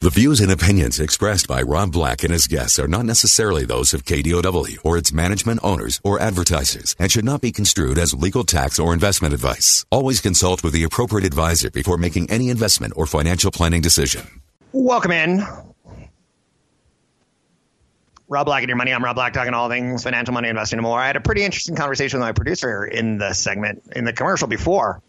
The 0.00 0.10
views 0.10 0.40
and 0.40 0.52
opinions 0.52 1.00
expressed 1.00 1.48
by 1.48 1.60
Rob 1.60 1.90
Black 1.90 2.22
and 2.22 2.32
his 2.32 2.46
guests 2.46 2.78
are 2.78 2.86
not 2.86 3.04
necessarily 3.04 3.64
those 3.64 3.92
of 3.92 4.04
KDOW 4.04 4.78
or 4.84 4.96
its 4.96 5.12
management 5.12 5.58
owners 5.64 6.00
or 6.04 6.20
advertisers 6.20 6.94
and 7.00 7.10
should 7.10 7.24
not 7.24 7.40
be 7.40 7.50
construed 7.50 7.98
as 7.98 8.14
legal 8.14 8.44
tax 8.44 8.78
or 8.78 8.94
investment 8.94 9.34
advice. 9.34 9.84
Always 9.90 10.20
consult 10.20 10.62
with 10.62 10.72
the 10.72 10.84
appropriate 10.84 11.26
advisor 11.26 11.68
before 11.72 11.96
making 11.96 12.30
any 12.30 12.48
investment 12.48 12.92
or 12.94 13.06
financial 13.06 13.50
planning 13.50 13.82
decision. 13.82 14.40
Welcome 14.70 15.10
in. 15.10 15.44
Rob 18.28 18.46
Black 18.46 18.62
and 18.62 18.68
your 18.68 18.76
money. 18.76 18.92
I'm 18.92 19.02
Rob 19.02 19.16
Black 19.16 19.32
talking 19.32 19.52
all 19.52 19.68
things 19.68 20.04
financial 20.04 20.32
money, 20.32 20.48
investing, 20.48 20.78
and 20.78 20.84
more. 20.84 21.00
I 21.00 21.08
had 21.08 21.16
a 21.16 21.20
pretty 21.20 21.42
interesting 21.42 21.74
conversation 21.74 22.20
with 22.20 22.28
my 22.28 22.32
producer 22.32 22.84
in 22.84 23.18
the 23.18 23.32
segment, 23.32 23.82
in 23.96 24.04
the 24.04 24.12
commercial 24.12 24.46
before. 24.46 25.02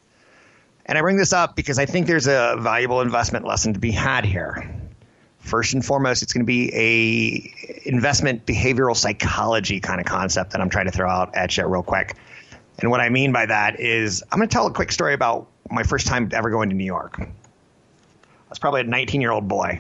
And 0.89 0.97
I 0.97 1.01
bring 1.01 1.17
this 1.17 1.33
up 1.33 1.55
because 1.55 1.77
I 1.77 1.85
think 1.85 2.07
there's 2.07 2.25
a 2.25 2.55
valuable 2.59 3.01
investment 3.01 3.45
lesson 3.45 3.73
to 3.73 3.79
be 3.79 3.91
had 3.91 4.25
here. 4.25 4.67
First 5.37 5.75
and 5.75 5.85
foremost, 5.85 6.23
it's 6.23 6.33
going 6.33 6.43
to 6.43 6.47
be 6.47 6.73
a 6.73 7.87
investment 7.87 8.47
behavioral 8.47 8.97
psychology 8.97 9.81
kind 9.81 10.01
of 10.01 10.07
concept 10.07 10.53
that 10.53 10.61
I'm 10.61 10.69
trying 10.71 10.87
to 10.87 10.91
throw 10.91 11.07
out 11.07 11.35
at 11.35 11.55
you 11.55 11.67
real 11.67 11.83
quick. 11.83 12.15
And 12.79 12.89
what 12.89 13.01
I 13.01 13.09
mean 13.09 13.31
by 13.31 13.45
that 13.45 13.79
is 13.79 14.23
I'm 14.31 14.39
going 14.39 14.49
to 14.49 14.51
tell 14.51 14.65
a 14.65 14.73
quick 14.73 14.91
story 14.91 15.13
about 15.13 15.47
my 15.69 15.83
first 15.83 16.07
time 16.07 16.27
ever 16.33 16.49
going 16.49 16.69
to 16.69 16.75
New 16.75 16.85
York. 16.85 17.19
I 17.19 17.29
was 18.49 18.57
probably 18.57 18.81
a 18.81 18.85
19 18.85 19.21
year 19.21 19.31
old 19.31 19.47
boy. 19.47 19.79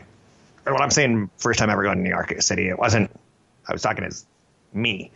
And 0.67 0.75
what 0.75 0.83
I'm 0.83 0.91
saying 0.91 1.31
first 1.37 1.57
time 1.57 1.71
ever 1.71 1.81
going 1.81 1.97
to 1.97 2.03
New 2.03 2.11
York 2.11 2.39
City, 2.43 2.69
it 2.69 2.77
wasn't, 2.77 3.09
I 3.67 3.73
was 3.73 3.81
talking 3.81 4.03
as 4.03 4.27
me 4.73 5.09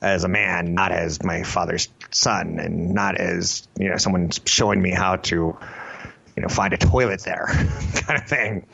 as 0.00 0.24
a 0.24 0.28
man, 0.28 0.74
not 0.74 0.92
as 0.92 1.22
my 1.22 1.42
father's 1.42 1.88
son, 2.10 2.58
and 2.58 2.94
not 2.94 3.16
as 3.16 3.66
you 3.78 3.88
know 3.88 3.96
someone 3.96 4.30
showing 4.46 4.80
me 4.80 4.90
how 4.90 5.16
to, 5.16 5.56
you 6.36 6.42
know, 6.42 6.48
find 6.48 6.72
a 6.72 6.78
toilet 6.78 7.20
there, 7.20 7.46
kind 7.94 8.20
of 8.20 8.28
thing. 8.28 8.66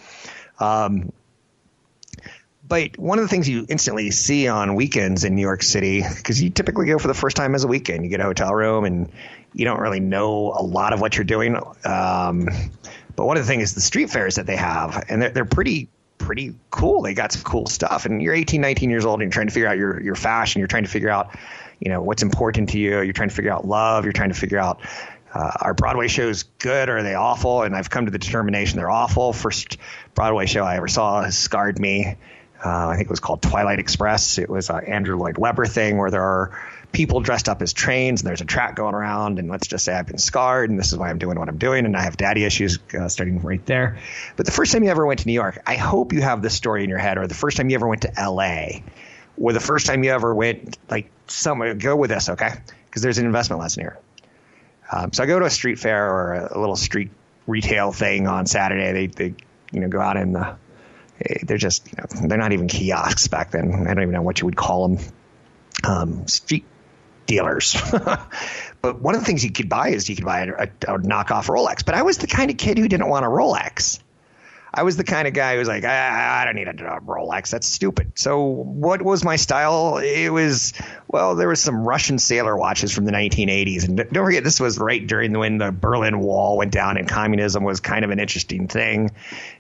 Um, 0.58 1.12
but 2.68 2.98
one 2.98 3.18
of 3.18 3.24
the 3.24 3.28
things 3.28 3.48
you 3.48 3.64
instantly 3.68 4.10
see 4.10 4.48
on 4.48 4.74
weekends 4.74 5.24
in 5.24 5.34
New 5.34 5.42
York 5.42 5.62
City, 5.62 6.02
because 6.02 6.42
you 6.42 6.50
typically 6.50 6.86
go 6.86 6.98
for 6.98 7.08
the 7.08 7.14
first 7.14 7.36
time 7.36 7.54
as 7.54 7.62
a 7.62 7.68
weekend, 7.68 8.04
you 8.04 8.10
get 8.10 8.20
a 8.20 8.24
hotel 8.24 8.52
room 8.52 8.84
and 8.84 9.12
you 9.52 9.64
don't 9.64 9.78
really 9.78 10.00
know 10.00 10.52
a 10.56 10.62
lot 10.62 10.92
of 10.92 11.00
what 11.00 11.16
you're 11.16 11.24
doing. 11.24 11.56
Um, 11.84 12.48
but 13.14 13.24
one 13.24 13.36
of 13.36 13.44
the 13.44 13.46
things 13.46 13.64
is 13.64 13.74
the 13.74 13.80
street 13.80 14.10
fairs 14.10 14.34
that 14.34 14.46
they 14.46 14.56
have, 14.56 15.04
and 15.08 15.22
they're, 15.22 15.30
they're 15.30 15.44
pretty 15.44 15.88
pretty 16.26 16.56
cool. 16.70 17.02
They 17.02 17.14
got 17.14 17.30
some 17.30 17.42
cool 17.42 17.66
stuff. 17.66 18.04
And 18.04 18.20
you're 18.20 18.34
18, 18.34 18.60
19 18.60 18.90
years 18.90 19.04
old 19.04 19.22
and 19.22 19.26
you're 19.26 19.32
trying 19.32 19.46
to 19.46 19.52
figure 19.52 19.68
out 19.68 19.78
your, 19.78 20.02
your 20.02 20.16
fashion. 20.16 20.58
You're 20.58 20.66
trying 20.66 20.82
to 20.82 20.90
figure 20.90 21.08
out, 21.08 21.38
you 21.78 21.88
know, 21.88 22.02
what's 22.02 22.24
important 22.24 22.70
to 22.70 22.78
you. 22.78 23.00
You're 23.00 23.12
trying 23.12 23.28
to 23.28 23.34
figure 23.34 23.52
out 23.52 23.64
love. 23.64 24.04
You're 24.04 24.12
trying 24.12 24.30
to 24.30 24.34
figure 24.34 24.58
out, 24.58 24.80
uh, 25.32 25.52
are 25.60 25.72
Broadway 25.72 26.08
shows 26.08 26.42
good 26.58 26.88
or 26.88 26.98
are 26.98 27.02
they 27.04 27.14
awful? 27.14 27.62
And 27.62 27.76
I've 27.76 27.90
come 27.90 28.06
to 28.06 28.10
the 28.10 28.18
determination 28.18 28.76
they're 28.76 28.90
awful. 28.90 29.32
First 29.32 29.78
Broadway 30.14 30.46
show 30.46 30.64
I 30.64 30.76
ever 30.76 30.88
saw 30.88 31.22
has 31.22 31.38
scarred 31.38 31.78
me. 31.78 32.16
Uh, 32.64 32.88
I 32.88 32.96
think 32.96 33.06
it 33.06 33.10
was 33.10 33.20
called 33.20 33.40
Twilight 33.40 33.78
Express. 33.78 34.38
It 34.38 34.50
was 34.50 34.68
an 34.68 34.84
Andrew 34.84 35.16
Lloyd 35.16 35.38
Webber 35.38 35.66
thing 35.66 35.96
where 35.96 36.10
there 36.10 36.22
are 36.22 36.60
people 36.96 37.20
dressed 37.20 37.46
up 37.46 37.60
as 37.60 37.74
trains 37.74 38.22
and 38.22 38.28
there's 38.28 38.40
a 38.40 38.46
track 38.46 38.74
going 38.74 38.94
around 38.94 39.38
and 39.38 39.50
let's 39.50 39.66
just 39.66 39.84
say 39.84 39.92
I've 39.92 40.06
been 40.06 40.16
scarred 40.16 40.70
and 40.70 40.78
this 40.78 40.92
is 40.92 40.98
why 40.98 41.10
I'm 41.10 41.18
doing 41.18 41.38
what 41.38 41.46
I'm 41.46 41.58
doing 41.58 41.84
and 41.84 41.94
I 41.94 42.02
have 42.02 42.16
daddy 42.16 42.42
issues 42.42 42.78
uh, 42.98 43.10
starting 43.10 43.42
right 43.42 43.64
there. 43.66 43.98
But 44.34 44.46
the 44.46 44.52
first 44.52 44.72
time 44.72 44.82
you 44.82 44.88
ever 44.88 45.04
went 45.04 45.20
to 45.20 45.26
New 45.26 45.34
York, 45.34 45.60
I 45.66 45.74
hope 45.74 46.14
you 46.14 46.22
have 46.22 46.40
this 46.40 46.54
story 46.54 46.84
in 46.84 46.88
your 46.88 46.98
head 46.98 47.18
or 47.18 47.26
the 47.26 47.34
first 47.34 47.58
time 47.58 47.68
you 47.68 47.74
ever 47.74 47.86
went 47.86 48.02
to 48.02 48.12
LA 48.18 48.80
or 49.38 49.52
the 49.52 49.60
first 49.60 49.84
time 49.84 50.04
you 50.04 50.10
ever 50.10 50.34
went 50.34 50.78
like 50.88 51.10
somewhere, 51.26 51.74
go 51.74 51.94
with 51.96 52.08
this, 52.08 52.30
okay? 52.30 52.54
Because 52.86 53.02
there's 53.02 53.18
an 53.18 53.26
investment 53.26 53.60
lesson 53.60 53.82
here. 53.82 53.98
Um, 54.90 55.12
so 55.12 55.22
I 55.22 55.26
go 55.26 55.38
to 55.38 55.44
a 55.44 55.50
street 55.50 55.78
fair 55.78 56.10
or 56.10 56.32
a, 56.32 56.56
a 56.56 56.58
little 56.58 56.76
street 56.76 57.10
retail 57.46 57.92
thing 57.92 58.26
on 58.26 58.46
Saturday. 58.46 58.92
They, 58.92 59.06
they, 59.08 59.34
you 59.70 59.80
know, 59.80 59.88
go 59.88 60.00
out 60.00 60.16
in 60.16 60.32
the, 60.32 60.56
they're 61.42 61.58
just, 61.58 61.88
you 61.88 61.98
know, 61.98 62.26
they're 62.26 62.38
not 62.38 62.54
even 62.54 62.68
kiosks 62.68 63.28
back 63.28 63.50
then. 63.50 63.86
I 63.86 63.92
don't 63.92 64.02
even 64.02 64.14
know 64.14 64.22
what 64.22 64.40
you 64.40 64.46
would 64.46 64.56
call 64.56 64.88
them. 64.88 65.06
Um, 65.84 66.26
street 66.26 66.64
dealers. 67.26 67.76
but 68.82 69.00
one 69.00 69.14
of 69.14 69.20
the 69.20 69.26
things 69.26 69.44
you 69.44 69.52
could 69.52 69.68
buy 69.68 69.88
is 69.88 70.08
you 70.08 70.16
could 70.16 70.24
buy 70.24 70.44
a, 70.44 70.52
a, 70.52 70.94
a, 70.94 70.98
knockoff 70.98 71.48
Rolex. 71.48 71.84
But 71.84 71.94
I 71.94 72.02
was 72.02 72.18
the 72.18 72.26
kind 72.26 72.50
of 72.50 72.56
kid 72.56 72.78
who 72.78 72.88
didn't 72.88 73.08
want 73.08 73.24
a 73.24 73.28
Rolex. 73.28 74.00
I 74.76 74.82
was 74.82 74.98
the 74.98 75.04
kind 75.04 75.26
of 75.26 75.32
guy 75.32 75.54
who 75.54 75.58
was 75.60 75.68
like, 75.68 75.84
I, 75.84 76.42
I 76.42 76.44
don't 76.44 76.54
need 76.54 76.68
a 76.68 76.74
Rolex. 76.74 77.48
That's 77.48 77.66
stupid. 77.66 78.12
So 78.14 78.42
what 78.42 79.00
was 79.00 79.24
my 79.24 79.36
style? 79.36 79.96
It 79.96 80.28
was, 80.28 80.74
well, 81.08 81.34
there 81.34 81.48
was 81.48 81.62
some 81.62 81.88
Russian 81.88 82.18
sailor 82.18 82.54
watches 82.54 82.92
from 82.92 83.06
the 83.06 83.12
1980s. 83.12 83.88
And 83.88 83.96
don't 83.96 84.12
forget, 84.12 84.44
this 84.44 84.60
was 84.60 84.78
right 84.78 85.04
during 85.04 85.32
when 85.38 85.56
the 85.56 85.72
Berlin 85.72 86.20
Wall 86.20 86.58
went 86.58 86.72
down 86.72 86.98
and 86.98 87.08
communism 87.08 87.64
was 87.64 87.80
kind 87.80 88.04
of 88.04 88.10
an 88.10 88.20
interesting 88.20 88.68
thing. 88.68 89.12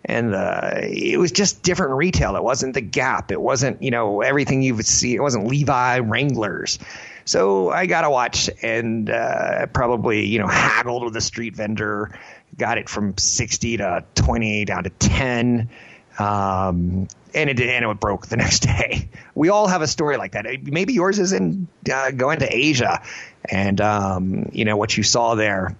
And 0.04 0.34
uh, 0.34 0.72
it 0.82 1.18
was 1.18 1.32
just 1.32 1.62
different 1.62 1.94
retail. 1.94 2.36
It 2.36 2.44
wasn't 2.44 2.74
the 2.74 2.82
Gap. 2.82 3.32
It 3.32 3.40
wasn't, 3.40 3.82
you 3.82 3.90
know, 3.90 4.20
everything 4.20 4.60
you 4.60 4.74
would 4.74 4.86
see. 4.86 5.14
It 5.14 5.20
wasn't 5.20 5.46
Levi 5.46 6.00
Wranglers. 6.00 6.78
So 7.26 7.70
I 7.70 7.86
got 7.86 8.04
a 8.04 8.10
watch 8.10 8.48
and 8.62 9.10
uh, 9.10 9.66
probably, 9.66 10.26
you 10.26 10.38
know, 10.38 10.46
haggled 10.46 11.02
with 11.04 11.16
a 11.16 11.20
street 11.20 11.56
vendor, 11.56 12.16
got 12.56 12.78
it 12.78 12.88
from 12.88 13.18
60 13.18 13.78
to 13.78 14.04
20 14.14 14.64
down 14.64 14.84
to 14.84 14.90
10. 14.90 15.68
Um, 16.20 17.08
and 17.34 17.50
it 17.50 17.60
and 17.60 17.84
it 17.84 18.00
broke 18.00 18.28
the 18.28 18.36
next 18.38 18.60
day. 18.60 19.10
We 19.34 19.48
all 19.48 19.66
have 19.66 19.82
a 19.82 19.88
story 19.88 20.16
like 20.16 20.32
that. 20.32 20.46
Maybe 20.62 20.94
yours 20.94 21.18
is 21.18 21.32
in 21.32 21.66
uh, 21.92 22.12
going 22.12 22.38
to 22.38 22.56
Asia, 22.56 23.02
and 23.44 23.80
um, 23.80 24.48
you 24.52 24.64
know 24.64 24.76
what 24.76 24.96
you 24.96 25.02
saw 25.02 25.34
there 25.34 25.76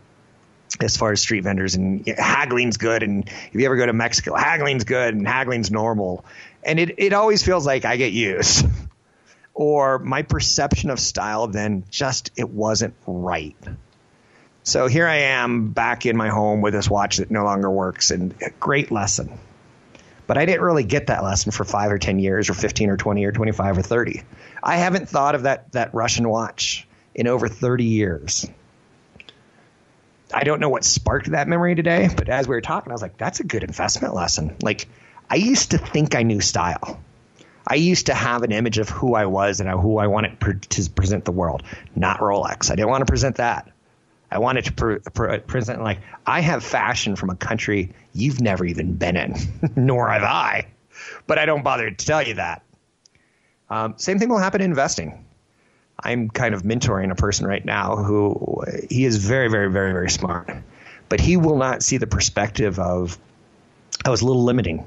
as 0.81 0.97
far 0.97 1.13
as 1.13 1.23
street 1.23 1.45
vendors 1.45 1.75
and 1.75 2.07
haggling's 2.07 2.77
good. 2.77 3.03
And 3.03 3.27
if 3.27 3.55
you 3.55 3.65
ever 3.65 3.77
go 3.77 3.87
to 3.87 3.95
Mexico, 3.95 4.35
haggling's 4.35 4.85
good 4.85 5.15
and 5.15 5.27
haggling's 5.27 5.71
normal. 5.71 6.25
And 6.63 6.79
it 6.79 6.97
it 6.99 7.13
always 7.15 7.43
feels 7.43 7.65
like 7.65 7.85
I 7.87 7.97
get 7.97 8.13
used. 8.13 8.67
or 9.57 9.99
my 9.99 10.21
perception 10.21 10.91
of 10.91 11.01
style 11.01 11.47
then 11.47 11.83
just 11.91 12.31
it 12.37 12.51
wasn't 12.51 12.95
right. 13.07 13.57
So 14.65 14.87
here 14.87 15.07
I 15.07 15.17
am 15.17 15.71
back 15.71 16.05
in 16.05 16.15
my 16.15 16.29
home 16.29 16.61
with 16.61 16.75
this 16.75 16.91
watch 16.91 17.17
that 17.17 17.31
no 17.31 17.43
longer 17.43 17.71
works 17.71 18.11
and 18.11 18.35
a 18.43 18.51
great 18.51 18.91
lesson. 18.91 19.39
But 20.27 20.37
I 20.37 20.45
didn't 20.45 20.61
really 20.61 20.85
get 20.85 21.07
that 21.07 21.25
lesson 21.25 21.53
for 21.53 21.65
5 21.65 21.91
or 21.91 21.99
10 21.99 22.19
years 22.19 22.51
or 22.51 22.55
15 22.55 22.91
or 22.91 22.97
20 22.99 23.25
or 23.25 23.33
25 23.33 23.79
or 23.79 23.83
30. 23.83 24.25
I 24.63 24.77
haven't 24.77 25.09
thought 25.09 25.35
of 25.35 25.45
that 25.45 25.73
that 25.73 25.95
Russian 25.95 26.29
watch 26.29 26.87
in 27.15 27.27
over 27.27 27.49
30 27.49 27.85
years. 27.85 28.47
I 30.35 30.45
don't 30.45 30.61
know 30.61 30.69
what 30.69 30.85
sparked 30.85 31.31
that 31.31 31.49
memory 31.49 31.77
today, 31.77 32.11
but 32.15 32.29
as 32.29 32.47
we 32.47 32.57
were 32.57 32.61
talking 32.61 32.91
I 32.91 32.95
was 32.95 33.03
like 33.03 33.17
that's 33.17 33.41
a 33.41 33.45
good 33.45 33.65
investment 33.65 34.13
lesson. 34.13 34.57
Like 34.61 34.87
I 35.31 35.37
used 35.37 35.71
to 35.71 35.79
think 35.79 36.15
I 36.15 36.25
knew 36.25 36.43
style. 36.43 37.01
I 37.67 37.75
used 37.75 38.07
to 38.07 38.15
have 38.15 38.43
an 38.43 38.53
image 38.53 38.79
of 38.79 38.89
who 38.89 39.15
I 39.15 39.27
was 39.27 39.61
and 39.61 39.69
who 39.69 39.99
I 39.99 40.07
wanted 40.07 40.41
to 40.71 40.91
present 40.91 41.25
the 41.25 41.33
world, 41.33 41.63
not 41.97 42.21
Rolex. 42.21 42.71
I 42.71 42.77
didn't 42.77 42.91
want 42.91 43.03
to 43.03 43.11
present 43.11 43.37
that. 43.37 43.73
I 44.31 44.39
wanted 44.39 44.67
to 44.67 44.73
pre- 44.73 44.99
pre- 44.99 45.39
present 45.39 45.83
like 45.83 45.99
I 46.27 46.41
have 46.41 46.63
fashion 46.65 47.17
from 47.17 47.31
a 47.31 47.37
country 47.37 47.93
you've 48.13 48.41
never 48.41 48.65
even 48.65 48.95
been 48.95 49.17
in, 49.17 49.35
nor 49.77 50.09
have 50.09 50.23
I. 50.23 50.69
But 51.27 51.39
I 51.39 51.47
don't 51.47 51.63
bother 51.63 51.91
to 51.91 52.07
tell 52.07 52.23
you 52.23 52.35
that. 52.35 52.63
Um, 53.69 53.95
same 53.97 54.19
thing 54.19 54.29
will 54.29 54.39
happen 54.39 54.61
in 54.61 54.71
investing. 54.71 55.25
I'm 55.99 56.29
kind 56.29 56.55
of 56.55 56.63
mentoring 56.63 57.11
a 57.11 57.15
person 57.15 57.47
right 57.47 57.65
now 57.65 57.97
who 57.97 58.63
he 58.91 59.05
is 59.05 59.17
very, 59.17 59.49
very, 59.49 59.71
very, 59.71 59.93
very 59.93 60.11
smart, 60.11 60.51
but 61.09 61.21
he 61.21 61.37
will 61.37 61.57
not 61.57 61.83
see 61.83 61.97
the 61.97 62.07
perspective 62.07 62.79
of 62.79 63.19
I 64.05 64.11
was 64.11 64.21
a 64.21 64.27
little 64.27 64.45
limiting 64.45 64.87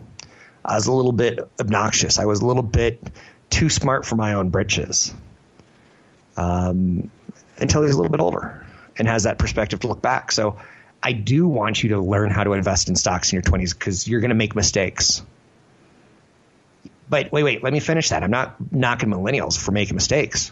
I 0.64 0.76
was 0.76 0.88
a 0.88 0.94
little 0.94 1.12
bit 1.12 1.40
obnoxious. 1.60 2.20
I 2.20 2.26
was 2.26 2.42
a 2.42 2.46
little 2.46 2.64
bit 2.64 3.02
too 3.50 3.70
smart 3.70 4.06
for 4.06 4.16
my 4.16 4.34
own 4.34 4.50
britches. 4.50 5.14
Um, 6.38 7.10
until 7.58 7.84
he's 7.84 7.94
a 7.94 7.98
little 7.98 8.12
bit 8.12 8.22
older 8.22 8.66
and 8.98 9.08
has 9.08 9.24
that 9.24 9.38
perspective 9.38 9.82
to 9.82 9.88
look 9.88 10.02
back. 10.02 10.32
So 10.32 10.58
I 11.02 11.14
do 11.14 11.48
want 11.48 11.82
you 11.82 11.90
to 11.90 12.00
learn 12.00 12.30
how 12.30 12.44
to 12.44 12.54
invest 12.54 12.90
in 12.90 12.96
stocks 12.96 13.32
in 13.32 13.38
your 13.38 13.44
20s 13.44 13.78
because 13.78 14.08
you're 14.08 14.22
going 14.22 14.30
to 14.30 14.36
make 14.36 14.56
mistakes. 14.56 15.22
But 17.10 17.32
wait, 17.32 17.44
wait, 17.44 17.64
let 17.64 17.74
me 17.74 17.80
finish 17.80 18.10
that. 18.10 18.24
I'm 18.24 18.32
not 18.32 18.56
knocking 18.72 19.10
millennials 19.10 19.58
for 19.58 19.72
making 19.72 19.96
mistakes. 19.96 20.52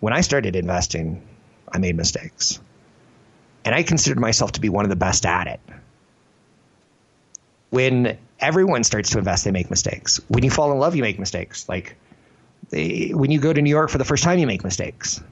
When 0.00 0.12
I 0.12 0.22
started 0.22 0.56
investing, 0.56 1.26
I 1.70 1.78
made 1.78 1.96
mistakes. 1.96 2.60
And 3.64 3.74
I 3.74 3.82
considered 3.82 4.18
myself 4.18 4.52
to 4.52 4.60
be 4.60 4.68
one 4.68 4.84
of 4.84 4.88
the 4.88 4.96
best 4.96 5.26
at 5.26 5.46
it. 5.46 5.60
When 7.70 8.18
everyone 8.40 8.84
starts 8.84 9.10
to 9.10 9.18
invest, 9.18 9.44
they 9.44 9.50
make 9.50 9.70
mistakes. 9.70 10.20
When 10.28 10.44
you 10.44 10.50
fall 10.50 10.72
in 10.72 10.78
love, 10.78 10.96
you 10.96 11.02
make 11.02 11.18
mistakes. 11.18 11.68
Like 11.68 11.96
they, 12.70 13.10
when 13.14 13.30
you 13.30 13.40
go 13.40 13.52
to 13.52 13.62
New 13.62 13.70
York 13.70 13.90
for 13.90 13.98
the 13.98 14.04
first 14.04 14.24
time, 14.24 14.38
you 14.38 14.46
make 14.46 14.64
mistakes. 14.64 15.22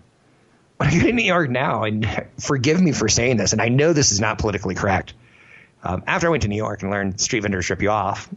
When 0.76 0.88
I 0.88 0.98
go 0.98 1.06
to 1.06 1.12
New 1.12 1.22
York 1.22 1.50
now, 1.50 1.84
and 1.84 2.26
forgive 2.40 2.82
me 2.82 2.90
for 2.90 3.08
saying 3.08 3.36
this, 3.36 3.52
and 3.52 3.62
I 3.62 3.68
know 3.68 3.92
this 3.92 4.10
is 4.10 4.18
not 4.18 4.38
politically 4.38 4.74
correct. 4.74 5.14
Um, 5.84 6.02
after 6.04 6.26
I 6.26 6.30
went 6.30 6.42
to 6.42 6.48
New 6.48 6.56
York 6.56 6.82
and 6.82 6.90
learned 6.90 7.20
street 7.20 7.40
vendors 7.40 7.70
rip 7.70 7.80
you 7.80 7.90
off, 7.90 8.28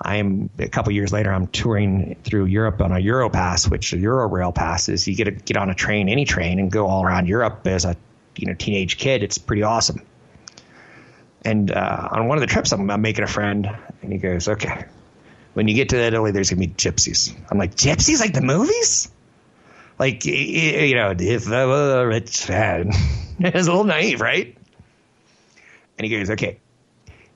I'm 0.00 0.50
a 0.58 0.68
couple 0.68 0.92
years 0.92 1.12
later. 1.12 1.32
I'm 1.32 1.46
touring 1.48 2.16
through 2.22 2.44
Europe 2.44 2.80
on 2.80 2.92
a 2.92 2.96
Europass, 2.96 3.68
which 3.68 3.92
a 3.92 3.98
Euro 3.98 4.28
Rail 4.28 4.52
pass 4.52 4.88
is. 4.88 5.08
You 5.08 5.16
get 5.16 5.24
to 5.24 5.30
get 5.32 5.56
on 5.56 5.70
a 5.70 5.74
train, 5.74 6.08
any 6.08 6.24
train, 6.24 6.58
and 6.58 6.70
go 6.70 6.86
all 6.86 7.02
around 7.04 7.28
Europe 7.28 7.66
as 7.66 7.84
a 7.84 7.96
you 8.36 8.46
know 8.46 8.54
teenage 8.54 8.98
kid. 8.98 9.22
It's 9.22 9.38
pretty 9.38 9.62
awesome. 9.62 10.02
And 11.46 11.70
uh, 11.70 12.08
on 12.10 12.26
one 12.26 12.38
of 12.38 12.40
the 12.40 12.48
trips, 12.48 12.72
I'm, 12.72 12.90
I'm 12.90 13.00
making 13.00 13.22
a 13.22 13.28
friend, 13.28 13.70
and 14.02 14.12
he 14.12 14.18
goes, 14.18 14.48
"Okay, 14.48 14.84
when 15.54 15.68
you 15.68 15.74
get 15.74 15.90
to 15.90 15.96
Italy, 15.96 16.32
there's 16.32 16.50
gonna 16.50 16.58
be 16.58 16.66
gypsies." 16.66 17.32
I'm 17.48 17.56
like, 17.56 17.76
"Gypsies 17.76 18.18
like 18.18 18.34
the 18.34 18.42
movies?" 18.42 19.08
Like 19.96 20.24
you 20.24 20.96
know, 20.96 21.14
if 21.16 21.48
I 21.48 21.64
were 21.66 22.02
a 22.02 22.06
rich 22.06 22.48
man, 22.48 22.90
it's 23.38 23.68
a 23.68 23.70
little 23.70 23.84
naive, 23.84 24.20
right? 24.20 24.58
And 25.96 26.04
he 26.04 26.10
goes, 26.10 26.30
"Okay, 26.30 26.58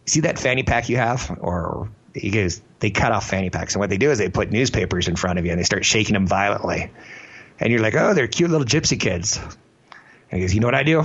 see 0.06 0.22
that 0.22 0.40
fanny 0.40 0.64
pack 0.64 0.88
you 0.88 0.96
have, 0.96 1.38
or 1.40 1.88
he 2.12 2.30
goes, 2.30 2.60
they 2.80 2.90
cut 2.90 3.12
off 3.12 3.28
fanny 3.28 3.50
packs. 3.50 3.74
And 3.74 3.80
what 3.80 3.90
they 3.90 3.96
do 3.96 4.10
is 4.10 4.18
they 4.18 4.28
put 4.28 4.50
newspapers 4.50 5.06
in 5.06 5.14
front 5.14 5.38
of 5.38 5.44
you 5.44 5.52
and 5.52 5.60
they 5.60 5.64
start 5.64 5.84
shaking 5.84 6.14
them 6.14 6.26
violently. 6.26 6.90
And 7.60 7.72
you're 7.72 7.80
like, 7.80 7.94
oh, 7.94 8.12
they're 8.14 8.26
cute 8.26 8.50
little 8.50 8.66
gypsy 8.66 8.98
kids. 8.98 9.38
And 9.38 10.40
he 10.40 10.40
goes, 10.40 10.52
you 10.52 10.60
know 10.60 10.66
what 10.66 10.74
I 10.74 10.82
do? 10.82 11.04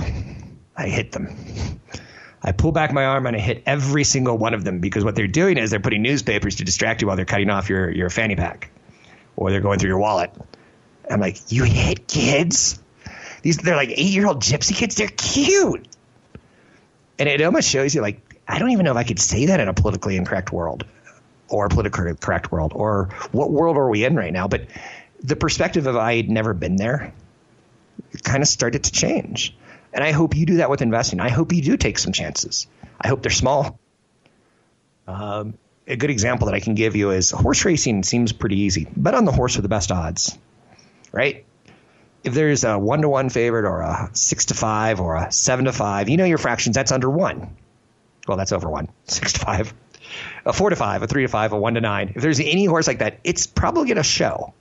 I 0.76 0.88
hit 0.88 1.12
them. 1.12 1.36
I 2.46 2.52
pull 2.52 2.70
back 2.70 2.92
my 2.92 3.04
arm 3.04 3.26
and 3.26 3.34
I 3.34 3.40
hit 3.40 3.64
every 3.66 4.04
single 4.04 4.38
one 4.38 4.54
of 4.54 4.62
them 4.62 4.78
because 4.78 5.04
what 5.04 5.16
they're 5.16 5.26
doing 5.26 5.58
is 5.58 5.70
they're 5.70 5.80
putting 5.80 6.02
newspapers 6.02 6.56
to 6.56 6.64
distract 6.64 7.02
you 7.02 7.08
while 7.08 7.16
they're 7.16 7.24
cutting 7.24 7.50
off 7.50 7.68
your, 7.68 7.90
your 7.90 8.08
fanny 8.08 8.36
pack 8.36 8.70
or 9.34 9.50
they're 9.50 9.60
going 9.60 9.80
through 9.80 9.88
your 9.88 9.98
wallet. 9.98 10.30
I'm 11.10 11.18
like, 11.20 11.50
you 11.50 11.64
hit 11.64 12.06
kids? 12.06 12.80
These 13.42 13.58
they're 13.58 13.74
like 13.74 13.90
eight 13.90 14.12
year 14.12 14.28
old 14.28 14.42
gypsy 14.42 14.76
kids. 14.76 14.94
They're 14.94 15.08
cute. 15.08 15.88
And 17.18 17.28
it 17.28 17.42
almost 17.42 17.68
shows 17.68 17.94
you 17.94 18.00
like 18.00 18.20
I 18.46 18.60
don't 18.60 18.70
even 18.70 18.84
know 18.84 18.92
if 18.92 18.96
I 18.96 19.04
could 19.04 19.18
say 19.18 19.46
that 19.46 19.58
in 19.58 19.68
a 19.68 19.74
politically 19.74 20.16
incorrect 20.16 20.52
world 20.52 20.84
or 21.48 21.68
politically 21.68 22.14
correct 22.14 22.52
world 22.52 22.72
or 22.74 23.10
what 23.32 23.50
world 23.50 23.76
are 23.76 23.90
we 23.90 24.04
in 24.04 24.14
right 24.14 24.32
now. 24.32 24.46
But 24.46 24.66
the 25.20 25.34
perspective 25.34 25.88
of 25.88 25.96
I 25.96 26.14
had 26.16 26.30
never 26.30 26.54
been 26.54 26.76
there 26.76 27.12
kind 28.22 28.42
of 28.42 28.48
started 28.48 28.84
to 28.84 28.92
change. 28.92 29.56
And 29.96 30.04
I 30.04 30.12
hope 30.12 30.36
you 30.36 30.44
do 30.44 30.58
that 30.58 30.68
with 30.68 30.82
investing. 30.82 31.20
I 31.20 31.30
hope 31.30 31.52
you 31.54 31.62
do 31.62 31.78
take 31.78 31.98
some 31.98 32.12
chances. 32.12 32.66
I 33.00 33.08
hope 33.08 33.22
they're 33.22 33.30
small. 33.30 33.80
Um, 35.08 35.54
a 35.86 35.96
good 35.96 36.10
example 36.10 36.46
that 36.46 36.54
I 36.54 36.60
can 36.60 36.74
give 36.74 36.96
you 36.96 37.12
is 37.12 37.30
horse 37.30 37.64
racing 37.64 38.02
seems 38.02 38.32
pretty 38.32 38.60
easy. 38.60 38.86
Bet 38.94 39.14
on 39.14 39.24
the 39.24 39.32
horse 39.32 39.56
with 39.56 39.62
the 39.62 39.70
best 39.70 39.90
odds, 39.90 40.38
right? 41.12 41.46
If 42.22 42.34
there's 42.34 42.64
a 42.64 42.78
one 42.78 43.00
to 43.02 43.08
one 43.08 43.30
favorite 43.30 43.64
or 43.64 43.80
a 43.80 44.10
six 44.12 44.46
to 44.46 44.54
five 44.54 45.00
or 45.00 45.16
a 45.16 45.32
seven 45.32 45.64
to 45.64 45.72
five, 45.72 46.10
you 46.10 46.18
know 46.18 46.24
your 46.26 46.38
fractions, 46.38 46.76
that's 46.76 46.92
under 46.92 47.08
one. 47.08 47.56
Well, 48.28 48.36
that's 48.36 48.52
over 48.52 48.68
one. 48.68 48.88
Six 49.04 49.34
to 49.34 49.40
five 49.40 49.72
a 50.44 50.52
four 50.52 50.70
to 50.70 50.76
five, 50.76 51.02
a 51.02 51.06
three 51.06 51.22
to 51.22 51.28
five, 51.28 51.52
a 51.52 51.56
one 51.56 51.74
to 51.74 51.80
nine. 51.80 52.12
If 52.14 52.22
there's 52.22 52.40
any 52.40 52.64
horse 52.64 52.86
like 52.86 52.98
that, 52.98 53.20
it's 53.24 53.46
probably 53.46 53.86
going 53.86 53.96
to 53.96 54.02
show. 54.02 54.52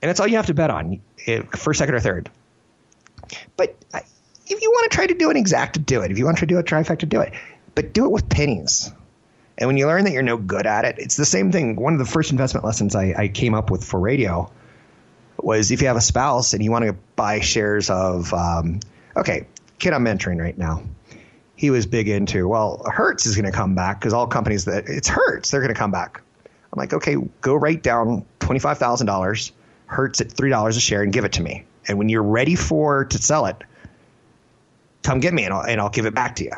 And 0.00 0.08
that's 0.08 0.20
all 0.20 0.26
you 0.26 0.36
have 0.36 0.46
to 0.46 0.54
bet 0.54 0.70
on, 0.70 1.00
eh, 1.26 1.42
first, 1.56 1.78
second, 1.78 1.94
or 1.94 2.00
third. 2.00 2.30
But 3.56 3.76
if 4.46 4.62
you 4.62 4.70
want 4.70 4.90
to 4.90 4.94
try 4.94 5.06
to 5.06 5.14
do 5.14 5.30
an 5.30 5.36
exact, 5.36 5.84
do 5.84 6.02
it. 6.02 6.10
If 6.10 6.18
you 6.18 6.24
want 6.24 6.38
to 6.38 6.46
do 6.46 6.58
a 6.58 6.62
trifecta, 6.62 7.08
do 7.08 7.20
it. 7.20 7.32
But 7.74 7.92
do 7.92 8.04
it 8.04 8.10
with 8.10 8.28
pennies. 8.28 8.92
And 9.58 9.68
when 9.68 9.76
you 9.76 9.86
learn 9.86 10.04
that 10.04 10.12
you're 10.12 10.22
no 10.22 10.36
good 10.36 10.66
at 10.66 10.84
it, 10.84 10.96
it's 10.98 11.16
the 11.16 11.26
same 11.26 11.52
thing. 11.52 11.76
One 11.76 11.92
of 11.92 11.98
the 11.98 12.04
first 12.04 12.30
investment 12.30 12.64
lessons 12.64 12.94
I, 12.94 13.14
I 13.16 13.28
came 13.28 13.54
up 13.54 13.70
with 13.70 13.84
for 13.84 14.00
radio 14.00 14.50
was 15.38 15.70
if 15.70 15.80
you 15.82 15.88
have 15.88 15.96
a 15.96 16.02
spouse 16.02 16.54
and 16.54 16.62
you 16.64 16.70
want 16.70 16.84
to 16.86 16.94
buy 17.16 17.40
shares 17.40 17.90
of, 17.90 18.32
um, 18.32 18.80
okay, 19.16 19.46
kid 19.78 19.92
I'm 19.92 20.04
mentoring 20.04 20.40
right 20.40 20.56
now 20.56 20.82
he 21.62 21.70
was 21.70 21.86
big 21.86 22.08
into, 22.08 22.48
well, 22.48 22.82
Hertz 22.84 23.24
is 23.24 23.36
going 23.36 23.44
to 23.44 23.56
come 23.56 23.76
back 23.76 24.00
because 24.00 24.12
all 24.12 24.26
companies 24.26 24.64
that 24.64 24.88
it's 24.88 25.06
Hertz, 25.06 25.52
they're 25.52 25.60
going 25.60 25.72
to 25.72 25.78
come 25.78 25.92
back. 25.92 26.20
I'm 26.44 26.76
like, 26.76 26.92
okay, 26.92 27.14
go 27.40 27.54
write 27.54 27.84
down 27.84 28.24
$25,000 28.40 29.52
Hertz 29.86 30.20
at 30.20 30.26
$3 30.26 30.68
a 30.68 30.80
share 30.80 31.02
and 31.02 31.12
give 31.12 31.24
it 31.24 31.34
to 31.34 31.42
me. 31.42 31.64
And 31.86 31.98
when 31.98 32.08
you're 32.08 32.22
ready 32.22 32.54
for 32.54 33.04
to 33.06 33.18
sell 33.18 33.46
it, 33.46 33.56
come 35.02 35.20
get 35.20 35.34
me 35.34 35.44
and 35.44 35.52
I'll, 35.52 35.62
and 35.62 35.80
I'll 35.80 35.90
give 35.90 36.06
it 36.06 36.14
back 36.14 36.36
to 36.36 36.44
you. 36.44 36.52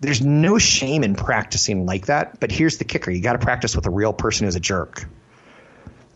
There's 0.00 0.20
no 0.20 0.58
shame 0.58 1.02
in 1.02 1.14
practicing 1.14 1.86
like 1.86 2.06
that, 2.06 2.40
but 2.40 2.50
here's 2.52 2.78
the 2.78 2.84
kicker. 2.84 3.10
You 3.10 3.22
got 3.22 3.34
to 3.34 3.38
practice 3.38 3.74
with 3.74 3.86
a 3.86 3.90
real 3.90 4.12
person 4.12 4.46
who's 4.46 4.56
a 4.56 4.60
jerk. 4.60 5.06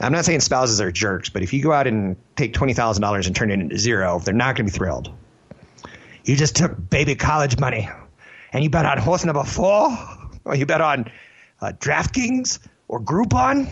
I'm 0.00 0.12
not 0.12 0.25
saying 0.25 0.41
spouses 0.41 0.81
are 0.81 0.93
jerks, 0.93 1.29
but 1.29 1.43
if 1.43 1.53
you 1.53 1.62
go 1.62 1.73
out 1.73 1.87
and 1.87 2.17
take 2.37 2.53
$20,000 2.53 3.26
and 3.26 3.37
turn 3.37 3.50
it 3.50 3.55
into 3.55 3.79
zero, 3.79 4.20
they're 4.20 4.35
not 4.35 4.56
going 4.56 4.67
to 4.67 4.73
be 4.73 4.76
thrilled. 4.76 5.12
You 6.25 6.37
just 6.37 6.56
took 6.56 6.91
baby 6.91 7.15
college 7.15 7.59
money 7.59 7.88
and 8.53 8.62
you 8.62 8.70
bet 8.70 8.85
on 8.87 8.99
horse 8.99 9.25
number 9.25 9.43
four, 9.44 9.97
or 10.44 10.55
you 10.55 10.67
bet 10.67 10.81
on 10.81 11.11
uh, 11.61 11.73
DraftKings 11.73 12.61
or 12.87 13.00
Groupon. 13.00 13.69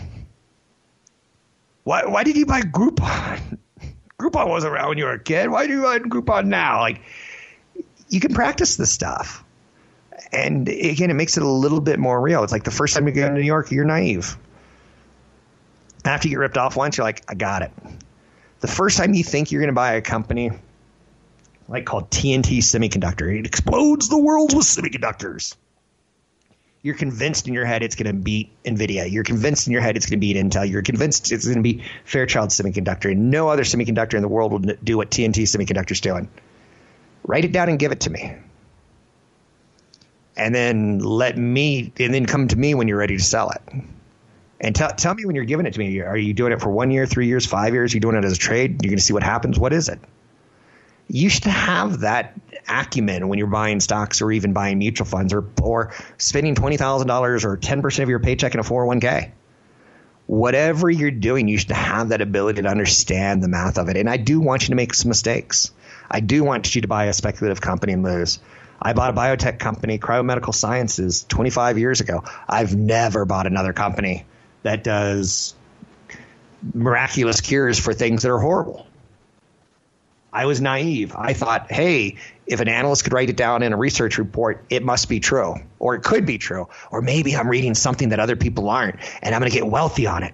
Why, 1.83 2.05
why 2.05 2.23
did 2.23 2.35
you 2.35 2.45
buy 2.45 2.61
Groupon? 2.61 3.59
Groupon 4.19 4.49
wasn't 4.49 4.73
around 4.73 4.89
when 4.89 4.97
you 4.97 5.05
were 5.05 5.13
a 5.13 5.19
kid. 5.19 5.49
Why 5.49 5.67
do 5.67 5.73
you 5.73 5.83
buy 5.83 5.99
Groupon 5.99 6.47
now? 6.47 6.79
Like, 6.79 7.01
you 8.09 8.19
can 8.19 8.33
practice 8.33 8.75
this 8.75 8.91
stuff. 8.91 9.43
And 10.31 10.67
again, 10.67 11.11
it 11.11 11.13
makes 11.13 11.37
it 11.37 11.43
a 11.43 11.47
little 11.47 11.79
bit 11.79 11.99
more 11.99 12.19
real. 12.19 12.43
It's 12.43 12.51
like 12.51 12.63
the 12.63 12.71
first 12.71 12.95
time 12.95 13.07
you 13.07 13.13
go 13.13 13.27
to 13.27 13.33
New 13.33 13.41
York, 13.41 13.71
you're 13.71 13.85
naive. 13.85 14.35
After 16.03 16.27
you 16.27 16.33
get 16.33 16.39
ripped 16.39 16.57
off 16.57 16.75
once, 16.75 16.97
you're 16.97 17.05
like, 17.05 17.23
I 17.27 17.35
got 17.35 17.61
it. 17.61 17.71
The 18.59 18.67
first 18.67 18.97
time 18.97 19.13
you 19.13 19.23
think 19.23 19.51
you're 19.51 19.61
going 19.61 19.69
to 19.69 19.75
buy 19.75 19.93
a 19.93 20.01
company 20.01 20.51
like 21.67 21.85
called 21.85 22.09
TNT 22.09 22.57
Semiconductor. 22.59 23.37
It 23.37 23.45
explodes 23.45 24.09
the 24.09 24.17
world 24.17 24.55
with 24.55 24.65
semiconductors. 24.65 25.55
You're 26.81 26.95
convinced 26.95 27.47
in 27.47 27.53
your 27.53 27.65
head 27.65 27.83
it's 27.83 27.95
going 27.95 28.07
to 28.07 28.13
beat 28.13 28.51
NVIDIA. 28.63 29.11
You're 29.11 29.23
convinced 29.23 29.67
in 29.67 29.73
your 29.73 29.81
head 29.81 29.97
it's 29.97 30.05
going 30.05 30.19
to 30.19 30.21
beat 30.21 30.37
Intel. 30.37 30.69
You're 30.69 30.83
convinced 30.83 31.31
it's 31.31 31.45
going 31.45 31.57
to 31.57 31.63
be 31.63 31.83
Fairchild 32.05 32.49
Semiconductor. 32.49 33.11
And 33.11 33.31
no 33.31 33.49
other 33.49 33.63
semiconductor 33.63 34.13
in 34.13 34.21
the 34.21 34.27
world 34.27 34.51
will 34.51 34.75
do 34.83 34.97
what 34.97 35.09
TNT 35.09 35.43
Semiconductor's 35.43 36.01
doing. 36.01 36.29
Write 37.23 37.45
it 37.45 37.51
down 37.51 37.69
and 37.69 37.79
give 37.79 37.91
it 37.91 38.01
to 38.01 38.09
me. 38.09 38.35
And 40.37 40.53
then 40.53 40.99
let 40.99 41.37
me, 41.37 41.91
and 41.99 42.13
then 42.13 42.27
come 42.27 42.47
to 42.47 42.55
me 42.55 42.75
when 42.75 42.87
you're 42.87 42.97
ready 42.97 43.17
to 43.17 43.23
sell 43.23 43.49
it. 43.49 43.61
And 44.61 44.75
tell, 44.75 44.89
tell 44.91 45.13
me 45.15 45.25
when 45.25 45.35
you're 45.35 45.45
giving 45.45 45.65
it 45.65 45.73
to 45.73 45.79
me. 45.79 45.99
Are 46.01 46.17
you 46.17 46.33
doing 46.33 46.51
it 46.51 46.61
for 46.61 46.69
one 46.69 46.91
year, 46.91 47.05
three 47.05 47.27
years, 47.27 47.45
five 47.45 47.73
years? 47.73 47.93
Are 47.93 47.97
you 47.97 48.01
doing 48.01 48.15
it 48.15 48.23
as 48.23 48.33
a 48.33 48.37
trade? 48.37 48.83
You're 48.83 48.91
going 48.91 48.97
to 48.97 49.03
see 49.03 49.13
what 49.13 49.23
happens. 49.23 49.57
What 49.59 49.73
is 49.73 49.89
it? 49.89 49.99
you 51.09 51.29
should 51.29 51.45
have 51.45 52.01
that 52.01 52.33
acumen 52.67 53.27
when 53.27 53.39
you're 53.39 53.47
buying 53.47 53.79
stocks 53.79 54.21
or 54.21 54.31
even 54.31 54.53
buying 54.53 54.79
mutual 54.79 55.05
funds 55.05 55.33
or, 55.33 55.45
or 55.61 55.93
spending 56.17 56.55
$20,000 56.55 57.45
or 57.45 57.57
10% 57.57 58.03
of 58.03 58.09
your 58.09 58.19
paycheck 58.19 58.53
in 58.53 58.59
a 58.59 58.63
401k. 58.63 59.31
Whatever 60.25 60.89
you're 60.89 61.11
doing, 61.11 61.47
you 61.47 61.57
should 61.57 61.71
have 61.71 62.09
that 62.09 62.21
ability 62.21 62.61
to 62.61 62.67
understand 62.67 63.41
the 63.41 63.47
math 63.47 63.77
of 63.77 63.87
it. 63.87 63.95
And 63.95 64.09
I 64.09 64.17
do 64.17 64.41
want 64.41 64.63
you 64.63 64.69
to 64.69 64.75
make 64.75 64.93
some 64.93 65.09
mistakes. 65.09 65.71
I 66.11 66.19
do 66.19 66.43
want 66.43 66.75
you 66.75 66.81
to 66.81 66.87
buy 66.87 67.05
a 67.05 67.13
speculative 67.13 67.61
company 67.61 67.93
and 67.93 68.03
lose. 68.03 68.39
I 68.81 68.93
bought 68.93 69.09
a 69.09 69.13
biotech 69.13 69.57
company, 69.57 69.97
Cryomedical 69.97 70.53
Sciences, 70.53 71.23
25 71.23 71.79
years 71.79 72.01
ago. 72.01 72.23
I've 72.47 72.75
never 72.75 73.25
bought 73.25 73.47
another 73.47 73.73
company 73.73 74.25
that 74.63 74.83
does 74.83 75.55
miraculous 76.73 77.41
cures 77.41 77.79
for 77.79 77.93
things 77.93 78.23
that 78.23 78.31
are 78.31 78.39
horrible. 78.39 78.87
I 80.31 80.45
was 80.45 80.61
naive. 80.61 81.15
I 81.15 81.33
thought, 81.33 81.71
hey, 81.71 82.15
if 82.45 82.59
an 82.59 82.67
analyst 82.67 83.03
could 83.03 83.13
write 83.13 83.29
it 83.29 83.37
down 83.37 83.63
in 83.63 83.73
a 83.73 83.77
research 83.77 84.17
report, 84.17 84.65
it 84.69 84.83
must 84.83 85.09
be 85.09 85.19
true, 85.19 85.55
or 85.79 85.95
it 85.95 86.03
could 86.03 86.25
be 86.25 86.37
true, 86.37 86.67
or 86.91 87.01
maybe 87.01 87.35
I'm 87.35 87.49
reading 87.49 87.73
something 87.75 88.09
that 88.09 88.19
other 88.19 88.35
people 88.35 88.69
aren't, 88.69 88.97
and 89.21 89.33
I'm 89.33 89.41
going 89.41 89.51
to 89.51 89.57
get 89.57 89.67
wealthy 89.67 90.07
on 90.07 90.23
it. 90.23 90.33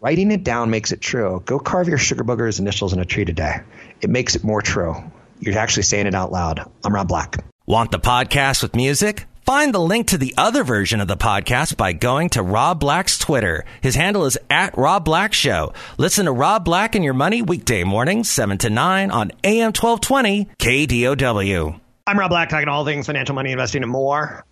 Writing 0.00 0.30
it 0.30 0.44
down 0.44 0.70
makes 0.70 0.92
it 0.92 1.00
true. 1.00 1.42
Go 1.46 1.58
carve 1.58 1.88
your 1.88 1.98
sugar 1.98 2.22
booger's 2.22 2.60
initials 2.60 2.92
in 2.92 2.98
a 2.98 3.04
tree 3.04 3.24
today. 3.24 3.60
It 4.00 4.10
makes 4.10 4.36
it 4.36 4.44
more 4.44 4.60
true. 4.60 4.94
You're 5.40 5.58
actually 5.58 5.84
saying 5.84 6.06
it 6.06 6.14
out 6.14 6.32
loud. 6.32 6.70
I'm 6.84 6.94
Rob 6.94 7.08
Black. 7.08 7.44
Want 7.66 7.90
the 7.90 7.98
podcast 7.98 8.62
with 8.62 8.76
music? 8.76 9.26
Find 9.46 9.72
the 9.72 9.78
link 9.78 10.08
to 10.08 10.18
the 10.18 10.34
other 10.36 10.64
version 10.64 11.00
of 11.00 11.06
the 11.06 11.16
podcast 11.16 11.76
by 11.76 11.92
going 11.92 12.30
to 12.30 12.42
Rob 12.42 12.80
Black's 12.80 13.16
Twitter. 13.16 13.64
His 13.80 13.94
handle 13.94 14.24
is 14.24 14.36
at 14.50 14.76
Rob 14.76 15.04
Black 15.04 15.32
Show. 15.32 15.72
Listen 15.98 16.24
to 16.24 16.32
Rob 16.32 16.64
Black 16.64 16.96
and 16.96 17.04
Your 17.04 17.14
Money 17.14 17.42
weekday 17.42 17.84
mornings, 17.84 18.28
7 18.28 18.58
to 18.58 18.70
9 18.70 19.12
on 19.12 19.30
AM 19.44 19.66
1220 19.66 20.48
KDOW. 20.58 21.80
I'm 22.08 22.18
Rob 22.18 22.30
Black, 22.30 22.48
talking 22.48 22.66
all 22.66 22.84
things 22.84 23.06
financial, 23.06 23.36
money, 23.36 23.52
investing, 23.52 23.84
and 23.84 23.92
more. 23.92 24.44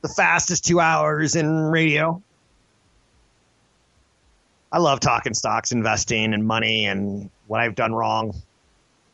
The 0.00 0.08
fastest 0.08 0.64
two 0.64 0.80
hours 0.80 1.36
in 1.36 1.46
radio. 1.46 2.22
I 4.72 4.78
love 4.78 5.00
talking 5.00 5.34
stocks, 5.34 5.72
investing, 5.72 6.32
and 6.32 6.46
money, 6.46 6.86
and 6.86 7.28
what 7.46 7.60
I've 7.60 7.74
done 7.74 7.92
wrong. 7.92 8.34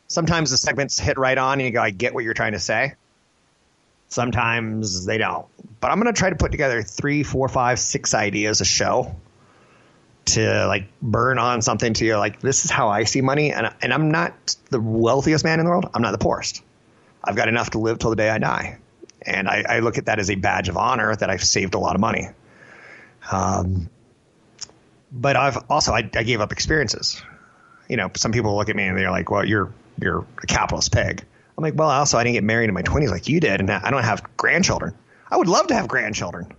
Sometimes 0.06 0.52
the 0.52 0.56
segments 0.56 1.00
hit 1.00 1.18
right 1.18 1.36
on, 1.36 1.54
and 1.54 1.62
you 1.62 1.72
go, 1.72 1.82
I 1.82 1.90
get 1.90 2.14
what 2.14 2.22
you're 2.22 2.32
trying 2.32 2.52
to 2.52 2.60
say 2.60 2.94
Sometimes 4.12 5.06
they 5.06 5.16
don't. 5.16 5.46
But 5.80 5.90
I'm 5.90 5.98
going 5.98 6.12
to 6.12 6.18
try 6.18 6.28
to 6.28 6.36
put 6.36 6.52
together 6.52 6.82
three, 6.82 7.22
four, 7.22 7.48
five, 7.48 7.78
six 7.78 8.12
ideas 8.12 8.60
a 8.60 8.64
show 8.66 9.16
to 10.26 10.66
like 10.66 10.88
burn 11.00 11.38
on 11.38 11.62
something 11.62 11.94
to 11.94 12.04
you 12.04 12.16
like 12.18 12.38
this 12.40 12.66
is 12.66 12.70
how 12.70 12.90
I 12.90 13.04
see 13.04 13.22
money 13.22 13.52
and 13.52 13.74
and 13.82 13.92
I'm 13.92 14.12
not 14.12 14.54
the 14.70 14.80
wealthiest 14.80 15.44
man 15.44 15.60
in 15.60 15.64
the 15.64 15.70
world. 15.70 15.88
I'm 15.94 16.02
not 16.02 16.12
the 16.12 16.18
poorest. 16.18 16.62
I've 17.24 17.36
got 17.36 17.48
enough 17.48 17.70
to 17.70 17.78
live 17.78 17.98
till 18.00 18.10
the 18.10 18.16
day 18.16 18.28
I 18.28 18.36
die. 18.36 18.78
And 19.22 19.48
I, 19.48 19.64
I 19.66 19.78
look 19.78 19.96
at 19.96 20.04
that 20.04 20.18
as 20.18 20.30
a 20.30 20.34
badge 20.34 20.68
of 20.68 20.76
honor 20.76 21.16
that 21.16 21.30
I've 21.30 21.42
saved 21.42 21.74
a 21.74 21.78
lot 21.78 21.94
of 21.94 22.00
money. 22.02 22.28
Um, 23.30 23.88
but 25.10 25.36
I've 25.36 25.56
also 25.70 25.92
I, 25.92 26.08
I 26.14 26.22
gave 26.22 26.42
up 26.42 26.52
experiences. 26.52 27.22
You 27.88 27.96
know, 27.96 28.10
some 28.14 28.32
people 28.32 28.54
look 28.56 28.68
at 28.68 28.76
me 28.76 28.84
and 28.84 28.98
they're 28.98 29.10
like, 29.10 29.30
"Well, 29.30 29.46
you're 29.46 29.72
you're 29.98 30.26
a 30.42 30.46
capitalist 30.46 30.92
pig." 30.92 31.24
I'm 31.56 31.62
like, 31.62 31.74
"Well, 31.76 31.90
also 31.90 32.18
I 32.18 32.24
didn't 32.24 32.34
get 32.34 32.44
married 32.44 32.68
in 32.68 32.74
my 32.74 32.82
20s 32.82 33.10
like 33.10 33.28
you 33.28 33.40
did, 33.40 33.60
and 33.60 33.70
I 33.70 33.90
don't 33.90 34.02
have 34.02 34.36
grandchildren. 34.36 34.94
I 35.30 35.36
would 35.36 35.48
love 35.48 35.68
to 35.68 35.74
have 35.74 35.88
grandchildren. 35.88 36.52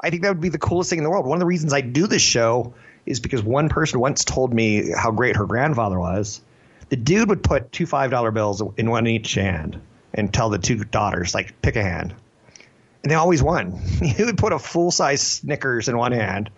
I 0.00 0.10
think 0.10 0.22
that 0.22 0.28
would 0.28 0.40
be 0.40 0.50
the 0.50 0.58
coolest 0.58 0.90
thing 0.90 0.98
in 0.98 1.04
the 1.04 1.10
world. 1.10 1.26
One 1.26 1.36
of 1.36 1.40
the 1.40 1.46
reasons 1.46 1.72
I 1.72 1.80
do 1.80 2.06
this 2.06 2.22
show 2.22 2.74
is 3.06 3.20
because 3.20 3.42
one 3.42 3.68
person 3.68 4.00
once 4.00 4.24
told 4.24 4.52
me 4.52 4.90
how 4.90 5.10
great 5.10 5.36
her 5.36 5.46
grandfather 5.46 5.98
was. 5.98 6.40
The 6.88 6.96
dude 6.96 7.28
would 7.28 7.42
put 7.42 7.72
two 7.72 7.86
five 7.86 8.10
dollar 8.10 8.30
bills 8.30 8.62
in 8.76 8.90
one 8.90 9.06
each 9.06 9.34
hand 9.34 9.80
and 10.12 10.32
tell 10.32 10.50
the 10.50 10.58
two 10.58 10.84
daughters, 10.84 11.34
like, 11.34 11.60
pick 11.62 11.76
a 11.76 11.82
hand. 11.82 12.14
And 13.02 13.10
they 13.10 13.14
always 13.14 13.42
won. 13.42 13.72
He 14.02 14.24
would 14.24 14.38
put 14.38 14.52
a 14.52 14.58
full 14.58 14.90
size 14.90 15.22
Snickers 15.22 15.88
in 15.88 15.96
one 15.96 16.12
hand 16.12 16.50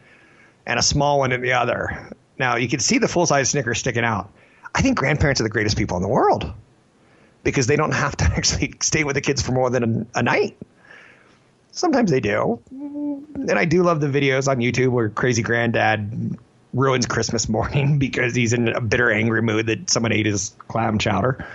and 0.67 0.79
a 0.79 0.83
small 0.83 1.19
one 1.19 1.33
in 1.33 1.41
the 1.41 1.53
other. 1.53 2.11
Now 2.39 2.57
you 2.57 2.69
could 2.69 2.83
see 2.83 2.99
the 2.99 3.09
full 3.09 3.27
size 3.27 3.51
Snickers 3.51 3.79
sticking 3.79 4.05
out. 4.05 4.31
I 4.75 4.83
think 4.83 4.99
grandparents 4.99 5.41
are 5.41 5.45
the 5.45 5.51
greatest 5.51 5.77
people 5.77 5.97
in 5.97 6.03
the 6.03 6.09
world 6.09 6.53
because 7.49 7.67
they 7.67 7.77
don't 7.77 7.93
have 7.93 8.17
to 8.17 8.25
actually 8.37 8.75
stay 8.81 9.05
with 9.05 9.15
the 9.15 9.21
kids 9.21 9.43
for 9.43 9.53
more 9.53 9.71
than 9.71 10.09
a, 10.15 10.19
a 10.19 10.23
night. 10.23 10.57
Sometimes 11.73 12.11
they 12.11 12.21
do. 12.21 12.61
And 12.71 13.53
I 13.53 13.65
do 13.65 13.83
love 13.83 14.01
the 14.01 14.09
videos 14.09 14.49
on 14.49 14.59
YouTube 14.59 14.89
where 14.89 15.09
crazy 15.09 15.43
granddad 15.43 16.37
ruins 16.75 17.07
Christmas 17.07 17.49
morning 17.49 17.99
because 18.01 18.35
he's 18.35 18.53
in 18.53 18.69
a 18.69 18.81
bitter, 18.81 19.11
angry 19.11 19.43
mood 19.43 19.67
that 19.67 19.91
someone 19.91 20.13
ate 20.13 20.27
his 20.27 20.55
clam 20.67 20.99
chowder. 20.99 21.47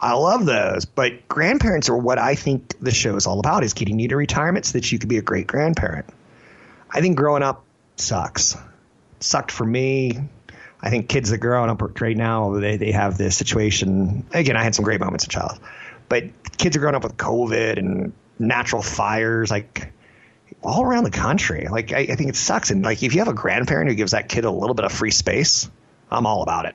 I 0.00 0.14
love 0.14 0.46
those, 0.46 0.86
but 0.86 1.28
grandparents 1.28 1.90
are 1.90 1.96
what 1.96 2.18
I 2.18 2.34
think 2.34 2.74
the 2.80 2.90
show 2.90 3.16
is 3.16 3.26
all 3.26 3.38
about: 3.38 3.64
is 3.64 3.74
getting 3.74 3.98
you 3.98 4.08
to 4.08 4.16
retirement 4.16 4.64
so 4.64 4.78
that 4.78 4.90
you 4.90 4.98
could 4.98 5.10
be 5.10 5.18
a 5.18 5.22
great 5.22 5.46
grandparent. 5.46 6.06
I 6.90 7.02
think 7.02 7.18
growing 7.18 7.42
up 7.42 7.64
sucks. 7.96 8.54
It 8.54 8.60
sucked 9.20 9.50
for 9.50 9.66
me. 9.66 10.18
I 10.82 10.90
think 10.90 11.08
kids 11.08 11.30
that 11.30 11.38
grow 11.38 11.64
up 11.64 12.00
right 12.00 12.16
now 12.16 12.58
they 12.58 12.76
they 12.76 12.92
have 12.92 13.18
this 13.18 13.36
situation. 13.36 14.26
Again, 14.32 14.56
I 14.56 14.62
had 14.62 14.74
some 14.74 14.84
great 14.84 15.00
moments 15.00 15.24
as 15.24 15.28
a 15.28 15.30
child, 15.30 15.60
but 16.08 16.24
kids 16.56 16.76
are 16.76 16.80
growing 16.80 16.94
up 16.94 17.02
with 17.02 17.16
COVID 17.16 17.78
and 17.78 18.12
natural 18.38 18.82
fires, 18.82 19.50
like 19.50 19.92
all 20.62 20.82
around 20.82 21.04
the 21.04 21.10
country. 21.10 21.68
Like 21.70 21.92
I, 21.92 22.00
I 22.00 22.14
think 22.16 22.30
it 22.30 22.36
sucks. 22.36 22.70
And 22.70 22.82
like 22.82 23.02
if 23.02 23.14
you 23.14 23.20
have 23.20 23.28
a 23.28 23.34
grandparent 23.34 23.90
who 23.90 23.94
gives 23.94 24.12
that 24.12 24.28
kid 24.28 24.44
a 24.44 24.50
little 24.50 24.74
bit 24.74 24.84
of 24.84 24.92
free 24.92 25.10
space, 25.10 25.70
I'm 26.10 26.26
all 26.26 26.42
about 26.42 26.66
it. 26.66 26.74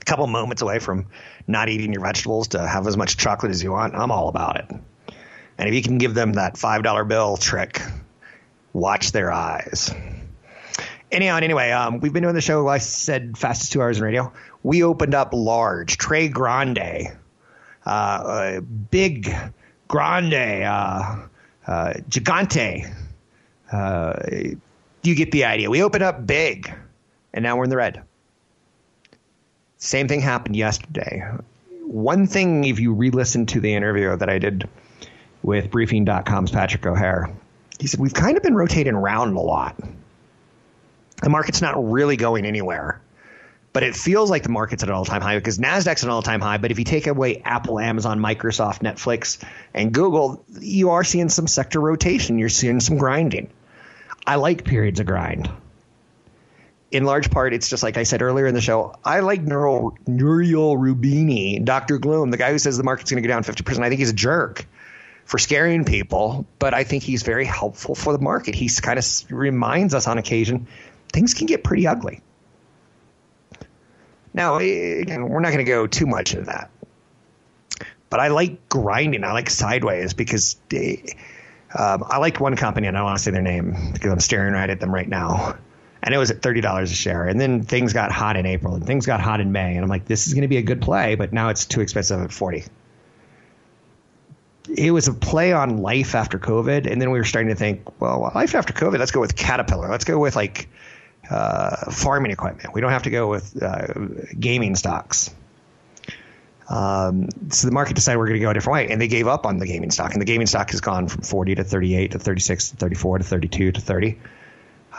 A 0.00 0.04
couple 0.04 0.26
moments 0.26 0.62
away 0.62 0.78
from 0.78 1.06
not 1.46 1.68
eating 1.68 1.92
your 1.92 2.02
vegetables 2.02 2.48
to 2.48 2.66
have 2.66 2.86
as 2.86 2.96
much 2.96 3.16
chocolate 3.16 3.50
as 3.50 3.62
you 3.62 3.72
want, 3.72 3.94
I'm 3.94 4.10
all 4.10 4.28
about 4.28 4.56
it. 4.56 4.70
And 5.56 5.68
if 5.68 5.74
you 5.74 5.82
can 5.82 5.98
give 5.98 6.14
them 6.14 6.34
that 6.34 6.56
five 6.56 6.82
dollar 6.82 7.04
bill 7.04 7.36
trick, 7.36 7.80
watch 8.72 9.12
their 9.12 9.32
eyes. 9.32 9.94
Anyhow, 11.14 11.36
anyway, 11.36 11.70
um, 11.70 12.00
we've 12.00 12.12
been 12.12 12.24
doing 12.24 12.34
the 12.34 12.40
show. 12.40 12.66
I 12.66 12.78
said 12.78 13.38
fastest 13.38 13.70
two 13.70 13.80
hours 13.80 13.98
in 13.98 14.04
radio. 14.04 14.32
We 14.64 14.82
opened 14.82 15.14
up 15.14 15.32
large, 15.32 15.96
Tre 15.96 16.26
Grande, 16.26 17.16
uh, 17.86 18.60
big, 18.90 19.32
grande, 19.86 20.34
uh, 20.34 21.16
uh, 21.68 21.94
gigante. 22.08 22.92
Uh, 23.70 24.14
you 25.04 25.14
get 25.14 25.30
the 25.30 25.44
idea. 25.44 25.70
We 25.70 25.84
opened 25.84 26.02
up 26.02 26.26
big, 26.26 26.74
and 27.32 27.44
now 27.44 27.56
we're 27.56 27.64
in 27.64 27.70
the 27.70 27.76
red. 27.76 28.02
Same 29.78 30.08
thing 30.08 30.20
happened 30.20 30.56
yesterday. 30.56 31.22
One 31.82 32.26
thing, 32.26 32.64
if 32.64 32.80
you 32.80 32.92
re 32.92 33.10
listen 33.10 33.46
to 33.46 33.60
the 33.60 33.72
interview 33.72 34.16
that 34.16 34.28
I 34.28 34.40
did 34.40 34.68
with 35.44 35.70
Briefing.com's 35.70 36.50
Patrick 36.50 36.84
O'Hare, 36.84 37.30
he 37.78 37.86
said, 37.86 38.00
We've 38.00 38.14
kind 38.14 38.36
of 38.36 38.42
been 38.42 38.56
rotating 38.56 38.94
around 38.94 39.36
a 39.36 39.40
lot. 39.40 39.76
The 41.22 41.30
market's 41.30 41.62
not 41.62 41.90
really 41.90 42.16
going 42.16 42.44
anywhere, 42.44 43.00
but 43.72 43.82
it 43.82 43.94
feels 43.94 44.30
like 44.30 44.42
the 44.42 44.48
market's 44.48 44.82
at 44.82 44.88
an 44.88 44.94
all 44.94 45.04
time 45.04 45.22
high 45.22 45.36
because 45.36 45.58
NASDAQ's 45.58 46.02
at 46.02 46.04
an 46.04 46.10
all 46.10 46.22
time 46.22 46.40
high. 46.40 46.58
But 46.58 46.70
if 46.70 46.78
you 46.78 46.84
take 46.84 47.06
away 47.06 47.42
Apple, 47.44 47.78
Amazon, 47.78 48.20
Microsoft, 48.20 48.80
Netflix, 48.80 49.42
and 49.72 49.92
Google, 49.92 50.44
you 50.60 50.90
are 50.90 51.04
seeing 51.04 51.28
some 51.28 51.46
sector 51.46 51.80
rotation. 51.80 52.38
You're 52.38 52.48
seeing 52.48 52.80
some 52.80 52.98
grinding. 52.98 53.50
I 54.26 54.36
like 54.36 54.64
periods 54.64 55.00
of 55.00 55.06
grind 55.06 55.50
in 56.94 57.02
large 57.02 57.28
part, 57.28 57.52
it's 57.52 57.68
just 57.68 57.82
like 57.82 57.96
I 57.96 58.04
said 58.04 58.22
earlier 58.22 58.46
in 58.46 58.54
the 58.54 58.60
show. 58.60 58.94
I 59.04 59.18
like 59.18 59.42
Nouriel, 59.42 59.98
Nouriel 60.06 60.76
Roubini, 60.76 61.62
Dr. 61.62 61.98
Gloom, 61.98 62.30
the 62.30 62.36
guy 62.36 62.52
who 62.52 62.58
says 62.60 62.76
the 62.76 62.84
market's 62.84 63.10
going 63.10 63.20
to 63.20 63.28
go 63.28 63.34
down 63.34 63.42
50%. 63.42 63.82
I 63.82 63.88
think 63.88 63.98
he's 63.98 64.10
a 64.10 64.14
jerk 64.14 64.64
for 65.24 65.38
scaring 65.38 65.84
people, 65.84 66.46
but 66.60 66.72
I 66.72 66.84
think 66.84 67.02
he's 67.02 67.24
very 67.24 67.46
helpful 67.46 67.96
for 67.96 68.12
the 68.12 68.20
market. 68.20 68.54
He 68.54 68.68
kind 68.68 68.96
of 69.00 69.04
reminds 69.28 69.92
us 69.92 70.06
on 70.06 70.18
occasion 70.18 70.68
things 71.14 71.32
can 71.32 71.46
get 71.46 71.64
pretty 71.64 71.86
ugly. 71.86 72.20
Now, 74.34 74.56
again, 74.56 75.28
we're 75.28 75.40
not 75.40 75.52
going 75.52 75.64
to 75.64 75.70
go 75.70 75.86
too 75.86 76.06
much 76.06 76.34
into 76.34 76.46
that. 76.46 76.70
But 78.10 78.20
I 78.20 78.28
like 78.28 78.68
grinding. 78.68 79.24
I 79.24 79.32
like 79.32 79.48
sideways 79.48 80.12
because 80.12 80.56
they, 80.68 81.16
um, 81.76 82.04
I 82.06 82.18
like 82.18 82.40
one 82.40 82.56
company, 82.56 82.86
and 82.86 82.96
I 82.96 83.00
don't 83.00 83.06
want 83.06 83.18
to 83.18 83.24
say 83.24 83.30
their 83.30 83.42
name 83.42 83.92
because 83.92 84.12
I'm 84.12 84.20
staring 84.20 84.52
right 84.52 84.68
at 84.68 84.80
them 84.80 84.92
right 84.92 85.08
now 85.08 85.56
and 86.04 86.14
it 86.14 86.18
was 86.18 86.30
at 86.30 86.42
thirty 86.42 86.60
dollars 86.60 86.92
a 86.92 86.94
share. 86.94 87.24
And 87.24 87.40
then 87.40 87.62
things 87.62 87.92
got 87.92 88.12
hot 88.12 88.36
in 88.36 88.46
April, 88.46 88.74
and 88.74 88.86
things 88.86 89.06
got 89.06 89.20
hot 89.20 89.40
in 89.40 89.50
May, 89.52 89.74
and 89.74 89.82
I'm 89.82 89.88
like, 89.88 90.04
this 90.04 90.26
is 90.26 90.34
going 90.34 90.42
to 90.42 90.48
be 90.48 90.58
a 90.58 90.62
good 90.62 90.82
play, 90.82 91.14
but 91.14 91.32
now 91.32 91.48
it's 91.48 91.64
too 91.64 91.80
expensive 91.80 92.20
at 92.20 92.30
forty. 92.30 92.64
It 94.76 94.90
was 94.90 95.08
a 95.08 95.14
play 95.14 95.52
on 95.52 95.78
life 95.78 96.14
after 96.14 96.38
COVID, 96.38 96.90
and 96.90 97.00
then 97.00 97.10
we 97.10 97.18
were 97.18 97.24
starting 97.24 97.48
to 97.48 97.54
think, 97.54 98.00
well, 98.00 98.30
life 98.34 98.54
after 98.54 98.72
COVID, 98.72 98.98
let's 98.98 99.12
go 99.12 99.20
with 99.20 99.34
Caterpillar. 99.34 99.88
Let's 99.88 100.04
go 100.04 100.18
with 100.18 100.36
like 100.36 100.68
uh, 101.30 101.90
farming 101.90 102.32
equipment. 102.32 102.74
We 102.74 102.80
don't 102.80 102.90
have 102.90 103.04
to 103.04 103.10
go 103.10 103.28
with 103.28 103.62
uh, 103.62 103.86
gaming 104.38 104.76
stocks. 104.76 105.34
Um, 106.68 107.28
so 107.50 107.66
the 107.66 107.72
market 107.74 107.94
decided 107.94 108.18
we're 108.18 108.26
going 108.26 108.40
to 108.40 108.44
go 108.44 108.50
a 108.50 108.54
different 108.54 108.74
way, 108.74 108.88
and 108.90 109.00
they 109.00 109.08
gave 109.08 109.26
up 109.26 109.44
on 109.44 109.58
the 109.58 109.66
gaming 109.66 109.90
stock, 109.90 110.12
and 110.12 110.20
the 110.20 110.26
gaming 110.26 110.46
stock 110.46 110.70
has 110.70 110.80
gone 110.80 111.08
from 111.08 111.22
40 111.22 111.56
to 111.56 111.64
38 111.64 112.12
to 112.12 112.18
36 112.18 112.70
to 112.70 112.76
34 112.76 113.18
to 113.18 113.24
32 113.24 113.72
to 113.72 113.80
30. 113.80 114.18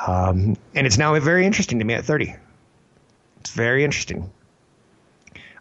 Um, 0.06 0.58
and 0.76 0.86
it's 0.86 0.98
now 0.98 1.18
very 1.20 1.46
interesting 1.46 1.80
to 1.80 1.86
me 1.86 1.94
at 1.94 2.06
30. 2.06 2.36
It's 3.40 3.52
very 3.52 3.84
interesting. 3.84 4.32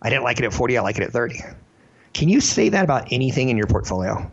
I 0.03 0.11
didn't 0.11 0.25
like 0.25 0.39
it 0.39 0.45
at 0.45 0.53
40. 0.53 0.77
I 0.77 0.83
like 0.83 0.99
it 0.99 1.05
at 1.05 1.13
30. 1.13 1.41
Can 2.13 2.29
you 2.29 2.41
say 2.41 2.69
that 2.71 2.85
about 2.85 3.13
anything 3.13 3.49
in 3.49 3.57
your 3.57 3.67
portfolio? 3.67 4.31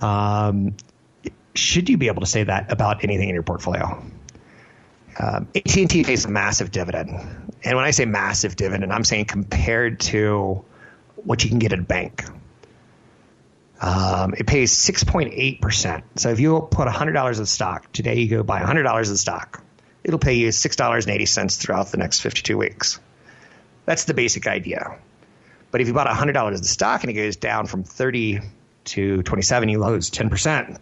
Um, 0.00 0.76
should 1.54 1.88
you 1.88 1.96
be 1.96 2.08
able 2.08 2.20
to 2.20 2.26
say 2.26 2.44
that 2.44 2.70
about 2.70 3.04
anything 3.04 3.28
in 3.28 3.34
your 3.34 3.44
portfolio? 3.44 4.02
Um, 5.18 5.48
AT&T 5.54 6.04
pays 6.04 6.24
a 6.24 6.30
massive 6.30 6.70
dividend, 6.70 7.10
and 7.64 7.76
when 7.76 7.84
I 7.84 7.90
say 7.90 8.04
massive 8.06 8.56
dividend, 8.56 8.92
I'm 8.92 9.04
saying 9.04 9.26
compared 9.26 10.00
to 10.00 10.64
what 11.16 11.44
you 11.44 11.50
can 11.50 11.58
get 11.58 11.72
at 11.72 11.78
a 11.78 11.82
bank. 11.82 12.24
Um, 13.80 14.34
it 14.36 14.46
pays 14.46 14.72
6.8%. 14.72 16.02
So 16.16 16.30
if 16.30 16.40
you 16.40 16.68
put 16.70 16.86
$100 16.86 17.38
in 17.38 17.46
stock, 17.46 17.90
today 17.92 18.20
you 18.20 18.28
go 18.28 18.42
buy 18.42 18.62
$100 18.62 19.08
in 19.08 19.16
stock, 19.16 19.62
it'll 20.04 20.20
pay 20.20 20.34
you 20.34 20.48
$6.80 20.48 21.58
throughout 21.58 21.90
the 21.90 21.96
next 21.96 22.20
52 22.20 22.56
weeks. 22.56 23.00
That's 23.84 24.04
the 24.04 24.14
basic 24.14 24.46
idea. 24.46 24.98
But 25.72 25.80
if 25.80 25.88
you 25.88 25.94
bought 25.94 26.06
$100 26.06 26.56
in 26.56 26.62
stock 26.62 27.02
and 27.02 27.10
it 27.10 27.14
goes 27.14 27.36
down 27.36 27.66
from 27.66 27.82
30 27.82 28.40
to 28.84 29.22
27, 29.22 29.68
you 29.68 29.80
lose 29.80 30.10
10%. 30.10 30.78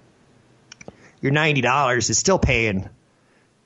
Your 1.23 1.33
$90 1.33 2.11
is 2.11 2.19
still 2.19 2.39
paying 2.39 2.89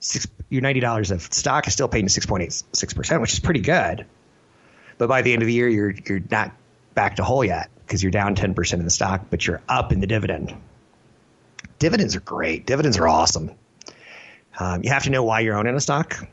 six, 0.00 0.26
your 0.54 0.62
$90 0.62 1.10
of 1.10 1.22
stock 1.34 1.66
is 1.66 1.72
still 1.72 1.88
paying 1.88 2.06
6.86%, 2.06 3.20
which 3.20 3.32
is 3.32 3.40
pretty 3.40 3.60
good. 3.60 4.06
But 4.98 5.08
by 5.08 5.22
the 5.22 5.32
end 5.32 5.42
of 5.42 5.46
the 5.46 5.52
year, 5.52 5.68
you're, 5.68 5.90
you're 5.90 6.22
not 6.30 6.52
back 6.94 7.16
to 7.16 7.24
whole 7.24 7.44
yet 7.44 7.70
because 7.84 8.04
you're 8.04 8.12
down 8.12 8.36
10% 8.36 8.72
in 8.74 8.84
the 8.84 8.90
stock, 8.90 9.22
but 9.30 9.44
you're 9.44 9.60
up 9.68 9.90
in 9.90 9.98
the 9.98 10.06
dividend. 10.06 10.54
Dividends 11.80 12.14
are 12.14 12.20
great. 12.20 12.66
Dividends 12.66 12.98
are 12.98 13.08
awesome. 13.08 13.50
Um, 14.56 14.84
you 14.84 14.90
have 14.90 15.02
to 15.04 15.10
know 15.10 15.24
why 15.24 15.40
you're 15.40 15.56
owning 15.56 15.74
a 15.74 15.80
stock. 15.80 16.24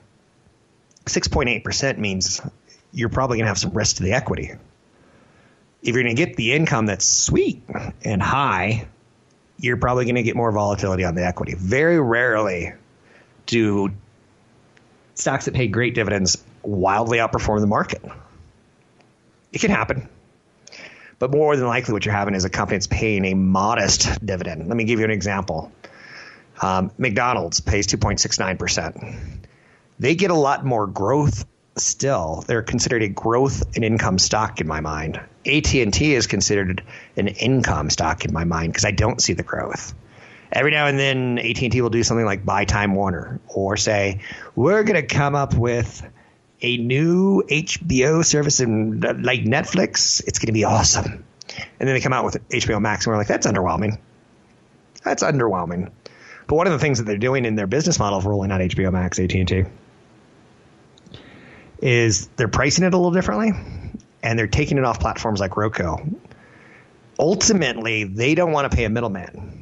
6.8% 1.06 1.98
means 1.98 2.42
you're 2.94 3.10
probably 3.10 3.38
going 3.38 3.46
to 3.46 3.50
have 3.50 3.58
some 3.58 3.74
risk 3.74 3.96
to 3.96 4.04
the 4.04 4.14
equity. 4.14 4.52
If 5.82 5.96
you're 5.96 6.04
going 6.04 6.16
to 6.16 6.26
get 6.26 6.36
the 6.36 6.54
income 6.54 6.86
that's 6.86 7.06
sweet 7.06 7.64
and 8.06 8.22
high, 8.22 8.88
you're 9.58 9.78
probably 9.78 10.06
going 10.06 10.16
to 10.16 10.24
get 10.24 10.36
more 10.36 10.52
volatility 10.52 11.06
on 11.06 11.16
the 11.16 11.26
equity. 11.26 11.56
Very 11.58 12.00
rarely 12.00 12.74
do 13.48 13.92
stocks 15.16 15.46
that 15.46 15.54
pay 15.54 15.68
great 15.68 15.96
dividends 15.96 16.44
wildly 16.64 17.18
outperform 17.18 17.60
the 17.62 17.68
market. 17.68 18.04
It 19.52 19.60
can 19.60 19.72
happen. 19.72 20.08
But 21.20 21.32
more 21.32 21.56
than 21.56 21.68
likely, 21.68 21.94
what 21.94 22.06
you're 22.06 22.16
having 22.16 22.34
is 22.34 22.46
a 22.46 22.50
company 22.50 22.78
that's 22.78 22.88
paying 22.88 23.26
a 23.26 23.34
modest 23.36 24.26
dividend. 24.26 24.68
Let 24.68 24.76
me 24.76 24.86
give 24.86 25.00
you 25.00 25.06
an 25.06 25.12
example. 25.12 25.72
Um, 26.62 26.92
McDonald's 26.98 27.60
pays 27.60 27.88
2.69%. 27.88 29.16
They 30.00 30.16
get 30.16 30.32
a 30.32 30.36
lot 30.36 30.66
more 30.66 30.88
growth 30.88 31.46
still. 31.78 32.44
They're 32.48 32.64
considered 32.64 33.04
a 33.04 33.08
growth 33.08 33.76
and 33.76 33.86
income 33.86 34.20
stock 34.20 34.62
in 34.62 34.68
my 34.68 34.82
mind. 34.82 35.20
AT&T 35.46 36.14
is 36.14 36.28
considered 36.28 36.84
an 37.18 37.28
income 37.28 37.90
stock 37.90 38.26
in 38.26 38.34
my 38.34 38.44
mind 38.44 38.74
because 38.74 38.86
I 38.86 38.92
don't 38.92 39.22
see 39.22 39.34
the 39.34 39.44
growth. 39.44 39.94
Every 40.52 40.72
now 40.72 40.88
and 40.88 41.00
then, 41.00 41.40
AT&T 41.40 41.82
will 41.82 41.90
do 41.90 42.04
something 42.04 42.26
like 42.26 42.46
buy 42.46 42.66
Time 42.66 42.94
Warner 42.94 43.40
or 43.48 43.78
say, 43.78 44.22
we're 44.56 44.84
going 44.84 45.00
to 45.02 45.08
come 45.08 45.34
up 45.34 45.54
with 45.54 46.06
a 46.62 46.78
new 46.78 47.42
HBO 47.44 48.24
service 48.26 48.60
like 48.60 49.44
Netflix. 49.44 50.22
It's 50.28 50.40
going 50.40 50.48
to 50.48 50.54
be 50.54 50.66
awesome. 50.66 51.26
And 51.80 51.88
then 51.88 51.96
they 51.96 52.02
come 52.02 52.14
out 52.14 52.26
with 52.26 52.48
HBO 52.50 52.82
Max 52.82 53.06
and 53.06 53.12
we're 53.12 53.18
like, 53.18 53.28
that's 53.28 53.48
underwhelming. 53.48 53.98
That's 55.04 55.24
underwhelming. 55.24 55.92
But 56.48 56.56
one 56.56 56.68
of 56.68 56.74
the 56.74 56.80
things 56.80 56.98
that 56.98 57.06
they're 57.06 57.18
doing 57.18 57.46
in 57.46 57.56
their 57.56 57.68
business 57.68 57.98
model 57.98 58.20
of 58.20 58.26
rolling 58.26 58.52
out 58.52 58.62
HBO 58.62 58.92
Max, 58.92 59.20
AT&T, 59.20 59.64
is 61.82 62.28
they're 62.36 62.48
pricing 62.48 62.84
it 62.84 62.94
a 62.94 62.98
little 62.98 63.12
differently 63.12 63.54
and 64.22 64.38
they're 64.38 64.48
taking 64.48 64.78
it 64.78 64.84
off 64.84 65.00
platforms 65.00 65.40
like 65.40 65.58
Roku. 65.58 65.96
Ultimately, 67.18 68.04
they 68.04 68.36
don't 68.36 68.52
want 68.52 68.70
to 68.70 68.76
pay 68.76 68.84
a 68.84 68.90
middleman. 68.90 69.61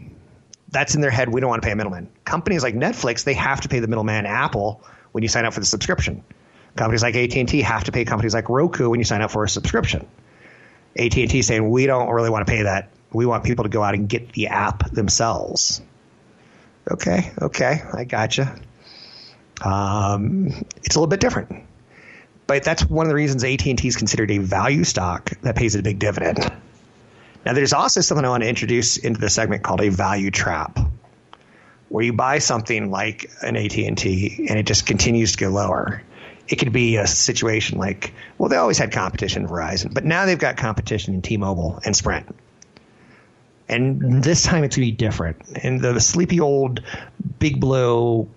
That's 0.72 0.96
in 0.96 1.02
their 1.02 1.12
head. 1.12 1.30
We 1.30 1.42
don't 1.42 1.50
want 1.50 1.62
to 1.62 1.66
pay 1.66 1.72
a 1.72 1.76
middleman. 1.76 2.10
Companies 2.26 2.64
like 2.64 2.76
Netflix, 2.76 3.24
they 3.24 3.34
have 3.34 3.62
to 3.62 3.70
pay 3.70 3.80
the 3.80 3.88
middleman 3.88 4.26
Apple 4.26 4.84
when 5.12 5.24
you 5.24 5.28
sign 5.28 5.46
up 5.46 5.54
for 5.54 5.60
the 5.60 5.66
subscription. 5.66 6.24
Companies 6.76 7.02
like 7.02 7.16
AT&T 7.16 7.62
have 7.62 7.86
to 7.86 7.92
pay 7.92 8.06
companies 8.06 8.34
like 8.34 8.50
Roku 8.50 8.90
when 8.90 9.00
you 9.00 9.04
sign 9.04 9.22
up 9.22 9.32
for 9.32 9.44
a 9.44 9.50
subscription. 9.50 10.08
AT&T 10.98 11.42
saying 11.42 11.70
we 11.70 11.86
don't 11.86 12.10
really 12.10 12.30
want 12.30 12.46
to 12.46 12.52
pay 12.52 12.64
that. 12.64 12.90
We 13.12 13.26
want 13.26 13.44
people 13.44 13.64
to 13.64 13.70
go 13.70 13.82
out 13.82 13.96
and 13.96 14.08
get 14.08 14.32
the 14.34 14.48
app 14.48 14.92
themselves. 14.92 15.82
Okay, 16.90 17.32
okay, 17.42 17.82
I 17.94 18.04
gotcha. 18.04 18.60
Um, 19.64 20.48
it's 20.84 20.96
a 20.96 21.00
little 21.00 21.08
bit 21.08 21.20
different, 21.20 21.64
but 22.48 22.64
that's 22.64 22.86
one 22.86 23.06
of 23.06 23.10
the 23.10 23.16
reasons 23.16 23.44
AT&T 23.44 23.88
is 23.88 23.96
considered 23.98 24.32
a 24.32 24.38
value 24.38 24.84
stock 24.84 25.32
that 25.42 25.56
pays 25.56 25.76
a 25.76 25.82
big 25.82 26.00
dividend. 26.00 26.52
Now, 27.46 27.54
there's 27.54 27.74
also 27.74 28.02
something 28.02 28.26
I 28.26 28.30
want 28.30 28.44
to 28.44 28.50
introduce 28.50 28.98
into 28.98 29.20
the 29.20 29.30
segment 29.30 29.64
called 29.64 29.82
a 29.82 29.90
value 29.90 30.32
trap, 30.32 30.78
where 31.88 32.04
you 32.04 32.14
buy 32.14 32.40
something 32.40 32.92
like 32.92 33.32
an 33.42 33.56
AT&T 33.56 34.48
and 34.50 34.60
it 34.60 34.66
just 34.66 34.86
continues 34.86 35.34
to 35.34 35.38
go 35.38 35.50
lower. 35.50 36.04
It 36.48 36.58
could 36.58 36.74
be 36.74 36.98
a 36.98 37.08
situation 37.08 37.78
like, 37.78 38.14
well, 38.38 38.50
they 38.50 38.58
always 38.58 38.78
had 38.78 38.92
competition 38.92 39.44
in 39.44 39.50
Verizon, 39.50 39.94
but 39.94 40.04
now 40.04 40.26
they've 40.26 40.38
got 40.38 40.58
competition 40.58 41.14
in 41.14 41.22
T-Mobile 41.22 41.80
and 41.86 41.96
Sprint. 41.96 42.36
And 43.68 44.24
this 44.24 44.44
time 44.44 44.64
it's 44.64 44.76
going 44.76 44.88
to 44.88 44.92
be 44.92 44.98
different. 44.98 45.42
And 45.64 45.80
the, 45.80 45.94
the 45.94 46.00
sleepy 46.00 46.40
old 46.40 46.82
big 47.38 47.60
blue 47.60 48.28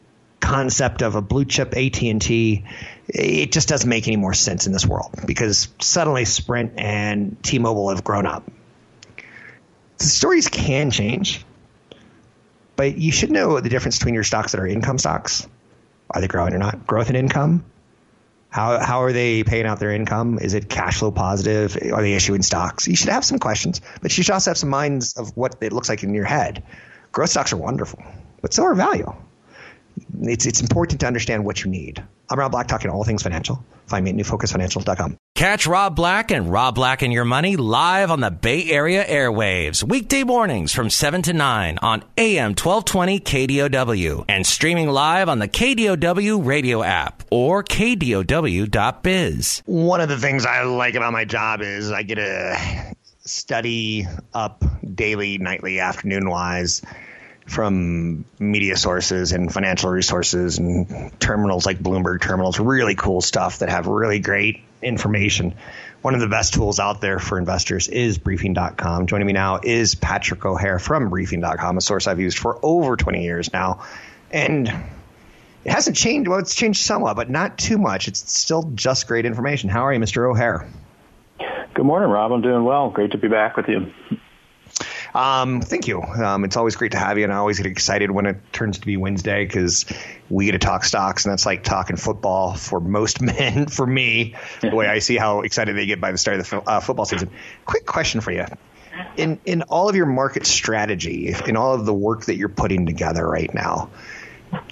concept 0.41 1.03
of 1.03 1.15
a 1.15 1.23
blue 1.23 1.45
chip 1.45 1.75
AT&T 1.77 2.65
it 3.09 3.53
just 3.53 3.69
doesn't 3.69 3.89
make 3.89 4.07
any 4.07 4.17
more 4.17 4.35
sense 4.35 4.67
in 4.67 4.73
this 4.73 4.87
world 4.87 5.15
because 5.27 5.69
suddenly 5.81 6.25
Sprint 6.25 6.73
and 6.79 7.37
T-Mobile 7.43 7.91
have 7.91 8.05
grown 8.05 8.27
up. 8.27 8.51
The 10.03 10.09
stories 10.09 10.49
can 10.49 10.91
change, 10.91 11.45
but 12.77 12.99
you 12.99 13.13
should 13.13 13.31
know 13.31 13.61
the 13.61 13.69
difference 13.69 13.99
between 13.99 14.15
your 14.15 14.25
stocks 14.25 14.53
that 14.53 14.61
are 14.61 14.67
income 14.67 14.99
stocks. 14.99 15.47
Are 16.11 16.21
they 16.21 16.29
growing 16.29 16.53
or 16.55 16.59
not? 16.59 16.87
Growth 16.87 17.09
and 17.09 17.17
income 17.17 17.65
how 18.53 18.79
how 18.85 19.03
are 19.03 19.13
they 19.13 19.43
paying 19.43 19.65
out 19.65 19.81
their 19.81 19.93
income? 19.93 20.39
Is 20.39 20.53
it 20.53 20.69
cash 20.69 20.99
flow 20.99 21.11
positive? 21.11 21.77
Are 21.93 22.03
they 22.03 22.13
issuing 22.13 22.43
stocks? 22.43 22.87
You 22.87 22.95
should 22.95 23.09
have 23.09 23.25
some 23.25 23.39
questions, 23.39 23.81
but 24.03 24.17
you 24.17 24.23
should 24.23 24.35
also 24.35 24.51
have 24.51 24.59
some 24.59 24.69
minds 24.69 25.15
of 25.15 25.35
what 25.37 25.57
it 25.63 25.73
looks 25.73 25.89
like 25.89 26.03
in 26.03 26.13
your 26.13 26.27
head. 26.27 26.63
Growth 27.13 27.31
stocks 27.31 27.53
are 27.55 27.57
wonderful, 27.57 28.03
but 28.43 28.53
so 28.53 28.65
are 28.65 28.75
value. 28.75 29.11
It's 30.21 30.45
it's 30.45 30.61
important 30.61 31.01
to 31.01 31.07
understand 31.07 31.47
what 31.47 31.65
you 31.65 31.71
need. 31.71 32.05
I'm 32.31 32.39
Rob 32.39 32.53
Black 32.53 32.69
talking 32.69 32.91
all 32.91 33.05
things 33.05 33.23
financial. 33.23 33.65
Find 33.87 34.05
me 34.05 34.11
at 34.11 34.17
newfocusfinancial.com. 34.17 35.19
Catch 35.35 35.67
Rob 35.67 35.97
Black 35.97 36.31
and 36.31 36.51
Rob 36.51 36.75
Black 36.75 37.03
and 37.03 37.13
Your 37.13 37.25
Money 37.25 37.57
live 37.57 38.11
on 38.11 38.21
the 38.21 38.31
Bay 38.31 38.71
Area 38.71 39.05
airwaves, 39.05 39.83
weekday 39.83 40.23
mornings 40.25 40.73
from 40.73 40.89
7 40.89 41.21
to 41.23 41.33
9 41.33 41.79
on 41.83 42.05
AM 42.17 42.51
1220 42.51 43.21
KDOW 43.21 44.25
and 44.29 44.47
streaming 44.47 44.89
live 44.89 45.29
on 45.29 45.41
the 45.41 45.49
KDOW 45.49 46.45
radio 46.47 46.83
app 46.83 47.25
or 47.31 47.63
KDOW.biz. 47.65 49.63
One 49.67 50.01
of 50.01 50.09
the 50.09 50.19
things 50.19 50.47
I 50.47 50.63
like 50.63 50.95
about 50.95 51.13
my 51.13 51.25
job 51.25 51.61
is 51.61 51.91
I 51.91 52.03
get 52.03 52.15
to 52.17 52.95
study 53.25 54.07
up 54.33 54.65
daily, 54.95 55.39
nightly, 55.39 55.81
afternoon 55.81 56.29
wise 56.31 56.83
from 57.47 58.25
media 58.39 58.77
sources 58.77 59.33
and 59.33 59.53
financial 59.53 59.91
resources 59.91 60.59
and 60.59 61.13
terminals 61.21 61.67
like 61.67 61.79
Bloomberg 61.79 62.21
terminals, 62.21 62.61
really 62.61 62.95
cool 62.95 63.21
stuff 63.21 63.59
that 63.59 63.69
have 63.69 63.87
really 63.87 64.21
great 64.21 64.63
information. 64.81 65.55
One 66.03 66.15
of 66.15 66.21
the 66.21 66.29
best 66.29 66.55
tools 66.55 66.81
out 66.81 67.01
there 67.01 67.19
for 67.19 67.39
investors 67.39 67.89
is 67.89 68.19
briefing.com. 68.19 69.07
Joining 69.07 69.27
me 69.27 69.33
now 69.33 69.61
is 69.63 69.95
Patrick 69.95 70.45
O'Hare 70.45 70.79
from 70.79 71.11
briefing.com, 71.11 71.77
a 71.77 71.81
source 71.81 72.07
I've 72.07 72.21
used 72.21 72.39
for 72.39 72.59
over 72.63 72.97
20 72.97 73.23
years 73.23 73.53
now. 73.53 73.85
And 74.33 74.69
it 75.65 75.71
hasn't 75.71 75.97
changed. 75.97 76.29
Well, 76.29 76.41
it's 76.41 76.55
changed 76.55 76.81
somewhat, 76.81 77.15
but 77.15 77.31
not 77.31 77.57
too 77.57 77.79
much. 77.79 78.09
It's 78.09 78.33
still 78.33 78.65
just 78.75 79.07
great 79.07 79.27
information. 79.27 79.69
How 79.69 79.87
are 79.87 79.93
you, 79.93 80.01
Mr. 80.01 80.29
O'Hare? 80.29 80.69
Good 81.75 81.87
morning, 81.87 82.11
Rob. 82.11 82.33
I'm 82.33 82.43
doing 82.43 82.65
well. 82.65 82.91
Great 82.91 83.13
to 83.13 83.19
be 83.19 83.29
back 83.29 83.57
with 83.57 83.69
you. 83.69 83.93
Um, 85.15 85.61
thank 85.61 85.89
you. 85.89 86.01
Um, 86.01 86.45
it's 86.45 86.57
always 86.57 86.77
great 86.77 86.93
to 86.93 86.99
have 86.99 87.19
you, 87.19 87.25
and 87.25 87.33
I 87.33 87.37
always 87.37 87.59
get 87.59 87.67
excited 87.67 88.11
when 88.11 88.27
it 88.27 88.37
turns 88.53 88.79
to 88.79 88.87
be 88.87 88.97
Wednesday 88.97 89.45
because 89.45 89.85
we 90.31 90.47
get 90.47 90.53
to 90.53 90.59
talk 90.59 90.85
stocks, 90.85 91.25
and 91.25 91.33
that's 91.33 91.45
like 91.45 91.65
talking 91.65 91.97
football 91.97 92.55
for 92.55 92.81
most 92.81 93.21
men. 93.23 93.67
For 93.67 93.87
me, 93.87 94.37
the 94.61 94.75
way 94.75 94.87
I 94.87 95.01
see 95.01 95.17
how 95.17 95.43
excited 95.43 95.77
they 95.77 95.87
get 95.87 96.01
by 96.01 96.13
the 96.13 96.19
start 96.19 96.41
of 96.41 96.49
the 96.49 96.61
uh, 96.63 96.81
football 96.81 97.05
season. 97.05 97.31
Quick 97.67 97.85
question 97.85 98.23
for 98.23 98.33
you: 98.33 98.47
in 99.17 99.39
in 99.45 99.63
all 99.63 99.89
of 99.89 99.97
your 99.97 100.07
market 100.07 100.47
strategy, 100.47 101.35
in 101.47 101.57
all 101.57 101.75
of 101.75 101.85
the 101.85 101.95
work 101.95 102.25
that 102.27 102.37
you're 102.37 102.49
putting 102.49 102.87
together 102.87 103.27
right 103.27 103.53
now, 103.53 103.91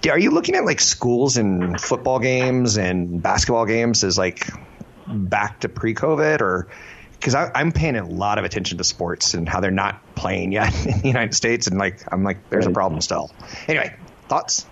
are 0.09 0.19
you 0.19 0.31
looking 0.31 0.55
at 0.55 0.65
like 0.65 0.81
schools 0.81 1.37
and 1.37 1.79
football 1.81 2.19
games 2.19 2.79
and 2.79 3.23
basketball 3.23 3.67
games 3.67 4.05
as 4.05 4.17
like 4.17 4.47
back 5.07 5.61
to 5.61 5.69
pre-COVID, 5.69 6.41
or 6.41 6.69
because 7.21 7.35
I'm 7.35 7.71
paying 7.71 7.97
a 7.97 8.07
lot 8.07 8.39
of 8.39 8.47
attention 8.47 8.79
to 8.79 8.85
sports 8.85 9.35
and 9.35 9.47
how 9.47 9.61
they're 9.61 9.71
not 9.71 10.15
playing 10.15 10.53
yet 10.53 10.75
in 10.87 11.01
the 11.01 11.07
United 11.09 11.35
States, 11.35 11.67
and 11.67 11.79
like 11.79 12.03
I'm 12.11 12.25
like, 12.25 12.49
there's 12.49 12.67
a 12.67 12.71
problem 12.71 13.01
still. 13.03 13.31
Anyway, 13.69 13.95
thoughts? 14.29 14.67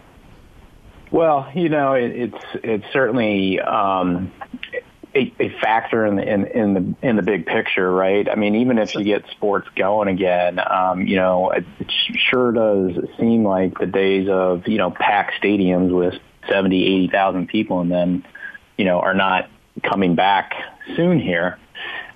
Well, 1.10 1.50
you 1.54 1.68
know, 1.68 1.92
it, 1.94 2.10
it's 2.10 2.44
it's 2.64 2.84
certainly 2.92 3.60
um, 3.60 4.32
a, 5.14 5.32
a 5.38 5.48
factor 5.60 6.06
in 6.06 6.16
the 6.16 6.22
in, 6.22 6.46
in 6.46 6.74
the 6.74 7.08
in 7.08 7.16
the 7.16 7.22
big 7.22 7.46
picture, 7.46 7.90
right? 7.90 8.28
I 8.28 8.34
mean, 8.34 8.56
even 8.56 8.78
if 8.78 8.94
you 8.94 9.04
get 9.04 9.24
sports 9.30 9.68
going 9.76 10.08
again, 10.08 10.58
um, 10.58 11.06
you 11.06 11.16
know, 11.16 11.50
it, 11.50 11.64
it 11.80 11.92
sure 12.30 12.52
does 12.52 12.92
seem 13.18 13.44
like 13.44 13.78
the 13.78 13.86
days 13.86 14.28
of 14.28 14.66
you 14.68 14.78
know 14.78 14.90
packed 14.90 15.42
stadiums 15.42 15.94
with 15.94 16.14
seventy, 16.48 16.84
eighty 16.86 17.08
thousand 17.08 17.48
people, 17.48 17.80
and 17.80 17.90
then 17.90 18.24
you 18.78 18.86
know 18.86 19.00
are 19.00 19.14
not 19.14 19.50
coming 19.82 20.14
back 20.14 20.54
soon 20.96 21.20
here. 21.20 21.58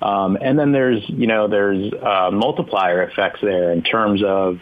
Um, 0.01 0.37
and 0.41 0.59
then 0.59 0.73
there's, 0.73 1.03
you 1.09 1.27
know, 1.27 1.49
there's 1.49 1.93
uh, 1.93 2.31
multiplier 2.33 3.03
effects 3.03 3.41
there 3.41 3.73
in 3.73 3.83
terms 3.83 4.23
of, 4.25 4.61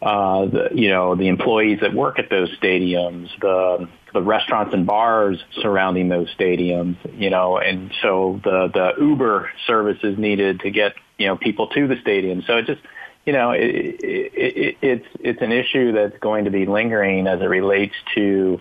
uh, 0.00 0.46
the, 0.46 0.68
you 0.74 0.88
know, 0.88 1.14
the 1.14 1.28
employees 1.28 1.80
that 1.80 1.94
work 1.94 2.18
at 2.18 2.28
those 2.28 2.50
stadiums, 2.58 3.28
the 3.40 3.88
the 4.12 4.20
restaurants 4.20 4.74
and 4.74 4.86
bars 4.86 5.42
surrounding 5.62 6.08
those 6.08 6.28
stadiums, 6.36 6.96
you 7.18 7.30
know, 7.30 7.56
and 7.58 7.92
so 8.02 8.40
the 8.44 8.68
the 8.72 9.02
Uber 9.02 9.50
services 9.66 10.18
needed 10.18 10.60
to 10.60 10.70
get 10.70 10.94
you 11.18 11.26
know 11.26 11.36
people 11.36 11.68
to 11.68 11.86
the 11.86 11.96
stadium. 12.00 12.42
So 12.46 12.58
it 12.58 12.66
just 12.66 12.80
you 13.24 13.32
know 13.32 13.52
it, 13.52 13.62
it, 13.62 14.32
it, 14.34 14.76
it's 14.82 15.06
it's 15.20 15.42
an 15.42 15.52
issue 15.52 15.92
that's 15.92 16.18
going 16.18 16.44
to 16.44 16.50
be 16.50 16.66
lingering 16.66 17.26
as 17.26 17.40
it 17.40 17.46
relates 17.46 17.94
to 18.14 18.60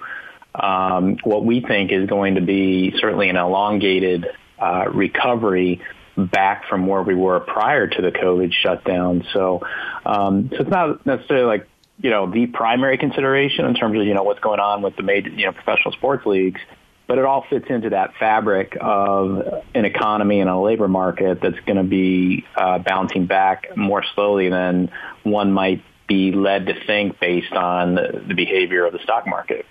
um, 0.56 1.18
what 1.24 1.46
we 1.46 1.62
think 1.62 1.92
is 1.92 2.08
going 2.08 2.36
to 2.36 2.42
be 2.42 2.94
certainly 3.00 3.30
an 3.30 3.38
elongated 3.38 4.28
uh, 4.62 4.86
recovery 4.94 5.82
back 6.18 6.68
from 6.68 6.88
where 6.88 7.02
we 7.02 7.16
were 7.16 7.40
prior 7.40 7.88
to 7.88 8.02
the 8.02 8.12
COVID 8.12 8.54
shutdown. 8.54 9.26
So, 9.34 9.62
um, 10.06 10.50
so 10.52 10.58
it's 10.62 10.70
not 10.70 11.06
necessarily 11.06 11.46
like 11.46 11.68
you 12.00 12.10
know 12.10 12.30
the 12.30 12.48
primary 12.48 12.98
consideration 12.98 13.66
in 13.66 13.74
terms 13.76 14.00
of 14.00 14.06
you 14.06 14.14
know 14.14 14.24
what's 14.24 14.40
going 14.40 14.60
on 14.60 14.82
with 14.82 14.96
the 14.96 15.04
major 15.04 15.30
you 15.30 15.46
know 15.46 15.52
professional 15.52 15.94
sports 15.94 16.26
leagues, 16.26 16.60
but 17.08 17.18
it 17.18 17.26
all 17.26 17.46
fits 17.50 17.66
into 17.70 17.90
that 17.90 18.14
fabric 18.20 18.78
of 18.80 19.64
an 19.74 19.86
economy 19.86 20.40
and 20.40 20.50
a 20.50 20.58
labor 20.58 20.88
market 20.88 21.40
that's 21.42 21.60
going 21.66 21.78
to 21.78 21.84
be 21.84 22.46
uh, 22.56 22.80
bouncing 22.80 23.26
back 23.26 23.76
more 23.76 24.04
slowly 24.16 24.50
than 24.50 24.92
one 25.24 25.52
might 25.52 25.84
be 26.08 26.32
led 26.32 26.66
to 26.66 26.86
think 26.86 27.20
based 27.20 27.54
on 27.54 27.96
the, 27.96 28.24
the 28.28 28.34
behavior 28.34 28.86
of 28.86 28.94
the 28.94 29.00
stock 29.00 29.26
market. 29.26 29.66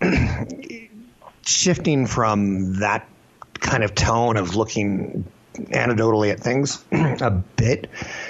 Shifting 1.48 2.06
from 2.06 2.74
that 2.80 3.08
kind 3.54 3.82
of 3.82 3.94
tone 3.94 4.36
of 4.36 4.54
looking 4.54 5.24
anecdotally 5.54 6.30
at 6.30 6.40
things 6.40 6.84
a 6.92 7.30
bit. 7.30 7.88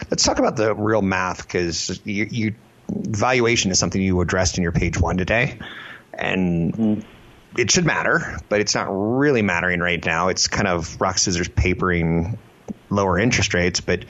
Let's 0.08 0.22
talk 0.22 0.38
about 0.38 0.54
the 0.54 0.72
real 0.72 1.02
math 1.02 1.42
because 1.42 2.00
you, 2.04 2.28
you, 2.30 2.54
valuation 2.88 3.72
is 3.72 3.78
something 3.80 4.00
you 4.00 4.20
addressed 4.20 4.56
in 4.56 4.62
your 4.62 4.72
page 4.72 5.00
one 5.00 5.16
today, 5.16 5.58
and 6.14 6.72
mm-hmm. 6.72 7.00
it 7.58 7.72
should 7.72 7.84
matter, 7.84 8.38
but 8.48 8.60
it's 8.60 8.76
not 8.76 8.86
really 8.88 9.42
mattering 9.42 9.80
right 9.80 10.04
now. 10.04 10.28
It's 10.28 10.46
kind 10.46 10.68
of 10.68 11.00
rock 11.00 11.18
scissors 11.18 11.48
papering 11.48 12.38
lower 12.88 13.18
interest 13.18 13.52
rates, 13.52 13.80
but 13.80 14.04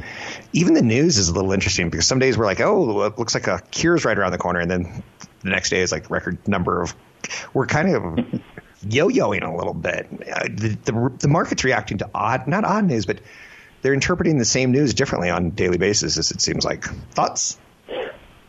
even 0.52 0.74
the 0.74 0.82
news 0.82 1.16
is 1.16 1.30
a 1.30 1.32
little 1.32 1.52
interesting 1.52 1.88
because 1.88 2.06
some 2.06 2.18
days 2.18 2.36
we're 2.36 2.44
like, 2.44 2.60
oh, 2.60 3.02
it 3.04 3.18
looks 3.18 3.34
like 3.34 3.46
a 3.46 3.60
cure's 3.70 4.04
right 4.04 4.18
around 4.18 4.32
the 4.32 4.38
corner, 4.38 4.60
and 4.60 4.70
then 4.70 5.02
the 5.42 5.50
next 5.50 5.70
day 5.70 5.80
is 5.80 5.92
like 5.92 6.10
record 6.10 6.46
number 6.46 6.82
of. 6.82 6.94
We're 7.52 7.66
kind 7.66 7.94
of 7.94 8.40
yo-yoing 8.82 9.42
a 9.42 9.56
little 9.56 9.74
bit. 9.74 10.08
Uh, 10.10 10.48
the, 10.48 10.78
the, 10.84 11.12
the 11.20 11.28
market's 11.28 11.64
reacting 11.64 11.98
to 11.98 12.10
odd, 12.14 12.46
not 12.46 12.64
odd 12.64 12.84
news, 12.84 13.06
but 13.06 13.20
they're 13.82 13.94
interpreting 13.94 14.38
the 14.38 14.44
same 14.44 14.72
news 14.72 14.94
differently 14.94 15.30
on 15.30 15.50
daily 15.50 15.78
basis. 15.78 16.18
As 16.18 16.30
it 16.30 16.40
seems 16.40 16.64
like 16.64 16.84
thoughts. 17.12 17.58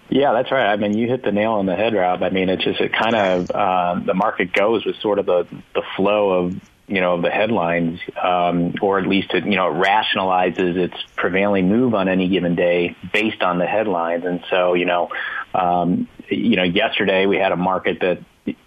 Yeah, 0.09 0.33
that's 0.33 0.51
right. 0.51 0.65
I 0.65 0.75
mean, 0.75 0.97
you 0.97 1.07
hit 1.07 1.23
the 1.23 1.31
nail 1.31 1.53
on 1.53 1.67
the 1.67 1.75
head, 1.75 1.93
Rob. 1.93 2.23
I 2.23 2.29
mean, 2.29 2.49
it's 2.49 2.63
just 2.63 2.81
it 2.81 2.91
kind 2.93 3.15
of 3.15 3.51
uh, 3.51 3.99
the 4.03 4.15
market 4.15 4.53
goes 4.53 4.85
with 4.85 4.95
sort 4.97 5.19
of 5.19 5.27
the 5.27 5.47
the 5.75 5.83
flow 5.95 6.45
of 6.45 6.55
you 6.87 6.99
know 6.99 7.21
the 7.21 7.29
headlines, 7.29 7.99
um, 8.21 8.73
or 8.81 8.97
at 8.97 9.07
least 9.07 9.31
it 9.35 9.45
you 9.45 9.55
know 9.55 9.69
it 9.69 9.75
rationalizes 9.75 10.77
its 10.77 10.95
prevailing 11.15 11.69
move 11.69 11.93
on 11.93 12.09
any 12.09 12.27
given 12.27 12.55
day 12.55 12.95
based 13.13 13.43
on 13.43 13.59
the 13.59 13.67
headlines. 13.67 14.25
And 14.25 14.43
so 14.49 14.73
you 14.73 14.85
know, 14.85 15.09
um, 15.53 16.07
you 16.27 16.55
know, 16.55 16.63
yesterday 16.63 17.27
we 17.27 17.37
had 17.37 17.51
a 17.51 17.57
market 17.57 17.99
that 18.01 18.19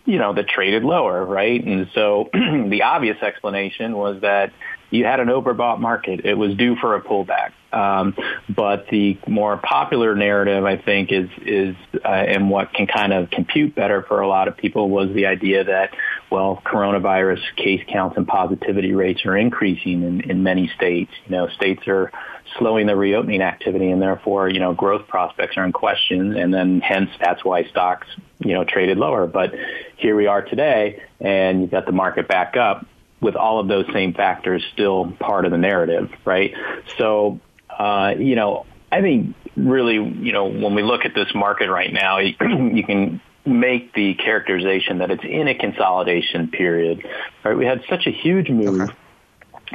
you 0.04 0.18
know, 0.18 0.34
that 0.34 0.48
traded 0.48 0.84
lower, 0.84 1.24
right? 1.24 1.62
And 1.62 1.88
so 1.94 2.28
the 2.32 2.82
obvious 2.82 3.22
explanation 3.22 3.96
was 3.96 4.20
that 4.22 4.52
you 4.90 5.04
had 5.04 5.20
an 5.20 5.28
overbought 5.28 5.80
market. 5.80 6.24
It 6.24 6.34
was 6.34 6.54
due 6.54 6.76
for 6.76 6.94
a 6.94 7.02
pullback. 7.02 7.52
Um, 7.72 8.14
but 8.54 8.88
the 8.90 9.18
more 9.26 9.56
popular 9.56 10.14
narrative, 10.14 10.64
I 10.64 10.76
think, 10.76 11.10
is 11.10 11.30
is 11.38 11.74
uh, 12.04 12.08
and 12.08 12.50
what 12.50 12.74
can 12.74 12.86
kind 12.86 13.14
of 13.14 13.30
compute 13.30 13.74
better 13.74 14.02
for 14.02 14.20
a 14.20 14.28
lot 14.28 14.48
of 14.48 14.58
people 14.58 14.90
was 14.90 15.08
the 15.14 15.26
idea 15.26 15.64
that 15.64 15.94
well, 16.30 16.60
coronavirus 16.64 17.40
case 17.56 17.82
counts 17.90 18.16
and 18.18 18.26
positivity 18.26 18.92
rates 18.92 19.24
are 19.24 19.36
increasing 19.36 20.02
in, 20.02 20.30
in 20.30 20.42
many 20.42 20.70
states. 20.76 21.12
You 21.26 21.36
know, 21.36 21.48
states 21.48 21.82
are 21.88 22.12
slowing 22.58 22.86
the 22.86 22.96
reopening 22.96 23.42
activity, 23.42 23.90
and 23.90 24.00
therefore, 24.00 24.48
you 24.48 24.60
know, 24.60 24.74
growth 24.74 25.06
prospects 25.08 25.56
are 25.56 25.64
in 25.64 25.72
question, 25.72 26.36
and 26.36 26.52
then 26.52 26.80
hence 26.80 27.10
that's 27.20 27.44
why 27.44 27.64
stocks, 27.64 28.06
you 28.38 28.54
know, 28.54 28.64
traded 28.64 28.98
lower. 28.98 29.26
But 29.26 29.52
here 29.96 30.16
we 30.16 30.26
are 30.26 30.42
today, 30.42 31.02
and 31.20 31.62
you've 31.62 31.70
got 31.70 31.86
the 31.86 31.92
market 31.92 32.28
back 32.28 32.56
up 32.56 32.86
with 33.20 33.36
all 33.36 33.60
of 33.60 33.68
those 33.68 33.86
same 33.92 34.14
factors 34.14 34.64
still 34.72 35.12
part 35.20 35.44
of 35.44 35.52
the 35.52 35.58
narrative, 35.58 36.10
right? 36.24 36.54
So, 36.98 37.40
uh, 37.70 38.14
you 38.18 38.34
know, 38.34 38.66
I 38.90 39.00
think 39.00 39.36
really, 39.56 39.94
you 39.94 40.32
know, 40.32 40.46
when 40.46 40.74
we 40.74 40.82
look 40.82 41.04
at 41.04 41.14
this 41.14 41.32
market 41.34 41.70
right 41.70 41.92
now, 41.92 42.18
you 42.40 42.84
can 42.84 43.20
make 43.44 43.92
the 43.94 44.14
characterization 44.14 44.98
that 44.98 45.10
it's 45.10 45.24
in 45.24 45.48
a 45.48 45.54
consolidation 45.54 46.48
period. 46.48 47.06
Right? 47.44 47.56
We 47.56 47.64
had 47.64 47.82
such 47.88 48.06
a 48.06 48.10
huge 48.10 48.48
move 48.50 48.82
okay. 48.82 48.92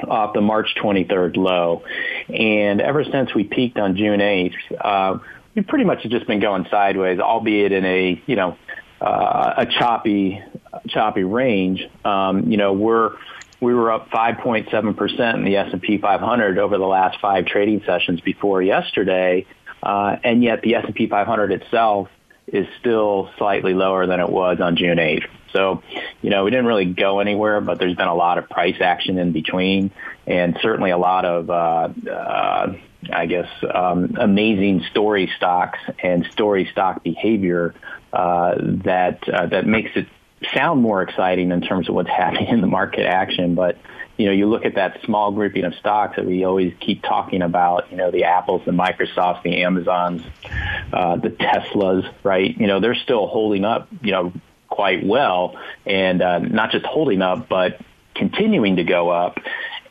Off 0.04 0.34
the 0.34 0.42
March 0.42 0.76
23rd 0.82 1.38
low, 1.38 1.84
and 2.30 2.82
ever 2.82 3.04
since 3.04 3.34
we 3.34 3.44
peaked 3.44 3.78
on 3.78 3.96
June 3.96 4.20
8th, 4.20 4.54
uh, 4.80 5.20
we 5.56 5.62
pretty 5.64 5.86
much 5.86 6.04
just 6.04 6.28
been 6.28 6.40
going 6.40 6.68
sideways, 6.70 7.20
albeit 7.20 7.72
in 7.72 7.86
a 7.86 8.22
you 8.26 8.36
know 8.36 8.58
uh, 9.02 9.54
a 9.58 9.66
choppy 9.66 10.42
choppy 10.88 11.24
range. 11.24 11.88
Um, 12.06 12.50
you 12.52 12.58
know, 12.58 12.74
we're 12.74 13.16
we 13.60 13.74
were 13.74 13.92
up 13.92 14.10
5.7% 14.12 15.34
in 15.34 15.44
the 15.44 15.58
S&P 15.58 15.98
500 15.98 16.60
over 16.60 16.78
the 16.78 16.86
last 16.86 17.20
five 17.20 17.48
trading 17.48 17.82
sessions 17.86 18.22
before 18.22 18.62
yesterday, 18.62 19.48
uh, 19.82 20.18
and 20.24 20.44
yet 20.44 20.62
the 20.62 20.76
S&P 20.76 21.08
500 21.08 21.52
itself 21.52 22.10
is 22.48 22.68
still 22.80 23.30
slightly 23.38 23.74
lower 23.74 24.08
than 24.08 24.20
it 24.20 24.30
was 24.30 24.60
on 24.62 24.78
June 24.78 24.98
8th. 24.98 25.28
So, 25.54 25.82
you 26.22 26.30
know, 26.30 26.44
we 26.44 26.52
didn't 26.52 26.66
really 26.66 26.86
go 26.86 27.20
anywhere, 27.20 27.62
but 27.62 27.80
there's 27.80 27.96
been 27.96 28.08
a 28.08 28.16
lot 28.16 28.38
of 28.38 28.50
price 28.50 28.78
action 28.82 29.18
in 29.18 29.32
between, 29.32 29.92
and 30.26 30.58
certainly 30.62 30.92
a 30.92 30.98
lot 30.98 31.26
of, 31.26 31.50
uh, 31.50 31.90
uh, 32.10 32.76
I 33.12 33.26
guess, 33.26 33.50
um, 33.74 34.16
amazing 34.20 34.84
story 34.92 35.32
stocks 35.36 35.80
and 36.04 36.26
story 36.32 36.70
stock 36.72 37.04
behavior 37.04 37.76
uh, 38.14 38.56
that 38.86 39.28
uh, 39.28 39.48
that 39.48 39.66
makes 39.66 39.92
it 39.96 40.08
sound 40.54 40.82
more 40.82 41.02
exciting 41.02 41.52
in 41.52 41.62
terms 41.62 41.90
of 41.90 41.96
what's 41.96 42.10
happening 42.18 42.48
in 42.48 42.62
the 42.62 42.68
market 42.68 43.06
action. 43.06 43.56
But 43.56 43.78
you 44.18 44.26
know, 44.26 44.32
you 44.32 44.48
look 44.48 44.66
at 44.66 44.76
that 44.76 45.00
small 45.04 45.32
grouping 45.32 45.64
of 45.64 45.76
stocks 45.76 46.16
that 46.16 46.26
we 46.26 46.44
always 46.44 46.74
keep 46.80 47.04
talking 47.04 47.42
about. 47.42 47.92
You 47.92 47.98
know, 47.98 48.12
the 48.12 48.24
Apples, 48.24 48.64
the 48.66 48.72
Microsofts, 48.72 49.44
the 49.44 49.64
Amazons, 49.64 50.24
uh, 50.92 51.18
the 51.18 51.30
Teslas, 51.30 52.12
right? 52.24 52.58
You 52.58 52.68
know, 52.68 52.80
they're 52.80 52.96
still 52.96 53.28
holding 53.28 53.64
up. 53.64 53.88
You 54.02 54.12
know, 54.12 54.34
quite 54.70 55.06
well, 55.06 55.56
and 55.86 56.22
uh, 56.22 56.40
not 56.40 56.72
just 56.72 56.86
holding 56.86 57.22
up, 57.22 57.48
but 57.48 57.80
continuing 58.16 58.78
to 58.78 58.84
go 58.84 59.10
up. 59.10 59.40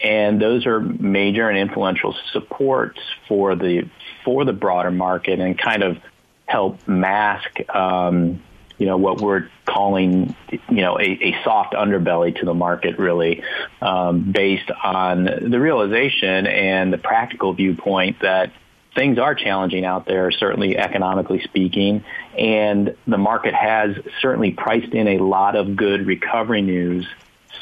And 0.02 0.40
those 0.40 0.66
are 0.66 0.80
major 0.80 1.48
and 1.48 1.58
influential 1.58 2.14
supports 2.32 3.00
for 3.28 3.56
the 3.56 3.88
for 4.24 4.44
the 4.44 4.52
broader 4.52 4.90
market, 4.90 5.40
and 5.40 5.58
kind 5.58 5.82
of 5.82 5.98
help 6.46 6.86
mask, 6.86 7.60
um, 7.74 8.42
you 8.78 8.86
know, 8.86 8.96
what 8.96 9.20
we're 9.20 9.48
calling, 9.64 10.34
you 10.50 10.82
know, 10.82 10.98
a, 10.98 11.04
a 11.04 11.36
soft 11.44 11.74
underbelly 11.74 12.38
to 12.38 12.44
the 12.44 12.54
market, 12.54 12.98
really, 12.98 13.42
um, 13.80 14.30
based 14.32 14.70
on 14.70 15.24
the 15.24 15.58
realization 15.58 16.46
and 16.46 16.92
the 16.92 16.98
practical 16.98 17.52
viewpoint 17.54 18.20
that 18.20 18.52
things 18.94 19.18
are 19.18 19.34
challenging 19.34 19.84
out 19.84 20.06
there, 20.06 20.30
certainly 20.30 20.76
economically 20.76 21.40
speaking, 21.42 22.04
and 22.36 22.96
the 23.06 23.18
market 23.18 23.54
has 23.54 23.96
certainly 24.20 24.52
priced 24.52 24.92
in 24.92 25.08
a 25.08 25.18
lot 25.18 25.56
of 25.56 25.76
good 25.76 26.06
recovery 26.06 26.62
news, 26.62 27.06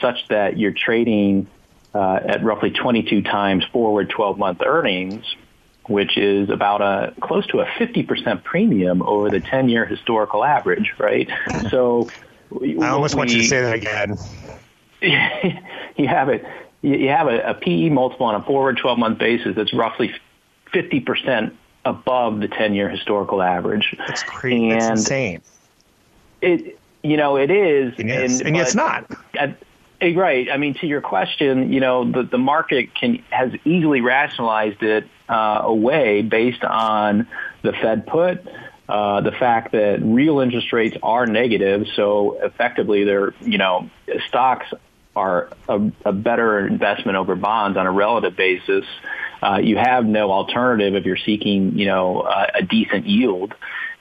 such 0.00 0.27
that 0.29 0.59
you're 0.59 0.72
trading 0.72 1.48
uh, 1.94 2.20
at 2.24 2.44
roughly 2.44 2.70
22 2.70 3.22
times 3.22 3.64
forward 3.72 4.11
12-month 4.11 4.62
earnings 4.64 5.24
which 5.87 6.16
is 6.16 6.51
about 6.51 6.81
a 6.81 7.14
close 7.20 7.47
to 7.49 7.61
a 7.61 7.66
50% 7.66 8.42
premium 8.42 9.03
over 9.03 9.31
the 9.31 9.40
10-year 9.40 9.85
historical 9.85 10.44
average, 10.44 10.92
right? 10.99 11.29
So 11.70 12.11
I 12.62 12.88
almost 12.88 13.14
we, 13.14 13.18
want 13.18 13.31
you 13.31 13.38
to 13.38 13.49
say 13.49 13.61
that 13.61 13.75
again. 13.75 14.18
you 15.97 16.07
have 16.07 16.29
it. 16.29 16.44
You 16.83 17.09
have 17.09 17.27
a, 17.27 17.51
a 17.51 17.55
PE 17.55 17.88
multiple 17.88 18.27
on 18.27 18.35
a 18.35 18.44
forward 18.44 18.79
12-month 18.79 19.18
basis 19.18 19.57
that's 19.57 19.73
roughly 19.73 20.14
50% 20.73 21.53
above 21.85 22.40
the 22.40 22.49
10-year 22.49 22.88
historical 22.88 23.42
average. 23.42 23.94
That's 23.99 24.23
crazy. 24.23 24.70
And 24.70 24.81
that's 24.81 25.01
insane. 25.01 25.42
It, 26.42 26.79
you 27.03 27.16
know, 27.16 27.37
it 27.37 27.51
is, 27.51 27.94
and, 27.99 28.11
and, 28.11 28.40
and 28.42 28.57
it's 28.57 28.75
not. 28.75 29.11
At, 29.38 29.57
eh, 30.01 30.14
Right. 30.14 30.51
I 30.51 30.59
mean, 30.59 30.75
to 30.75 30.87
your 30.87 31.01
question, 31.01 31.73
you 31.73 31.81
know, 31.81 32.11
the, 32.11 32.23
the 32.25 32.38
market 32.38 32.94
can 32.94 33.25
has 33.31 33.53
easily 33.64 34.01
rationalized 34.01 34.83
it 34.83 35.07
uh, 35.28 35.62
away 35.64 36.22
based 36.22 36.64
on 36.64 37.28
the 37.62 37.72
Fed 37.72 38.06
put, 38.06 38.46
uh, 38.88 39.20
the 39.22 39.32
fact 39.32 39.72
that 39.72 40.00
real 40.02 40.40
interest 40.40 40.72
rates 40.72 40.96
are 41.02 41.26
negative, 41.26 41.87
so 41.96 42.38
effectively 42.42 43.04
they're, 43.04 43.34
you 43.40 43.58
know, 43.58 43.88
stocks 44.28 44.66
are 45.16 45.50
a, 45.68 45.90
a 46.04 46.12
better 46.12 46.66
investment 46.66 47.16
over 47.16 47.34
bonds 47.34 47.78
on 47.78 47.87
a 47.87 47.90
relative 47.90 48.37
basis. 48.37 48.84
Uh, 49.42 49.58
you 49.62 49.76
have 49.76 50.04
no 50.04 50.30
alternative 50.32 50.94
if 50.94 51.04
you're 51.04 51.16
seeking, 51.16 51.78
you 51.78 51.87
know, 51.87 52.20
uh, 52.20 52.46
a 52.54 52.62
decent 52.62 53.06
yield 53.06 53.54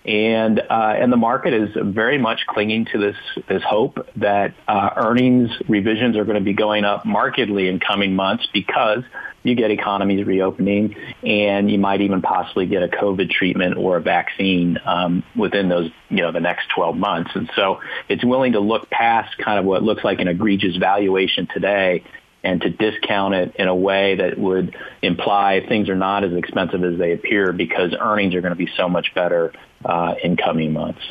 and 0.05 0.59
uh, 0.59 0.93
and 0.97 1.11
the 1.11 1.17
market 1.17 1.53
is 1.53 1.69
very 1.75 2.17
much 2.17 2.45
clinging 2.47 2.85
to 2.85 2.97
this 2.97 3.15
this 3.47 3.63
hope 3.63 4.07
that 4.17 4.53
uh, 4.67 4.89
earnings 4.97 5.49
revisions 5.69 6.17
are 6.17 6.25
going 6.25 6.37
to 6.37 6.43
be 6.43 6.53
going 6.53 6.83
up 6.83 7.05
markedly 7.05 7.69
in 7.69 7.79
coming 7.79 8.13
months 8.13 8.45
because 8.53 9.03
you 9.43 9.55
get 9.55 9.71
economies 9.71 10.25
reopening, 10.25 10.95
and 11.23 11.69
you 11.69 11.77
might 11.77 12.01
even 12.01 12.21
possibly 12.21 12.65
get 12.65 12.83
a 12.83 12.87
COVID 12.87 13.29
treatment 13.29 13.77
or 13.77 13.97
a 13.97 14.01
vaccine 14.01 14.77
um, 14.85 15.23
within 15.35 15.69
those 15.69 15.89
you 16.09 16.17
know 16.17 16.33
the 16.33 16.41
next 16.41 16.67
12 16.75 16.97
months. 16.97 17.31
And 17.33 17.49
so 17.55 17.79
it's 18.09 18.25
willing 18.25 18.53
to 18.53 18.59
look 18.59 18.89
past 18.89 19.37
kind 19.37 19.57
of 19.57 19.63
what 19.63 19.83
looks 19.83 20.03
like 20.03 20.19
an 20.19 20.27
egregious 20.27 20.75
valuation 20.75 21.47
today 21.53 22.03
and 22.43 22.59
to 22.61 22.69
discount 22.69 23.33
it 23.33 23.55
in 23.55 23.69
a 23.69 23.75
way 23.75 24.15
that 24.15 24.37
would 24.37 24.75
imply 25.01 25.65
things 25.67 25.87
are 25.87 25.95
not 25.95 26.25
as 26.25 26.33
expensive 26.33 26.83
as 26.83 26.97
they 26.97 27.13
appear 27.13 27.53
because 27.53 27.95
earnings 27.97 28.35
are 28.35 28.41
going 28.41 28.51
to 28.51 28.57
be 28.57 28.69
so 28.75 28.89
much 28.89 29.13
better 29.15 29.53
uh, 29.85 30.15
in 30.23 30.37
coming 30.37 30.73
months. 30.73 31.01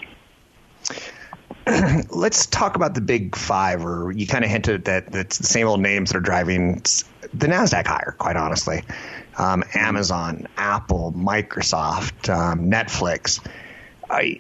Let's 2.11 2.47
talk 2.47 2.77
about 2.77 2.95
the 2.95 3.01
big 3.01 3.37
five, 3.37 3.85
or 3.85 4.11
you 4.13 4.27
kind 4.27 4.45
of 4.45 4.51
hinted 4.51 4.87
that 4.87 5.15
it's 5.15 5.39
the 5.39 5.47
same 5.47 5.67
old 5.67 5.81
names 5.81 6.11
that 6.11 6.19
are 6.19 6.23
driving 6.23 6.83
the 7.35 7.47
NASDAQ 7.47 7.87
higher, 7.87 8.15
quite 8.19 8.37
honestly. 8.37 8.83
Um, 9.39 9.65
Amazon, 9.75 10.49
Apple, 10.57 11.13
Microsoft, 11.17 12.29
um, 12.29 12.71
Netflix 12.71 13.45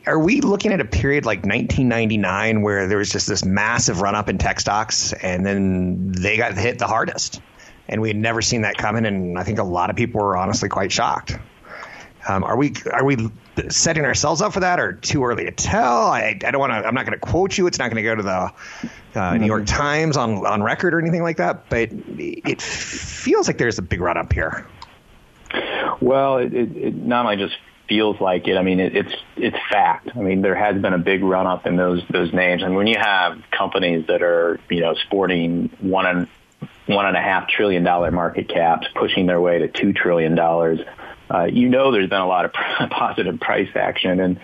are 0.06 0.18
we 0.18 0.42
looking 0.42 0.70
at 0.70 0.82
a 0.82 0.84
period 0.84 1.24
like 1.24 1.38
1999 1.46 2.60
where 2.60 2.86
there 2.88 2.98
was 2.98 3.08
just 3.08 3.26
this 3.26 3.42
massive 3.42 4.02
run 4.02 4.14
up 4.14 4.28
in 4.28 4.36
tech 4.36 4.60
stocks 4.60 5.14
and 5.14 5.46
then 5.46 6.12
they 6.12 6.36
got 6.36 6.54
hit 6.58 6.78
the 6.78 6.86
hardest? 6.86 7.40
and 7.88 8.00
we 8.00 8.08
had 8.08 8.16
never 8.16 8.42
seen 8.42 8.62
that 8.62 8.76
coming. 8.76 9.04
And 9.04 9.38
I 9.38 9.44
think 9.44 9.58
a 9.58 9.64
lot 9.64 9.90
of 9.90 9.96
people 9.96 10.20
were 10.20 10.36
honestly 10.36 10.68
quite 10.68 10.92
shocked. 10.92 11.38
Um, 12.28 12.44
are 12.44 12.56
we 12.56 12.74
are 12.90 13.04
we 13.04 13.16
setting 13.68 14.04
ourselves 14.04 14.40
up 14.40 14.52
for 14.52 14.60
that, 14.60 14.80
or 14.80 14.94
too 14.94 15.24
early 15.24 15.44
to 15.44 15.50
tell? 15.50 16.06
I, 16.08 16.38
I 16.44 16.50
don't 16.50 16.58
want 16.58 16.72
to. 16.72 16.86
I'm 16.86 16.94
not 16.94 17.06
going 17.06 17.18
to 17.18 17.26
quote 17.26 17.56
you. 17.56 17.66
It's 17.66 17.78
not 17.78 17.90
going 17.90 17.96
to 17.96 18.02
go 18.02 18.14
to 18.14 18.22
the 18.22 19.20
uh, 19.20 19.36
New 19.36 19.46
York 19.46 19.66
Times 19.66 20.16
on 20.16 20.44
on 20.46 20.62
record 20.62 20.94
or 20.94 21.00
anything 21.00 21.22
like 21.22 21.36
that. 21.36 21.68
But 21.68 21.90
it 22.18 22.62
feels 22.62 23.46
like 23.46 23.58
there's 23.58 23.78
a 23.78 23.82
big 23.82 24.00
run 24.00 24.16
up 24.16 24.32
here. 24.32 24.66
Well, 26.00 26.38
it, 26.38 26.54
it, 26.54 26.76
it 26.76 26.94
not 26.94 27.26
only 27.26 27.36
just 27.36 27.56
feels 27.88 28.20
like 28.20 28.48
it. 28.48 28.56
I 28.56 28.62
mean, 28.62 28.80
it, 28.80 28.96
it's 28.96 29.14
it's 29.36 29.56
fact. 29.70 30.10
I 30.14 30.20
mean, 30.20 30.42
there 30.42 30.54
has 30.54 30.80
been 30.80 30.94
a 30.94 30.98
big 30.98 31.22
run 31.22 31.46
up 31.46 31.66
in 31.66 31.76
those 31.76 32.02
those 32.10 32.32
names, 32.32 32.62
and 32.62 32.74
when 32.74 32.86
you 32.86 32.96
have 32.98 33.42
companies 33.50 34.06
that 34.08 34.22
are 34.22 34.58
you 34.70 34.80
know 34.80 34.94
sporting 34.94 35.70
one 35.80 36.06
and 36.06 36.28
one 36.86 37.06
and 37.06 37.16
a 37.16 37.20
half 37.20 37.48
trillion 37.48 37.84
dollar 37.84 38.10
market 38.10 38.48
caps, 38.48 38.86
pushing 38.94 39.26
their 39.26 39.40
way 39.40 39.58
to 39.58 39.68
two 39.68 39.92
trillion 39.92 40.34
dollars 40.34 40.80
uh, 41.30 41.44
you 41.44 41.68
know 41.68 41.92
there's 41.92 42.08
been 42.08 42.20
a 42.20 42.26
lot 42.26 42.44
of 42.44 42.52
positive 42.90 43.40
price 43.40 43.70
action. 43.74 44.20
And 44.20 44.40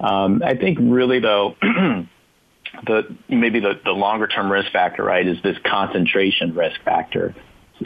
um, 0.00 0.42
I 0.44 0.54
think 0.54 0.78
really 0.80 1.20
though, 1.20 1.56
the 1.62 3.16
maybe 3.28 3.60
the, 3.60 3.80
the 3.84 3.92
longer 3.92 4.26
term 4.26 4.50
risk 4.50 4.72
factor, 4.72 5.04
right, 5.04 5.26
is 5.26 5.40
this 5.42 5.56
concentration 5.64 6.54
risk 6.54 6.80
factor. 6.82 7.34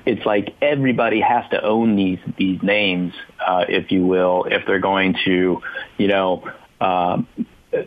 It's 0.05 0.27
like 0.27 0.55
everybody 0.61 1.21
has 1.21 1.49
to 1.51 1.63
own 1.63 1.97
these 1.97 2.19
these 2.37 2.63
names, 2.63 3.15
uh, 3.45 3.65
if 3.69 3.91
you 3.91 4.05
will, 4.07 4.45
if 4.45 4.67
they're 4.67 4.79
going 4.79 5.17
to, 5.25 5.63
you 5.97 6.09
know, 6.09 6.51
uh, 6.81 7.23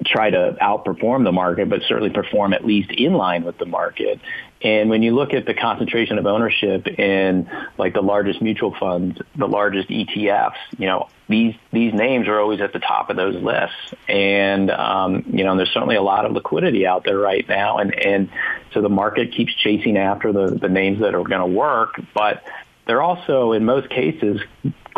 try 0.05 0.29
to 0.29 0.57
outperform 0.61 1.23
the 1.23 1.31
market, 1.31 1.69
but 1.69 1.81
certainly 1.87 2.09
perform 2.09 2.53
at 2.53 2.65
least 2.65 2.91
in 2.91 3.13
line 3.13 3.43
with 3.43 3.57
the 3.57 3.65
market. 3.65 4.19
And 4.61 4.89
when 4.89 5.03
you 5.03 5.15
look 5.15 5.33
at 5.33 5.45
the 5.45 5.53
concentration 5.53 6.17
of 6.17 6.25
ownership 6.25 6.87
in 6.87 7.49
like 7.77 7.93
the 7.93 8.01
largest 8.01 8.41
mutual 8.41 8.75
funds, 8.77 9.19
the 9.35 9.47
largest 9.47 9.89
ETFs, 9.89 10.57
you 10.77 10.87
know, 10.87 11.07
these, 11.29 11.55
these 11.71 11.93
names 11.93 12.27
are 12.27 12.39
always 12.39 12.59
at 12.59 12.73
the 12.73 12.79
top 12.79 13.09
of 13.09 13.15
those 13.15 13.35
lists. 13.35 13.93
And, 14.07 14.69
um, 14.69 15.23
you 15.27 15.43
know, 15.43 15.51
and 15.51 15.59
there's 15.59 15.71
certainly 15.71 15.95
a 15.95 16.01
lot 16.01 16.25
of 16.25 16.33
liquidity 16.33 16.85
out 16.85 17.05
there 17.05 17.17
right 17.17 17.47
now. 17.47 17.77
And, 17.77 17.93
and 17.93 18.29
so 18.73 18.81
the 18.81 18.89
market 18.89 19.33
keeps 19.33 19.53
chasing 19.53 19.97
after 19.97 20.33
the, 20.33 20.47
the 20.47 20.69
names 20.69 20.99
that 20.99 21.15
are 21.15 21.23
going 21.23 21.41
to 21.41 21.57
work, 21.57 22.01
but 22.13 22.43
they're 22.85 23.01
also, 23.01 23.51
in 23.53 23.65
most 23.65 23.89
cases, 23.89 24.41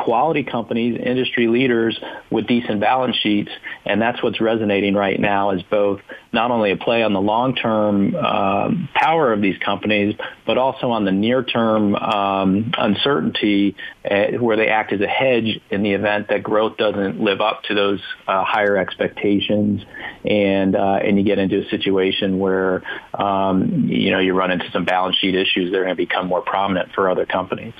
quality 0.01 0.43
companies, 0.43 0.99
industry 0.99 1.47
leaders 1.47 1.99
with 2.31 2.47
decent 2.47 2.79
balance 2.79 3.15
sheets, 3.17 3.51
and 3.85 4.01
that's 4.01 4.21
what's 4.23 4.41
resonating 4.41 4.95
right 4.95 5.19
now 5.19 5.51
is 5.51 5.61
both 5.63 6.01
not 6.33 6.49
only 6.49 6.71
a 6.71 6.77
play 6.77 7.03
on 7.03 7.13
the 7.13 7.21
long-term 7.21 8.15
um, 8.15 8.89
power 8.95 9.31
of 9.31 9.41
these 9.41 9.57
companies, 9.59 10.15
but 10.45 10.57
also 10.57 10.89
on 10.89 11.05
the 11.05 11.11
near-term 11.11 11.95
um, 11.95 12.71
uncertainty 12.77 13.75
uh, 14.09 14.37
where 14.39 14.57
they 14.57 14.67
act 14.67 14.91
as 14.91 15.01
a 15.01 15.07
hedge 15.07 15.61
in 15.69 15.83
the 15.83 15.93
event 15.93 16.29
that 16.29 16.41
growth 16.41 16.77
doesn't 16.77 17.21
live 17.21 17.39
up 17.39 17.61
to 17.63 17.75
those 17.75 18.01
uh, 18.27 18.43
higher 18.43 18.77
expectations, 18.77 19.83
and 20.25 20.75
uh, 20.75 20.99
and 21.03 21.17
you 21.17 21.23
get 21.23 21.37
into 21.37 21.59
a 21.59 21.69
situation 21.69 22.39
where 22.39 22.81
um, 23.13 23.85
you 23.87 24.09
know 24.09 24.19
you 24.19 24.33
run 24.33 24.49
into 24.49 24.69
some 24.71 24.83
balance 24.83 25.15
sheet 25.17 25.35
issues 25.35 25.71
that 25.71 25.77
are 25.77 25.83
going 25.83 25.95
to 25.95 26.03
become 26.03 26.27
more 26.27 26.41
prominent 26.41 26.91
for 26.93 27.07
other 27.07 27.27
companies. 27.27 27.73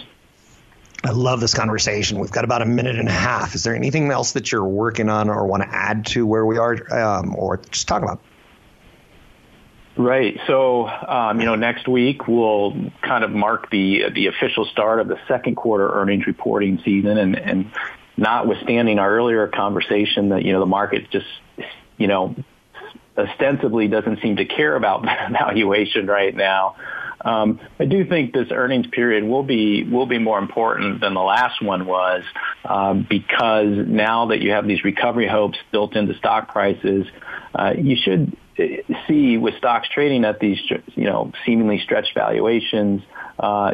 I 1.03 1.11
love 1.11 1.39
this 1.39 1.53
conversation. 1.53 2.19
We've 2.19 2.31
got 2.31 2.43
about 2.43 2.61
a 2.61 2.65
minute 2.65 2.97
and 2.97 3.07
a 3.07 3.13
half. 3.13 3.55
Is 3.55 3.63
there 3.63 3.75
anything 3.75 4.11
else 4.11 4.33
that 4.33 4.51
you're 4.51 4.65
working 4.65 5.09
on 5.09 5.29
or 5.29 5.45
want 5.47 5.63
to 5.63 5.69
add 5.69 6.05
to 6.07 6.27
where 6.27 6.45
we 6.45 6.59
are, 6.59 6.75
um, 6.93 7.35
or 7.35 7.57
just 7.57 7.87
talk 7.87 8.03
about? 8.03 8.21
Right. 9.97 10.39
So, 10.47 10.87
um, 10.87 11.39
you 11.39 11.45
know, 11.45 11.55
next 11.55 11.87
week 11.87 12.27
we'll 12.27 12.91
kind 13.01 13.23
of 13.23 13.31
mark 13.31 13.69
the 13.71 14.09
the 14.13 14.27
official 14.27 14.65
start 14.65 14.99
of 14.99 15.07
the 15.07 15.17
second 15.27 15.55
quarter 15.55 15.89
earnings 15.91 16.27
reporting 16.27 16.79
season, 16.85 17.17
and 17.17 17.37
and 17.37 17.71
notwithstanding 18.15 18.99
our 18.99 19.11
earlier 19.11 19.47
conversation 19.47 20.29
that 20.29 20.43
you 20.43 20.53
know 20.53 20.59
the 20.59 20.65
market 20.65 21.09
just 21.11 21.25
you 21.97 22.07
know 22.07 22.35
ostensibly 23.17 23.87
doesn't 23.87 24.21
seem 24.21 24.37
to 24.37 24.45
care 24.45 24.75
about 24.75 25.03
valuation 25.31 26.07
right 26.07 26.35
now. 26.35 26.75
Um, 27.23 27.59
I 27.79 27.85
do 27.85 28.05
think 28.05 28.33
this 28.33 28.47
earnings 28.51 28.87
period 28.87 29.23
will 29.23 29.43
be 29.43 29.83
will 29.83 30.05
be 30.05 30.17
more 30.17 30.39
important 30.39 31.01
than 31.01 31.13
the 31.13 31.21
last 31.21 31.61
one 31.61 31.85
was 31.85 32.23
um, 32.65 33.05
because 33.09 33.87
now 33.87 34.27
that 34.27 34.41
you 34.41 34.51
have 34.51 34.67
these 34.67 34.83
recovery 34.83 35.27
hopes 35.27 35.57
built 35.71 35.95
into 35.95 36.15
stock 36.15 36.51
prices, 36.51 37.05
uh, 37.53 37.73
you 37.77 37.95
should 37.95 38.35
uh, 38.57 38.63
see 39.07 39.37
with 39.37 39.55
stocks 39.57 39.87
trading 39.89 40.25
at 40.25 40.39
these 40.39 40.59
you 40.95 41.05
know 41.05 41.31
seemingly 41.45 41.79
stretched 41.79 42.13
valuations. 42.15 43.01
Uh, 43.39 43.73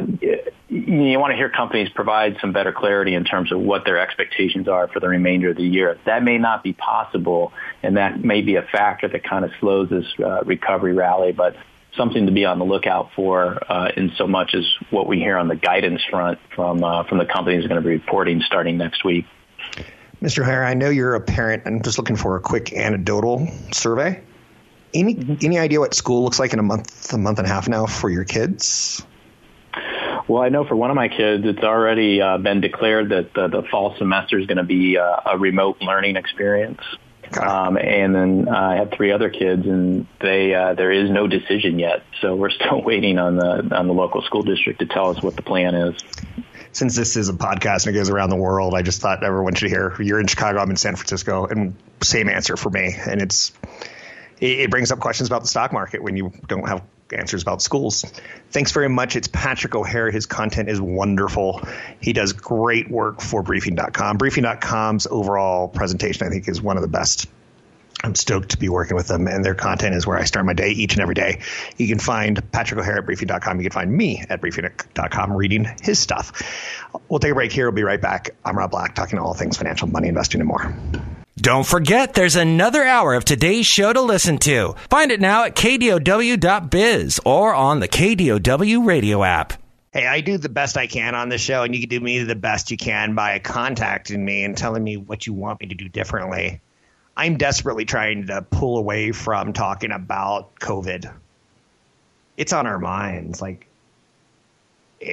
you 0.68 1.18
want 1.18 1.30
to 1.30 1.36
hear 1.36 1.50
companies 1.50 1.88
provide 1.94 2.36
some 2.40 2.52
better 2.52 2.72
clarity 2.72 3.14
in 3.14 3.24
terms 3.24 3.52
of 3.52 3.58
what 3.58 3.84
their 3.84 3.98
expectations 3.98 4.68
are 4.68 4.88
for 4.88 5.00
the 5.00 5.08
remainder 5.08 5.50
of 5.50 5.56
the 5.56 5.62
year. 5.62 5.98
That 6.06 6.22
may 6.22 6.38
not 6.38 6.62
be 6.62 6.72
possible, 6.72 7.52
and 7.82 7.96
that 7.96 8.22
may 8.22 8.42
be 8.42 8.56
a 8.56 8.62
factor 8.62 9.08
that 9.08 9.24
kind 9.24 9.44
of 9.44 9.50
slows 9.60 9.90
this 9.90 10.06
uh, 10.22 10.42
recovery 10.44 10.92
rally. 10.92 11.32
But 11.32 11.56
something 11.98 12.24
to 12.24 12.32
be 12.32 12.46
on 12.46 12.58
the 12.58 12.64
lookout 12.64 13.10
for 13.14 13.58
uh, 13.70 13.90
in 13.94 14.10
so 14.16 14.26
much 14.26 14.54
as 14.54 14.64
what 14.90 15.06
we 15.06 15.18
hear 15.18 15.36
on 15.36 15.48
the 15.48 15.56
guidance 15.56 16.00
front 16.10 16.38
from 16.54 16.82
uh, 16.82 17.04
from 17.04 17.18
the 17.18 17.26
companies 17.26 17.66
going 17.66 17.82
to 17.82 17.86
be 17.86 17.94
reporting 17.94 18.40
starting 18.40 18.78
next 18.78 19.04
week. 19.04 19.26
Mr. 20.22 20.42
O'Hara, 20.42 20.68
I 20.68 20.74
know 20.74 20.88
you're 20.88 21.14
a 21.14 21.20
parent. 21.20 21.64
I'm 21.66 21.82
just 21.82 21.98
looking 21.98 22.16
for 22.16 22.36
a 22.36 22.40
quick 22.40 22.72
anecdotal 22.72 23.46
survey. 23.72 24.22
Any 24.94 25.14
mm-hmm. 25.14 25.34
any 25.42 25.58
idea 25.58 25.80
what 25.80 25.92
school 25.92 26.24
looks 26.24 26.38
like 26.38 26.54
in 26.54 26.58
a 26.58 26.62
month, 26.62 27.12
a 27.12 27.18
month 27.18 27.38
and 27.38 27.46
a 27.46 27.50
half 27.50 27.68
now 27.68 27.84
for 27.84 28.08
your 28.08 28.24
kids? 28.24 29.04
Well, 30.28 30.42
I 30.42 30.50
know 30.50 30.66
for 30.66 30.76
one 30.76 30.90
of 30.90 30.96
my 30.96 31.08
kids, 31.08 31.44
it's 31.46 31.62
already 31.62 32.20
uh, 32.20 32.36
been 32.38 32.60
declared 32.60 33.08
that 33.10 33.32
the, 33.34 33.48
the 33.48 33.62
fall 33.70 33.94
semester 33.96 34.38
is 34.38 34.46
going 34.46 34.58
to 34.58 34.62
be 34.62 34.98
uh, 34.98 35.20
a 35.24 35.38
remote 35.38 35.80
learning 35.80 36.16
experience. 36.16 36.80
Um, 37.36 37.76
and 37.76 38.14
then 38.14 38.48
uh, 38.48 38.56
I 38.56 38.76
have 38.76 38.90
three 38.92 39.12
other 39.12 39.30
kids, 39.30 39.66
and 39.66 40.06
they 40.20 40.54
uh, 40.54 40.74
there 40.74 40.90
is 40.90 41.10
no 41.10 41.26
decision 41.26 41.78
yet. 41.78 42.02
So 42.20 42.34
we're 42.34 42.50
still 42.50 42.82
waiting 42.84 43.18
on 43.18 43.36
the 43.36 43.76
on 43.76 43.86
the 43.86 43.92
local 43.92 44.22
school 44.22 44.42
district 44.42 44.80
to 44.80 44.86
tell 44.86 45.10
us 45.10 45.22
what 45.22 45.36
the 45.36 45.42
plan 45.42 45.74
is. 45.74 46.02
Since 46.72 46.96
this 46.96 47.16
is 47.16 47.28
a 47.28 47.32
podcast 47.32 47.86
and 47.86 47.96
it 47.96 47.98
goes 47.98 48.10
around 48.10 48.30
the 48.30 48.36
world, 48.36 48.74
I 48.74 48.82
just 48.82 49.00
thought 49.00 49.24
everyone 49.24 49.54
should 49.54 49.70
hear. 49.70 50.00
You're 50.00 50.20
in 50.20 50.26
Chicago, 50.26 50.60
I'm 50.60 50.70
in 50.70 50.76
San 50.76 50.96
Francisco, 50.96 51.46
and 51.46 51.74
same 52.02 52.28
answer 52.28 52.56
for 52.56 52.70
me. 52.70 52.94
And 52.94 53.22
it's 53.22 53.52
it, 54.40 54.60
it 54.60 54.70
brings 54.70 54.92
up 54.92 55.00
questions 55.00 55.28
about 55.28 55.42
the 55.42 55.48
stock 55.48 55.72
market 55.72 56.02
when 56.02 56.16
you 56.16 56.32
don't 56.46 56.68
have 56.68 56.82
answers 57.12 57.42
about 57.42 57.62
schools. 57.62 58.04
Thanks 58.50 58.72
very 58.72 58.88
much. 58.88 59.16
It's 59.16 59.28
Patrick 59.28 59.74
O'Hara. 59.74 60.12
His 60.12 60.26
content 60.26 60.68
is 60.68 60.80
wonderful. 60.80 61.62
He 62.00 62.12
does 62.12 62.32
great 62.32 62.90
work 62.90 63.20
for 63.20 63.42
briefing.com. 63.42 64.18
Briefing.com's 64.18 65.06
overall 65.06 65.68
presentation, 65.68 66.26
I 66.26 66.30
think, 66.30 66.48
is 66.48 66.60
one 66.60 66.76
of 66.76 66.82
the 66.82 66.88
best. 66.88 67.28
I'm 68.02 68.14
stoked 68.14 68.50
to 68.50 68.58
be 68.58 68.68
working 68.68 68.96
with 68.96 69.08
them, 69.08 69.26
and 69.26 69.44
their 69.44 69.56
content 69.56 69.96
is 69.96 70.06
where 70.06 70.16
I 70.16 70.24
start 70.24 70.46
my 70.46 70.52
day 70.52 70.70
each 70.70 70.92
and 70.92 71.02
every 71.02 71.16
day. 71.16 71.40
You 71.76 71.88
can 71.88 71.98
find 71.98 72.50
Patrick 72.52 72.78
O'Hara 72.78 72.98
at 72.98 73.06
briefing.com. 73.06 73.58
You 73.58 73.64
can 73.64 73.72
find 73.72 73.92
me 73.92 74.24
at 74.28 74.40
briefing.com 74.40 75.32
reading 75.32 75.68
his 75.82 75.98
stuff. 75.98 76.32
We'll 77.08 77.18
take 77.18 77.32
a 77.32 77.34
break 77.34 77.50
here. 77.50 77.66
We'll 77.66 77.74
be 77.74 77.82
right 77.82 78.00
back. 78.00 78.30
I'm 78.44 78.56
Rob 78.56 78.70
Black, 78.70 78.94
talking 78.94 79.18
all 79.18 79.34
things 79.34 79.56
financial, 79.56 79.88
money, 79.88 80.06
investing, 80.08 80.40
and 80.40 80.48
more. 80.48 80.74
Don't 81.40 81.66
forget, 81.66 82.14
there's 82.14 82.34
another 82.34 82.82
hour 82.84 83.14
of 83.14 83.24
today's 83.24 83.64
show 83.64 83.92
to 83.92 84.00
listen 84.00 84.38
to. 84.38 84.74
Find 84.90 85.12
it 85.12 85.20
now 85.20 85.44
at 85.44 85.54
kdow.biz 85.54 87.20
or 87.24 87.54
on 87.54 87.78
the 87.78 87.86
KDOW 87.86 88.84
radio 88.84 89.22
app. 89.22 89.52
Hey, 89.92 90.04
I 90.04 90.20
do 90.20 90.36
the 90.36 90.48
best 90.48 90.76
I 90.76 90.88
can 90.88 91.14
on 91.14 91.28
the 91.28 91.38
show, 91.38 91.62
and 91.62 91.74
you 91.74 91.80
can 91.80 91.90
do 91.90 92.00
me 92.00 92.24
the 92.24 92.34
best 92.34 92.72
you 92.72 92.76
can 92.76 93.14
by 93.14 93.38
contacting 93.38 94.24
me 94.24 94.42
and 94.42 94.56
telling 94.56 94.82
me 94.82 94.96
what 94.96 95.28
you 95.28 95.32
want 95.32 95.60
me 95.60 95.68
to 95.68 95.76
do 95.76 95.88
differently. 95.88 96.60
I'm 97.16 97.36
desperately 97.36 97.84
trying 97.84 98.26
to 98.26 98.42
pull 98.42 98.76
away 98.76 99.12
from 99.12 99.52
talking 99.52 99.92
about 99.92 100.56
COVID. 100.56 101.12
It's 102.36 102.52
on 102.52 102.66
our 102.66 102.80
minds. 102.80 103.40
Like, 103.40 103.68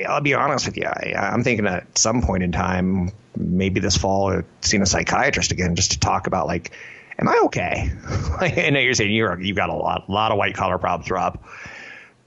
I'll 0.07 0.21
be 0.21 0.33
honest 0.33 0.65
with 0.65 0.77
you. 0.77 0.85
I, 0.85 1.33
am 1.33 1.43
thinking 1.43 1.67
at 1.67 1.97
some 1.97 2.23
point 2.23 2.41
in 2.41 2.51
time, 2.51 3.11
maybe 3.37 3.79
this 3.79 3.97
fall, 3.97 4.41
seeing 4.61 4.83
a 4.83 4.85
psychiatrist 4.85 5.51
again 5.51 5.75
just 5.75 5.93
to 5.93 5.99
talk 5.99 6.27
about 6.27 6.47
like, 6.47 6.71
am 7.17 7.27
I 7.27 7.41
okay? 7.45 7.91
I 8.39 8.69
know 8.71 8.79
you're 8.79 8.93
saying 8.93 9.11
you're 9.11 9.39
you've 9.39 9.57
got 9.57 9.69
a 9.69 9.73
lot, 9.73 10.09
lot 10.09 10.31
of 10.31 10.37
white 10.37 10.55
collar 10.55 10.77
problems, 10.77 11.09
Rob, 11.09 11.43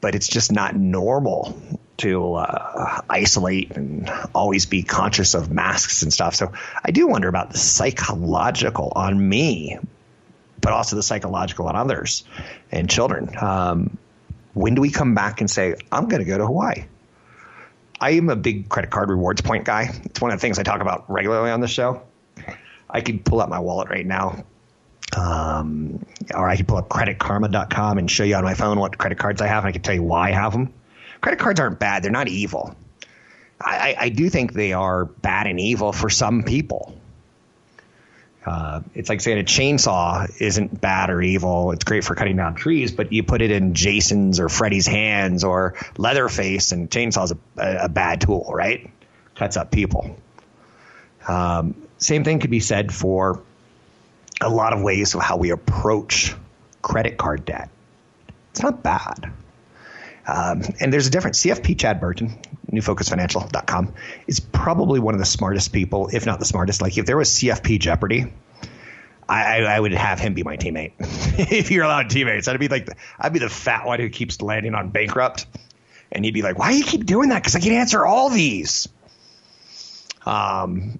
but 0.01 0.15
it's 0.15 0.29
just 0.29 0.53
not 0.53 0.77
normal 0.77 1.61
to 1.99 2.35
uh, 2.35 3.01
isolate 3.11 3.73
and 3.73 4.11
always 4.35 4.67
be 4.67 4.83
conscious 4.83 5.35
of 5.35 5.51
masks 5.51 6.03
and 6.03 6.13
stuff. 6.13 6.35
So 6.35 6.53
I 6.83 6.93
do 6.93 7.09
wonder 7.09 7.29
about 7.29 7.51
the 7.51 7.59
psychological 7.59 8.93
on 8.95 9.29
me, 9.29 9.79
but 10.61 10.73
also 10.73 10.97
the 10.97 11.03
psychological 11.03 11.67
on 11.67 11.77
others 11.77 12.25
and 12.71 12.89
children. 12.89 13.37
Um, 13.37 13.99
when 14.55 14.75
do 14.75 14.81
we 14.81 14.91
come 14.91 15.15
back 15.15 15.41
and 15.41 15.51
say, 15.51 15.75
I'm 15.91 16.09
going 16.09 16.21
to 16.21 16.29
go 16.29 16.39
to 16.39 16.47
Hawaii? 16.47 16.85
I 18.01 18.11
am 18.11 18.31
a 18.31 18.37
big 18.37 18.69
credit 18.69 18.91
card 18.91 19.11
rewards 19.11 19.41
point 19.41 19.65
guy. 19.65 19.91
It's 20.05 20.21
one 20.21 20.31
of 20.31 20.39
the 20.39 20.41
things 20.41 20.59
I 20.59 20.63
talk 20.63 20.81
about 20.81 21.11
regularly 21.11 21.51
on 21.51 21.61
the 21.61 21.69
show. 21.69 22.03
I 22.89 23.01
could 23.01 23.25
pull 23.25 23.41
out 23.41 23.49
my 23.49 23.59
wallet 23.59 23.91
right 23.91 24.07
now, 24.07 24.45
um, 25.17 26.07
or 26.35 26.49
I 26.49 26.57
could 26.57 26.69
pull 26.69 26.79
up 26.79 26.89
creditkarma.com 26.89 27.99
and 27.99 28.11
show 28.11 28.25
you 28.25 28.37
on 28.37 28.45
my 28.45 28.55
phone 28.55 28.79
what 28.79 28.97
credit 28.97 29.19
cards 29.19 29.43
I 29.43 29.47
have, 29.47 29.65
and 29.65 29.69
I 29.69 29.73
can 29.73 29.83
tell 29.83 29.95
you 29.95 30.03
why 30.03 30.29
I 30.29 30.33
have 30.33 30.53
them. 30.53 30.73
Credit 31.21 31.39
cards 31.39 31.61
aren't 31.61 31.79
bad; 31.79 32.03
they're 32.03 32.11
not 32.11 32.29
evil. 32.29 32.75
I, 33.61 33.97
I 33.99 34.09
do 34.11 34.31
think 34.31 34.53
they 34.53 34.73
are 34.73 35.05
bad 35.05 35.49
and 35.49 35.59
evil 35.59 35.93
for 35.93 36.09
some 36.09 36.45
people. 36.45 36.97
Uh, 38.49 38.81
it's 38.95 39.11
like 39.11 39.21
saying 39.21 39.39
a 39.39 39.45
chainsaw 39.45 40.27
isn't 40.41 40.81
bad 40.81 41.11
or 41.11 41.21
evil. 41.21 41.73
It's 41.73 41.85
great 41.85 42.03
for 42.03 42.15
cutting 42.15 42.37
down 42.37 42.55
trees, 42.55 42.93
but 42.93 43.13
you 43.13 43.23
put 43.23 43.43
it 43.43 43.51
in 43.51 43.75
Jason's 43.75 44.41
or 44.41 44.49
Freddy's 44.49 44.87
hands 44.87 45.45
or 45.45 45.75
Leatherface, 45.99 46.73
and 46.73 46.91
chainsaw's 46.91 47.33
a, 47.33 47.37
a, 47.59 47.89
bad 47.91 48.23
tool, 48.23 48.51
right? 48.55 48.91
Cuts 49.35 49.59
up 49.59 49.71
people. 49.71 50.17
Um, 51.27 51.75
same 51.99 52.25
thing 52.25 52.39
could 52.41 52.51
be 52.51 52.61
said 52.61 52.91
for 52.91 53.43
a 54.41 54.49
lot 54.49 54.73
of 54.73 54.81
ways 54.81 55.15
of 55.15 55.21
how 55.21 55.37
we 55.37 55.51
approach 55.51 56.35
credit 56.81 57.19
card 57.19 57.45
debt. 57.45 57.69
It's 58.53 58.63
not 58.63 58.83
bad. 58.83 59.31
Um, 60.27 60.63
and 60.81 60.91
there's 60.91 61.07
a 61.07 61.11
difference. 61.11 61.43
CFP 61.43 61.79
Chad 61.79 62.01
Burton, 62.01 62.39
newfocusfinancial.com, 62.71 63.95
is 64.27 64.41
probably 64.41 65.01
one 65.01 65.15
of 65.15 65.21
the 65.21 65.27
smartest 65.27 65.73
people, 65.73 66.09
if 66.13 66.27
not 66.27 66.39
the 66.39 66.45
smartest. 66.45 66.83
Like 66.83 66.99
if 66.99 67.07
there 67.07 67.17
was 67.17 67.31
CFP 67.31 67.79
Jeopardy, 67.81 68.33
I, 69.29 69.61
I 69.61 69.79
would 69.79 69.93
have 69.93 70.19
him 70.19 70.35
be 70.35 70.43
my 70.43 70.57
teammate. 70.57 70.93
if 71.53 71.71
you're 71.71 71.85
allowed 71.85 72.09
teammates, 72.09 72.49
I'd 72.49 72.59
be 72.59 72.69
like, 72.69 72.89
I'd 73.19 73.33
be 73.33 73.39
the 73.39 73.51
fat 73.51 73.87
one 73.87 74.01
who 74.01 74.09
keeps 74.09 74.41
landing 74.41 74.75
on 74.75 74.89
bankrupt, 74.89 75.47
and 76.11 76.25
he'd 76.25 76.35
be 76.35 76.43
like, 76.43 76.59
"Why 76.59 76.73
do 76.73 76.79
you 76.79 76.85
keep 76.85 77.05
doing 77.05 77.29
that? 77.29 77.43
Because 77.43 77.55
I 77.55 77.61
can 77.61 77.73
answer 77.73 78.07
all 78.07 78.31
these." 78.31 78.89
Um, 80.25 80.99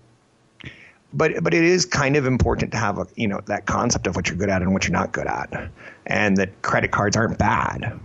but 1.13 1.43
but 1.43 1.55
it 1.55 1.65
is 1.65 1.87
kind 1.87 2.17
of 2.17 2.27
important 2.27 2.73
to 2.73 2.79
have 2.79 2.99
a 2.99 3.07
you 3.17 3.29
know 3.29 3.41
that 3.47 3.65
concept 3.65 4.07
of 4.07 4.17
what 4.17 4.29
you're 4.29 4.37
good 4.37 4.51
at 4.51 4.61
and 4.61 4.73
what 4.75 4.85
you're 4.85 4.93
not 4.93 5.13
good 5.13 5.27
at, 5.27 5.71
and 6.07 6.37
that 6.37 6.61
credit 6.61 6.91
cards 6.91 7.17
aren't 7.17 7.39
bad; 7.39 7.99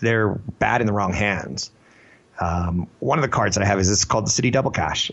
they're 0.00 0.28
bad 0.58 0.82
in 0.82 0.86
the 0.86 0.92
wrong 0.92 1.14
hands. 1.14 1.70
Um, 2.42 2.88
one 2.98 3.18
of 3.18 3.22
the 3.22 3.28
cards 3.28 3.54
that 3.54 3.62
I 3.62 3.66
have 3.66 3.78
is 3.78 3.88
this 3.88 4.04
called 4.04 4.26
the 4.26 4.30
Citi 4.30 4.50
Double 4.50 4.72
Cash. 4.72 5.12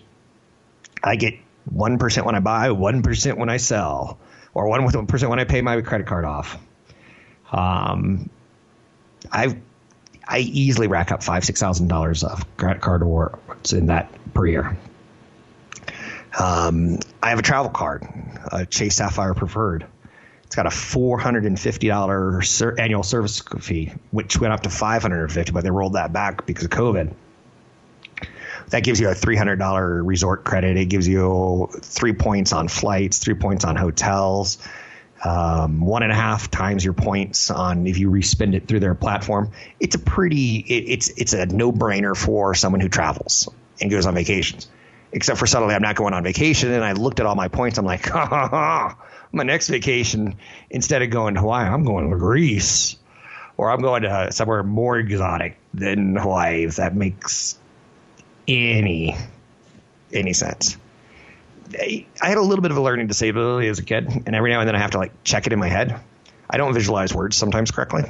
I 1.04 1.16
get 1.16 1.36
one 1.66 2.00
percent 2.00 2.26
when 2.26 2.34
I 2.34 2.40
buy, 2.40 2.72
one 2.72 3.04
percent 3.04 3.38
when 3.38 3.50
I 3.50 3.58
sell, 3.58 4.18
or 4.56 4.68
one 4.68 5.06
percent 5.06 5.30
when 5.30 5.40
I 5.40 5.44
pay 5.44 5.62
my 5.62 5.80
credit 5.82 6.08
card 6.08 6.26
off. 6.26 6.58
Um, 7.52 8.32
I 9.32 9.58
I 10.28 10.40
easily 10.40 10.88
rack 10.88 11.12
up 11.12 11.22
five 11.22 11.46
six 11.46 11.60
thousand 11.60 11.88
dollars 11.88 12.24
of 12.24 12.46
credit 12.58 12.82
card 12.82 13.02
rewards 13.02 13.74
in 13.74 13.88
that 13.88 14.10
per 14.34 14.48
year. 14.48 14.78
Um, 16.38 16.98
I 17.22 17.30
have 17.30 17.40
a 17.40 17.44
travel 17.44 17.70
card, 17.70 18.08
a 18.52 18.66
Chase 18.66 18.96
Sapphire 18.96 19.36
Preferred. 19.36 19.86
It's 20.50 20.56
got 20.56 20.66
a 20.66 20.70
$450 20.70 22.44
ser- 22.44 22.76
annual 22.80 23.04
service 23.04 23.40
fee, 23.60 23.94
which 24.10 24.40
went 24.40 24.52
up 24.52 24.62
to 24.62 24.72
550 24.72 25.52
but 25.52 25.64
they 25.64 25.70
rolled 25.70 25.94
that 25.94 26.12
back 26.12 26.48
because 26.48 26.66
of 26.66 26.72
COVID. 26.72 27.14
That 28.72 28.84
gives 28.84 29.00
you 29.00 29.10
a 29.10 29.14
$300 29.14 30.02
resort 30.04 30.44
credit. 30.44 30.76
It 30.76 30.86
gives 30.86 31.08
you 31.08 31.70
three 31.82 32.14
points 32.14 32.52
on 32.52 32.68
flights, 32.68 33.20
three 33.20 33.36
points 33.36 33.64
on 33.64 33.76
hotels, 33.76 34.58
um, 35.24 35.82
one 35.82 36.02
and 36.02 36.12
a 36.12 36.16
half 36.16 36.50
times 36.50 36.84
your 36.84 36.96
points 36.96 37.52
on 37.52 37.86
if 37.86 38.00
you 38.00 38.10
respend 38.10 38.56
it 38.56 38.68
through 38.68 38.80
their 38.80 38.96
platform. 38.96 39.52
It's 39.80 39.94
a 39.94 40.00
pretty, 40.00 40.56
it, 40.58 40.94
it's 40.94 41.10
it's 41.10 41.34
a 41.34 41.46
no 41.46 41.72
brainer 41.72 42.18
for 42.18 42.56
someone 42.56 42.82
who 42.82 42.90
travels 42.90 43.48
and 43.80 43.92
goes 43.92 44.08
on 44.08 44.16
vacations 44.16 44.68
except 45.12 45.40
for 45.40 45.48
suddenly 45.48 45.76
I'm 45.76 45.82
not 45.82 45.96
going 45.96 46.14
on 46.14 46.24
vacation. 46.24 46.72
And 46.72 46.84
I 46.84 46.94
looked 46.94 47.20
at 47.20 47.26
all 47.26 47.36
my 47.36 47.48
points. 47.48 47.78
I'm 47.78 47.86
like, 47.86 48.06
ha, 48.10 48.26
ha, 48.26 48.48
ha. 48.48 48.98
my 49.32 49.44
next 49.44 49.70
vacation, 49.70 50.38
instead 50.70 51.02
of 51.02 51.10
going 51.10 51.36
to 51.36 51.42
Hawaii, 51.42 51.68
I'm 51.68 51.84
going 51.84 52.10
to 52.10 52.18
Greece 52.18 52.98
or 53.60 53.70
I'm 53.70 53.82
going 53.82 54.04
to 54.04 54.32
somewhere 54.32 54.64
more 54.64 54.98
exotic 54.98 55.58
than 55.74 56.16
Hawaii, 56.16 56.64
if 56.64 56.78
that 56.78 56.96
makes 56.96 57.60
any 58.48 59.16
any 60.14 60.34
sense. 60.34 60.78
I 61.78 62.06
had 62.22 62.38
a 62.38 62.42
little 62.42 62.62
bit 62.62 62.72
of 62.72 62.78
a 62.78 62.82
learning 62.82 63.08
disability 63.08 63.68
as 63.68 63.78
a 63.78 63.84
kid, 63.84 64.08
and 64.26 64.34
every 64.34 64.50
now 64.50 64.62
and 64.62 64.68
then 64.68 64.76
I 64.76 64.80
have 64.80 64.92
to 64.92 64.98
like 64.98 65.12
check 65.26 65.46
it 65.46 65.52
in 65.52 65.60
my 65.60 65.68
head. 65.68 66.00
I 66.50 66.56
don't 66.58 66.74
visualize 66.74 67.14
words 67.14 67.36
sometimes 67.36 67.70
correctly. 67.70 68.04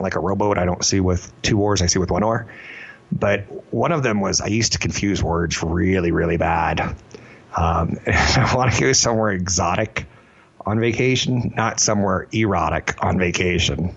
Like 0.00 0.16
a 0.16 0.20
rowboat, 0.20 0.56
I 0.56 0.64
don't 0.64 0.82
see 0.84 0.98
with 0.98 1.30
two 1.42 1.60
oars, 1.60 1.82
I 1.82 1.86
see 1.86 1.98
with 1.98 2.10
one 2.10 2.22
oar. 2.22 2.46
But 3.12 3.72
one 3.72 3.92
of 3.92 4.02
them 4.02 4.20
was 4.20 4.40
I 4.40 4.46
used 4.46 4.72
to 4.72 4.78
confuse 4.78 5.22
words 5.22 5.62
really, 5.62 6.12
really 6.12 6.36
bad. 6.36 6.80
Um, 7.56 7.98
I 8.06 8.52
want 8.54 8.72
to 8.72 8.80
go 8.80 8.92
somewhere 8.92 9.30
exotic 9.30 10.06
on 10.64 10.78
vacation, 10.78 11.52
not 11.56 11.80
somewhere 11.80 12.28
erotic 12.32 12.96
on 13.02 13.18
vacation. 13.18 13.96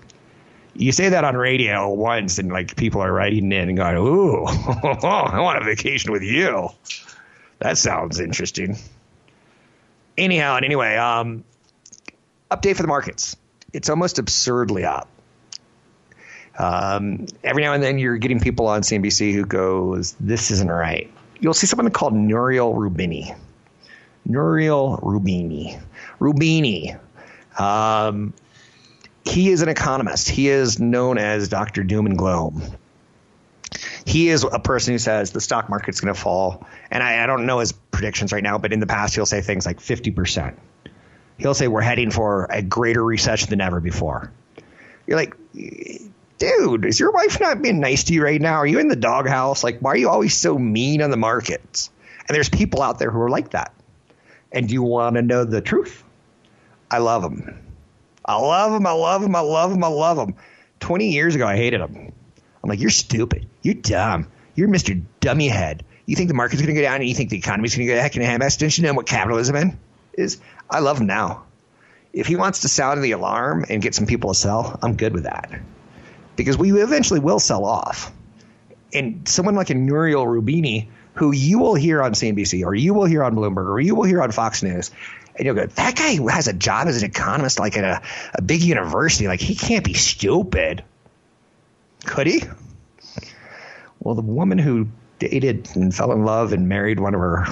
You 0.76 0.92
say 0.92 1.10
that 1.10 1.24
on 1.24 1.36
radio 1.36 1.94
once, 1.94 2.40
and 2.40 2.52
like 2.52 2.76
people 2.76 3.02
are 3.02 3.12
writing 3.12 3.52
in 3.52 3.70
and 3.70 3.78
going, 3.78 3.96
"Ooh, 3.96 4.46
I 4.46 5.40
want 5.40 5.62
a 5.62 5.66
vacation 5.66 6.12
with 6.12 6.24
you." 6.24 6.70
That 7.60 7.78
sounds 7.78 8.20
interesting. 8.20 8.78
Anyhow, 10.18 10.56
and 10.56 10.66
anyway, 10.66 10.96
um, 10.96 11.44
update 12.50 12.76
for 12.76 12.82
the 12.82 12.88
markets. 12.88 13.36
It's 13.72 13.90
almost 13.90 14.18
absurdly 14.18 14.84
up. 14.84 15.08
Um, 16.58 17.26
every 17.44 17.64
now 17.64 17.74
and 17.74 17.82
then 17.82 17.98
you're 17.98 18.18
getting 18.18 18.40
people 18.40 18.68
on 18.68 18.82
CNBC 18.82 19.34
who 19.34 19.46
goes, 19.46 20.16
"This 20.20 20.52
isn't 20.52 20.70
right." 20.70 21.12
You'll 21.40 21.54
see 21.54 21.68
someone 21.68 21.90
called 21.92 22.14
Nouriel 22.14 22.74
Roubini. 22.74 23.36
Nouriel 24.26 25.00
Roubini. 25.02 25.82
Roubini. 26.20 26.98
Um, 27.60 28.34
he 29.26 29.50
is 29.50 29.62
an 29.62 29.70
economist. 29.70 30.30
He 30.30 30.50
is 30.50 30.80
known 30.80 31.18
as 31.18 31.50
Dr. 31.50 31.84
Doom 31.84 32.06
and 32.06 32.18
Gloom. 32.18 32.62
He 34.06 34.30
is 34.30 34.44
a 34.44 34.60
person 34.60 34.94
who 34.94 35.00
says 35.00 35.32
the 35.32 35.42
stock 35.42 35.70
market's 35.70 36.02
going 36.02 36.14
to 36.14 36.20
fall. 36.20 36.66
And 36.92 37.02
I, 37.02 37.24
I 37.24 37.26
don't 37.26 37.46
know 37.46 37.60
his 37.60 37.72
predictions 37.72 38.34
right 38.34 38.44
now, 38.44 38.58
but 38.58 38.74
in 38.74 38.80
the 38.80 38.88
past, 38.88 39.16
he'll 39.16 39.26
say 39.26 39.42
things 39.42 39.66
like 39.66 39.80
50%. 39.80 40.56
He'll 41.38 41.54
say 41.54 41.68
we're 41.68 41.82
heading 41.82 42.12
for 42.12 42.46
a 42.50 42.62
greater 42.62 43.04
recession 43.04 43.50
than 43.50 43.62
ever 43.62 43.80
before. 43.80 44.32
You're 45.08 45.18
like, 45.18 45.36
dude, 46.44 46.86
is 46.86 47.00
your 47.00 47.12
wife 47.12 47.40
not 47.40 47.62
being 47.62 47.80
nice 47.80 48.06
to 48.06 48.14
you 48.14 48.24
right 48.24 48.42
now? 48.42 48.56
Are 48.56 48.66
you 48.66 48.80
in 48.80 48.88
the 48.88 48.96
doghouse? 48.96 49.64
Like, 49.64 49.80
why 49.80 49.92
are 49.92 49.98
you 49.98 50.10
always 50.10 50.36
so 50.36 50.58
mean 50.58 51.02
on 51.02 51.12
the 51.12 51.18
markets? 51.18 51.90
And 52.28 52.36
there's 52.36 52.50
people 52.50 52.82
out 52.82 53.00
there 53.00 53.12
who 53.12 53.22
are 53.22 53.30
like 53.30 53.52
that. 53.52 53.74
And 54.52 54.68
do 54.68 54.74
you 54.74 54.84
want 54.84 55.16
to 55.16 55.22
know 55.22 55.46
the 55.46 55.62
truth? 55.62 56.04
I 56.92 57.00
love 57.00 57.22
them. 57.22 57.60
I 58.26 58.36
love 58.36 58.72
them. 58.72 58.86
I 58.86 58.92
love 58.92 59.22
them. 59.22 59.36
I 59.36 59.40
love 59.40 59.72
them. 59.72 59.84
I 59.84 59.88
love 59.88 60.18
them. 60.18 60.36
20 60.80 61.12
years 61.12 61.36
ago, 61.36 61.48
I 61.48 61.56
hated 61.56 61.82
them. 61.82 62.12
I'm 62.64 62.70
like, 62.70 62.80
you're 62.80 62.90
stupid. 62.90 63.48
You're 63.62 63.76
dumb. 63.76 64.28
You're 64.56 64.70
Mr. 64.70 65.02
Dummy 65.20 65.48
Head. 65.48 65.84
You 66.06 66.16
think 66.16 66.28
the 66.28 66.34
market's 66.34 66.62
going 66.62 66.76
to 66.76 66.80
go 66.80 66.86
down 66.86 66.98
and 66.98 67.08
you 67.08 67.16
think 67.16 67.30
the 67.30 67.38
economy's 67.38 67.76
going 67.76 67.88
to 67.88 67.94
go 67.94 68.00
heck 68.00 68.16
in 68.16 68.22
a 68.22 68.26
handbasket? 68.26 68.60
Don't 68.60 68.78
you 68.78 68.84
know 68.84 68.94
what 68.94 69.08
capitalism 69.08 69.80
is? 70.14 70.40
I 70.70 70.80
love 70.80 71.00
him 71.00 71.08
now. 71.08 71.44
If 72.12 72.28
he 72.28 72.36
wants 72.36 72.62
to 72.62 72.70
sound 72.70 73.04
the 73.04 73.14
alarm 73.14 73.66
and 73.70 73.82
get 73.82 73.96
some 73.96 74.06
people 74.06 74.34
to 74.34 74.40
sell, 74.40 74.78
I'm 74.82 74.96
good 74.96 75.14
with 75.14 75.24
that 75.24 75.50
because 76.36 76.58
we 76.58 76.72
eventually 76.82 77.20
will 77.20 77.40
sell 77.40 77.66
off. 77.66 78.12
And 78.94 79.28
someone 79.28 79.56
like 79.56 79.70
a 79.70 79.76
Nouriel 79.76 80.26
Roubini, 80.26 80.88
who 81.16 81.32
you 81.32 81.60
will 81.60 81.76
hear 81.76 82.02
on 82.02 82.14
CNBC 82.14 82.66
or 82.66 82.76
you 82.76 82.94
will 82.94 83.06
hear 83.06 83.24
on 83.24 83.36
Bloomberg 83.36 83.68
or 83.68 83.80
you 83.80 83.96
will 83.96 84.04
hear 84.04 84.22
on 84.22 84.32
Fox 84.32 84.64
News, 84.64 84.92
and 85.36 85.46
you'll 85.46 85.56
go, 85.56 85.66
that 85.66 85.96
guy 85.96 86.20
has 86.32 86.48
a 86.48 86.54
job 86.54 86.88
as 86.88 87.02
an 87.02 87.10
economist, 87.10 87.60
like 87.60 87.78
at 87.78 87.84
a, 87.84 88.02
a 88.36 88.42
big 88.42 88.62
university. 88.62 89.28
Like 89.28 89.40
he 89.40 89.56
can't 89.56 89.84
be 89.84 89.94
stupid. 89.94 90.84
Could 92.06 92.28
he? 92.28 92.44
Well, 94.00 94.16
the 94.16 94.22
woman 94.22 94.58
who 94.60 94.90
dated 95.20 95.70
and 95.76 95.94
fell 95.96 96.12
in 96.12 96.26
love 96.26 96.54
and 96.54 96.68
married 96.68 97.00
one 97.00 97.16
of 97.16 97.22
her 97.22 97.46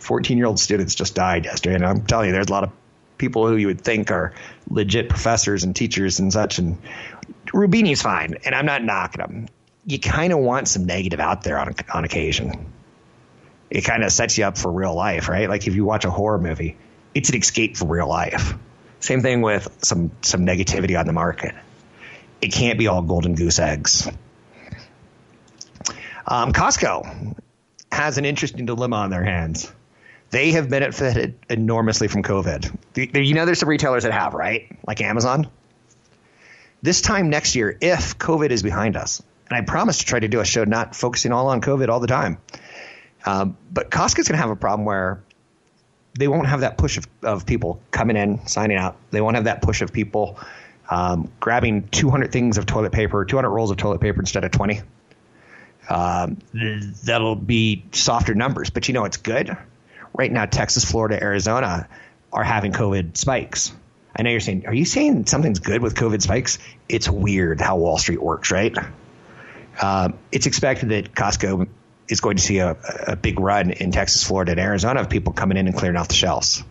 14 0.00 0.36
year 0.36 0.46
old 0.46 0.58
students 0.58 0.94
just 0.94 1.14
died 1.14 1.44
yesterday. 1.44 1.76
And 1.76 1.86
I'm 1.86 2.04
telling 2.06 2.26
you, 2.26 2.32
there's 2.32 2.48
a 2.48 2.52
lot 2.52 2.64
of 2.64 2.70
people 3.18 3.46
who 3.46 3.56
you 3.56 3.68
would 3.68 3.80
think 3.80 4.10
are 4.10 4.34
legit 4.68 5.08
professors 5.08 5.64
and 5.64 5.74
teachers 5.74 6.18
and 6.18 6.32
such. 6.32 6.58
And 6.58 6.78
Roubini's 7.56 8.02
fine, 8.02 8.34
and 8.44 8.54
I'm 8.54 8.66
not 8.66 8.84
knocking 8.84 9.22
him. 9.22 9.48
You 9.86 9.98
kind 9.98 10.32
of 10.32 10.40
want 10.40 10.68
some 10.68 10.84
negative 10.84 11.20
out 11.20 11.42
there 11.42 11.58
on 11.58 11.74
on 11.92 12.04
occasion. 12.04 12.72
It 13.70 13.82
kind 13.82 14.04
of 14.04 14.12
sets 14.12 14.36
you 14.36 14.44
up 14.44 14.58
for 14.58 14.70
real 14.70 14.94
life, 14.94 15.28
right? 15.28 15.48
Like 15.48 15.66
if 15.66 15.74
you 15.74 15.84
watch 15.84 16.04
a 16.04 16.10
horror 16.10 16.38
movie, 16.38 16.76
it's 17.14 17.30
an 17.30 17.36
escape 17.36 17.76
from 17.76 17.88
real 17.88 18.08
life. 18.08 18.54
Same 19.00 19.22
thing 19.22 19.40
with 19.40 19.68
some 19.82 20.10
some 20.20 20.44
negativity 20.44 20.98
on 20.98 21.06
the 21.06 21.14
market. 21.14 21.54
It 22.42 22.52
can't 22.52 22.78
be 22.78 22.88
all 22.88 23.00
golden 23.00 23.34
goose 23.34 23.58
eggs. 23.58 24.06
Um, 26.26 26.52
Costco 26.52 27.40
has 27.90 28.18
an 28.18 28.26
interesting 28.26 28.66
dilemma 28.66 28.96
on 28.96 29.10
their 29.10 29.24
hands. 29.24 29.72
They 30.30 30.50
have 30.50 30.68
benefited 30.68 31.38
enormously 31.48 32.08
from 32.08 32.22
COVID. 32.22 32.76
You 32.96 33.34
know, 33.34 33.46
there's 33.46 33.60
some 33.60 33.68
retailers 33.68 34.02
that 34.02 34.12
have, 34.12 34.34
right? 34.34 34.68
Like 34.86 35.00
Amazon 35.00 35.48
this 36.82 37.00
time 37.00 37.30
next 37.30 37.54
year, 37.56 37.76
if 37.80 38.18
COVID 38.18 38.50
is 38.50 38.62
behind 38.62 38.96
us, 38.96 39.22
and 39.48 39.56
I 39.56 39.62
promise 39.62 39.98
to 39.98 40.04
try 40.04 40.20
to 40.20 40.28
do 40.28 40.40
a 40.40 40.44
show 40.44 40.64
not 40.64 40.94
focusing 40.94 41.32
all 41.32 41.48
on 41.48 41.60
COVID 41.60 41.88
all 41.88 42.00
the 42.00 42.06
time, 42.06 42.38
um, 43.24 43.56
but 43.72 43.90
Costco's 43.90 44.28
going 44.28 44.36
to 44.36 44.42
have 44.42 44.50
a 44.50 44.56
problem 44.56 44.84
where 44.84 45.22
they 46.18 46.28
won't 46.28 46.46
have 46.46 46.60
that 46.60 46.78
push 46.78 46.96
of, 46.96 47.06
of 47.22 47.46
people 47.46 47.80
coming 47.90 48.16
in, 48.16 48.46
signing 48.46 48.76
out. 48.76 48.96
They 49.10 49.20
won't 49.20 49.36
have 49.36 49.44
that 49.44 49.62
push 49.62 49.82
of 49.82 49.92
people 49.92 50.38
um, 50.88 51.30
grabbing 51.40 51.88
200 51.88 52.32
things 52.32 52.58
of 52.58 52.66
toilet 52.66 52.92
paper, 52.92 53.24
200 53.24 53.50
rolls 53.50 53.70
of 53.70 53.76
toilet 53.76 54.00
paper 54.00 54.20
instead 54.20 54.44
of 54.44 54.50
20. 54.52 54.80
um, 55.88 56.38
that'll 57.04 57.36
be 57.36 57.84
softer 57.92 58.34
numbers. 58.34 58.70
But 58.70 58.88
you 58.88 58.94
know 58.94 59.04
it's 59.04 59.16
good? 59.18 59.56
Right 60.14 60.32
now, 60.32 60.46
Texas, 60.46 60.84
Florida, 60.84 61.22
Arizona 61.22 61.88
are 62.32 62.44
having 62.44 62.72
COVID 62.72 63.16
spikes. 63.16 63.72
I 64.16 64.22
know 64.22 64.30
you're 64.30 64.40
saying, 64.40 64.66
are 64.66 64.74
you 64.74 64.86
saying 64.86 65.26
something's 65.26 65.58
good 65.58 65.82
with 65.82 65.94
COVID 65.94 66.22
spikes? 66.22 66.58
It's 66.88 67.08
weird 67.08 67.60
how 67.60 67.76
Wall 67.76 67.98
Street 67.98 68.22
works, 68.22 68.50
right? 68.50 68.74
Um, 69.80 70.18
it's 70.32 70.46
expected 70.46 70.88
that 70.88 71.14
Costco 71.14 71.68
is 72.08 72.20
going 72.20 72.38
to 72.38 72.42
see 72.42 72.58
a, 72.58 72.76
a 73.08 73.16
big 73.16 73.38
run 73.38 73.72
in 73.72 73.90
Texas, 73.90 74.22
Florida, 74.22 74.52
and 74.52 74.60
Arizona 74.60 75.00
of 75.00 75.10
people 75.10 75.34
coming 75.34 75.58
in 75.58 75.66
and 75.66 75.76
clearing 75.76 75.98
off 75.98 76.08
the 76.08 76.14
shelves. 76.14 76.64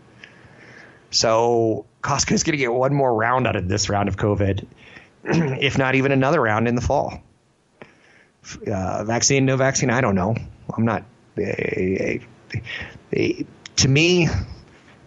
So 1.12 1.86
Costco 2.02 2.32
is 2.32 2.44
going 2.44 2.54
to 2.54 2.58
get 2.58 2.74
one 2.74 2.96
more 2.96 3.14
round 3.14 3.46
out 3.46 3.56
of 3.56 3.68
this 3.68 3.90
round 3.90 4.10
of 4.10 4.18
COVID, 4.18 4.66
if 5.24 5.78
not 5.78 5.96
even 5.96 6.12
another 6.12 6.42
round 6.42 6.68
in 6.68 6.74
the 6.74 6.82
fall. 6.82 7.22
Uh, 8.68 9.04
vaccine, 9.04 9.46
no 9.46 9.56
vaccine, 9.56 9.90
I 9.92 10.02
don't 10.02 10.16
know. 10.16 10.36
I'm 10.76 10.86
not. 10.86 11.04
Uh, 11.38 12.20
to 13.12 13.88
me, 13.88 14.30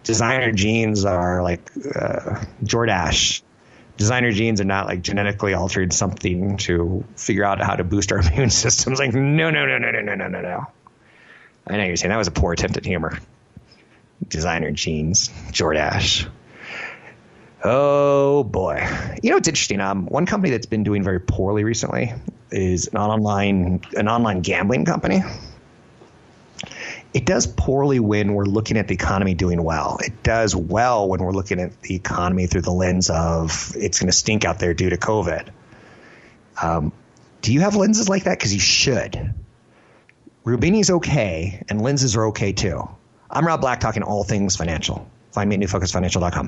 designer 0.05 0.53
jeans 0.53 1.05
are 1.05 1.43
like 1.43 1.71
uh, 1.77 2.45
Jordache. 2.63 3.43
Designer 3.97 4.31
genes 4.31 4.61
are 4.61 4.65
not 4.65 4.87
like 4.87 5.03
genetically 5.03 5.55
altered 5.55 5.93
something 5.93 6.57
to 6.59 7.05
figure 7.17 7.45
out 7.45 7.61
how 7.61 7.75
to 7.75 7.85
boost 7.85 8.13
our 8.13 8.19
immune 8.33 8.51
systems. 8.51 8.99
Like, 8.99 9.13
no, 9.13 9.51
no, 9.51 9.67
no, 9.67 9.79
no, 9.79 9.91
no, 9.91 10.01
no, 10.01 10.15
no, 10.15 10.29
no, 10.29 10.41
no. 10.41 10.67
I 11.67 11.77
know 11.77 11.85
you're 11.85 11.97
saying 11.97 12.11
that 12.11 12.17
was 12.17 12.29
a 12.29 12.33
poor 12.33 12.53
attempt 12.53 12.77
at 12.77 12.85
humor. 12.85 13.19
Designer 14.27 14.71
jeans, 14.71 15.29
Jordache. 15.51 16.29
Oh 17.63 18.45
boy. 18.45 18.87
You 19.23 19.31
know 19.31 19.37
what's 19.37 19.49
interesting? 19.49 19.81
Um, 19.81 20.07
one 20.07 20.27
company 20.27 20.51
that's 20.51 20.67
been 20.67 20.85
doing 20.85 21.03
very 21.03 21.21
poorly 21.21 21.65
recently 21.65 22.15
is 22.51 22.87
an 22.89 22.99
online 22.99 23.81
an 23.97 24.09
online 24.09 24.41
gambling 24.43 24.85
company. 24.85 25.23
It 27.19 27.25
does 27.25 27.49
poorly 27.49 27.99
when 27.99 28.35
we're 28.35 28.45
looking 28.45 28.77
at 28.77 28.87
the 28.87 28.95
economy 28.95 29.35
doing 29.35 29.61
well. 29.65 29.99
It 30.01 30.23
does 30.23 30.55
well 30.55 31.09
when 31.09 31.21
we're 31.21 31.33
looking 31.33 31.59
at 31.59 31.83
the 31.83 31.97
economy 31.97 32.47
through 32.47 32.61
the 32.61 32.71
lens 32.71 33.11
of 33.11 33.75
it's 33.75 33.99
going 33.99 34.07
to 34.07 34.17
stink 34.17 34.45
out 34.45 34.61
there 34.61 34.73
due 34.73 34.91
to 34.91 34.97
COVID. 34.97 35.49
Um, 36.63 36.93
do 37.43 37.53
you 37.53 37.63
have 37.63 37.75
lenses 37.75 38.09
like 38.09 38.23
that? 38.23 38.39
Because 38.39 38.55
you 38.55 38.61
should. 38.61 39.35
Roubini's 40.45 40.91
okay, 40.91 41.65
and 41.69 41.83
lenses 41.83 42.15
are 42.15 42.27
okay 42.27 42.53
too. 42.53 42.89
I'm 43.29 43.45
Rob 43.45 43.63
Black, 43.63 43.81
talking 43.81 44.05
all 44.05 44.23
things 44.23 44.55
financial. 44.55 45.11
Find 45.33 45.51
me 45.51 45.57
at 45.57 45.63
newfocusfinancial.com. 45.63 46.47